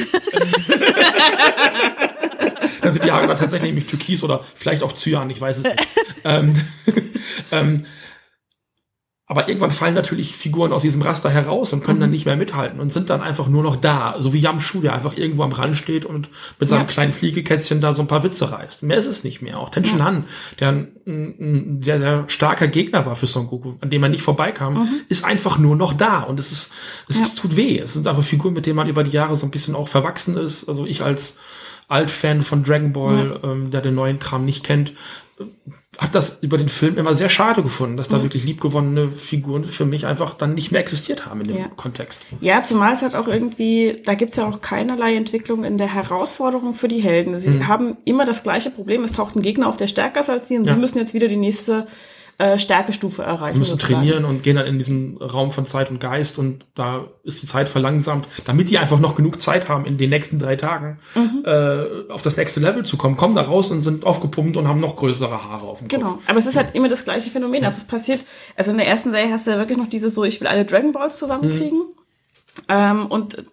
[2.80, 5.64] Dann sind die Haare dann tatsächlich nämlich türkis oder vielleicht auch Cyan, ich weiß es
[5.64, 5.88] nicht.
[6.24, 6.54] ähm,
[7.50, 7.86] ähm,
[9.34, 12.02] Aber irgendwann fallen natürlich Figuren aus diesem Raster heraus und können mhm.
[12.02, 14.14] dann nicht mehr mithalten und sind dann einfach nur noch da.
[14.20, 16.28] So wie Yamshu, der einfach irgendwo am Rand steht und
[16.60, 16.86] mit seinem ja.
[16.86, 18.84] kleinen Fliegekätzchen da so ein paar Witze reißt.
[18.84, 19.58] Mehr ist es nicht mehr.
[19.58, 20.04] Auch Tenshin ja.
[20.04, 20.24] Han,
[20.60, 24.22] der ein, ein, sehr, sehr starker Gegner war für Son Goku, an dem er nicht
[24.22, 25.00] vorbeikam, mhm.
[25.08, 26.20] ist einfach nur noch da.
[26.20, 26.72] Und es ist,
[27.08, 27.26] es ja.
[27.36, 27.80] tut weh.
[27.80, 30.36] Es sind einfach Figuren, mit denen man über die Jahre so ein bisschen auch verwachsen
[30.36, 30.68] ist.
[30.68, 31.38] Also ich als
[31.88, 34.92] Altfan von Dragon Ball, ähm, der den neuen Kram nicht kennt,
[35.98, 38.24] habe das über den Film immer sehr schade gefunden, dass da mhm.
[38.24, 41.68] wirklich liebgewonnene Figuren für mich einfach dann nicht mehr existiert haben in dem ja.
[41.68, 42.20] Kontext.
[42.40, 46.74] Ja, zumal es halt auch irgendwie, da gibt's ja auch keinerlei Entwicklung in der Herausforderung
[46.74, 47.38] für die Helden.
[47.38, 47.68] Sie mhm.
[47.68, 50.56] haben immer das gleiche Problem, es taucht ein Gegner auf, der stärker ist als sie
[50.56, 50.74] und ja.
[50.74, 51.86] sie müssen jetzt wieder die nächste
[52.38, 53.54] äh, Stärkestufe erreichen.
[53.54, 53.94] Die müssen sozusagen.
[53.94, 57.46] trainieren und gehen dann in diesen Raum von Zeit und Geist und da ist die
[57.46, 61.44] Zeit verlangsamt, damit die einfach noch genug Zeit haben, in den nächsten drei Tagen mhm.
[61.44, 63.16] äh, auf das nächste Level zu kommen.
[63.16, 66.06] Kommen da raus und sind aufgepumpt und haben noch größere Haare auf dem genau.
[66.06, 66.16] Kopf.
[66.16, 67.62] Genau, aber es ist halt immer das gleiche Phänomen.
[67.62, 67.68] Ja.
[67.68, 68.24] Also es passiert,
[68.56, 70.64] also in der ersten Serie hast du ja wirklich noch dieses so, ich will alle
[70.64, 71.78] Dragon Balls zusammenkriegen.
[71.78, 72.64] Mhm.
[72.68, 73.44] Ähm, und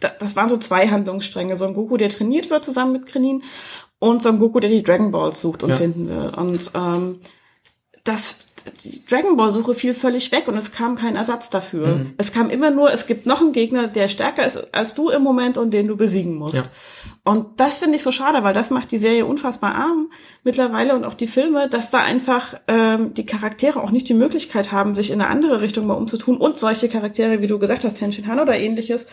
[0.00, 1.56] das waren so zwei Handlungsstränge.
[1.56, 3.42] Son Goku, der trainiert wird zusammen mit Krenin
[3.98, 5.76] und Son Goku, der die Dragon Balls sucht und ja.
[5.76, 6.32] finden will.
[6.36, 7.20] Und ähm,
[8.04, 8.46] das
[8.84, 11.88] die Dragon Ball Suche fiel völlig weg und es kam kein Ersatz dafür.
[11.88, 12.14] Mhm.
[12.18, 15.22] Es kam immer nur, es gibt noch einen Gegner, der stärker ist als du im
[15.22, 16.56] Moment und den du besiegen musst.
[16.56, 16.62] Ja.
[17.22, 20.10] Und das finde ich so schade, weil das macht die Serie unfassbar arm
[20.42, 24.72] mittlerweile und auch die Filme, dass da einfach ähm, die Charaktere auch nicht die Möglichkeit
[24.72, 27.94] haben, sich in eine andere Richtung mal umzutun und solche Charaktere, wie du gesagt hast,
[27.94, 29.06] Tenshin Han oder ähnliches,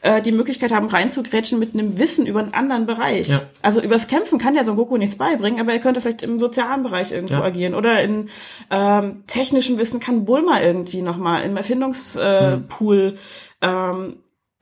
[0.00, 3.28] äh, die Möglichkeit haben, reinzugrätschen mit einem Wissen über einen anderen Bereich.
[3.28, 3.42] Ja.
[3.60, 6.82] Also übers Kämpfen kann ja Son Goku nichts beibringen, aber er könnte vielleicht im sozialen
[6.82, 7.42] Bereich irgendwo ja.
[7.42, 8.30] agieren oder in
[8.70, 13.18] ähm, technischem Wissen kann Bulma irgendwie nochmal im Erfindungspool
[13.60, 14.16] äh, ähm,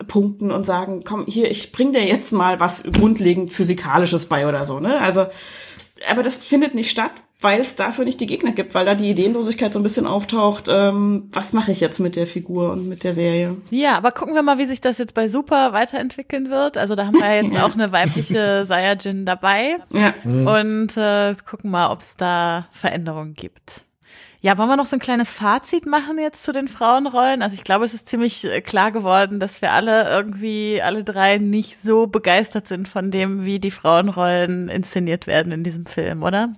[0.07, 4.65] punkten und sagen, komm, hier, ich bring dir jetzt mal was grundlegend Physikalisches bei oder
[4.65, 5.01] so, ne?
[5.01, 5.27] Also,
[6.09, 7.11] aber das findet nicht statt,
[7.41, 10.69] weil es dafür nicht die Gegner gibt, weil da die Ideenlosigkeit so ein bisschen auftaucht,
[10.69, 13.57] ähm, was mache ich jetzt mit der Figur und mit der Serie.
[13.71, 16.77] Ja, aber gucken wir mal, wie sich das jetzt bei Super weiterentwickeln wird.
[16.77, 17.65] Also da haben wir jetzt ja.
[17.67, 19.77] auch eine weibliche Saiyajin dabei.
[19.93, 20.15] Ja.
[20.25, 23.85] Und äh, gucken mal, ob es da Veränderungen gibt.
[24.41, 27.43] Ja, wollen wir noch so ein kleines Fazit machen jetzt zu den Frauenrollen?
[27.43, 31.39] Also ich glaube, es ist ziemlich äh, klar geworden, dass wir alle irgendwie, alle drei
[31.39, 36.55] nicht so begeistert sind von dem, wie die Frauenrollen inszeniert werden in diesem Film, oder?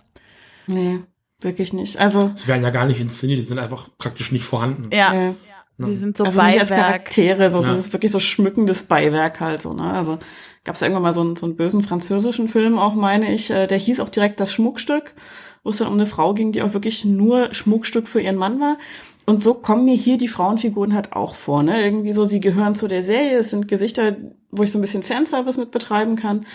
[0.66, 1.00] Nee,
[1.40, 1.98] wirklich nicht.
[1.98, 2.32] Also.
[2.34, 4.90] Sie werden ja gar nicht inszeniert, die sind einfach praktisch nicht vorhanden.
[4.92, 5.14] Ja.
[5.14, 5.34] ja.
[5.78, 6.52] Die sind so also Beiwerk.
[6.52, 7.70] Nicht als Charaktere, so, ja.
[7.70, 9.90] es ist wirklich so schmückendes Beiwerk halt so, ne?
[9.94, 10.18] Also
[10.62, 13.66] gab es irgendwann mal so einen, so einen bösen französischen Film auch, meine ich, äh,
[13.66, 15.14] der hieß auch direkt das Schmuckstück
[15.62, 18.60] wo es dann um eine Frau ging, die auch wirklich nur Schmuckstück für ihren Mann
[18.60, 18.78] war.
[19.26, 21.84] Und so kommen mir hier die Frauenfiguren halt auch vor, ne?
[21.84, 24.16] Irgendwie so, sie gehören zu der Serie, es sind Gesichter,
[24.50, 26.46] wo ich so ein bisschen Fanservice mit betreiben kann.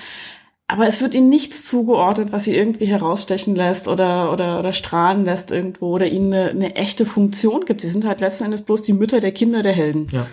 [0.67, 5.23] Aber es wird ihnen nichts zugeordnet, was sie irgendwie herausstechen lässt oder, oder, oder strahlen
[5.23, 7.81] lässt irgendwo oder ihnen eine, eine echte Funktion gibt.
[7.81, 10.07] Sie sind halt letzten Endes bloß die Mütter der Kinder der Helden.
[10.11, 10.25] Ja.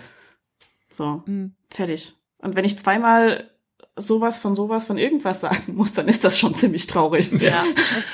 [0.91, 1.53] So, mhm.
[1.69, 2.15] fertig.
[2.39, 3.51] Und wenn ich zweimal
[3.95, 7.31] sowas von sowas von irgendwas sagen muss, dann ist das schon ziemlich traurig.
[7.41, 8.13] Ja, hast,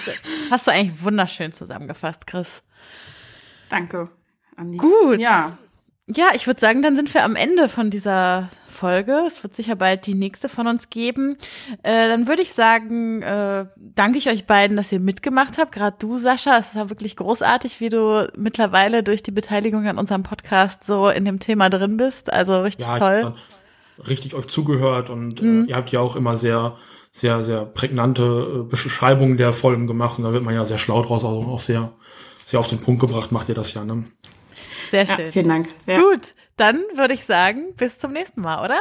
[0.51, 2.63] hast du eigentlich wunderschön zusammengefasst, Chris.
[3.69, 4.09] Danke.
[4.55, 4.77] Andi.
[4.77, 5.19] Gut.
[5.19, 5.57] Ja.
[6.11, 9.25] Ja, ich würde sagen, dann sind wir am Ende von dieser Folge.
[9.27, 11.37] Es wird sicher bald die nächste von uns geben.
[11.83, 15.71] Äh, dann würde ich sagen, äh, danke ich euch beiden, dass ihr mitgemacht habt.
[15.71, 16.57] Gerade du, Sascha.
[16.57, 21.09] Es ist ja wirklich großartig, wie du mittlerweile durch die Beteiligung an unserem Podcast so
[21.09, 22.33] in dem Thema drin bist.
[22.33, 23.35] Also richtig ja, toll
[24.07, 25.65] richtig euch zugehört und äh, mhm.
[25.65, 26.77] äh, ihr habt ja auch immer sehr,
[27.11, 31.01] sehr, sehr prägnante äh, Beschreibungen der Folgen gemacht und da wird man ja sehr schlau
[31.01, 31.91] draus, also auch sehr,
[32.45, 34.03] sehr auf den Punkt gebracht, macht ihr das ja, ne?
[34.91, 35.25] Sehr schön.
[35.25, 35.69] Ja, vielen Dank.
[35.85, 35.99] Ja.
[35.99, 38.79] Gut, dann würde ich sagen, bis zum nächsten Mal, oder?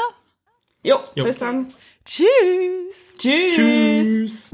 [0.83, 1.25] Jo, jo.
[1.25, 1.73] bis dann.
[2.05, 3.15] Tschüss.
[3.19, 3.55] Tschüss.
[3.55, 4.51] Tschüss.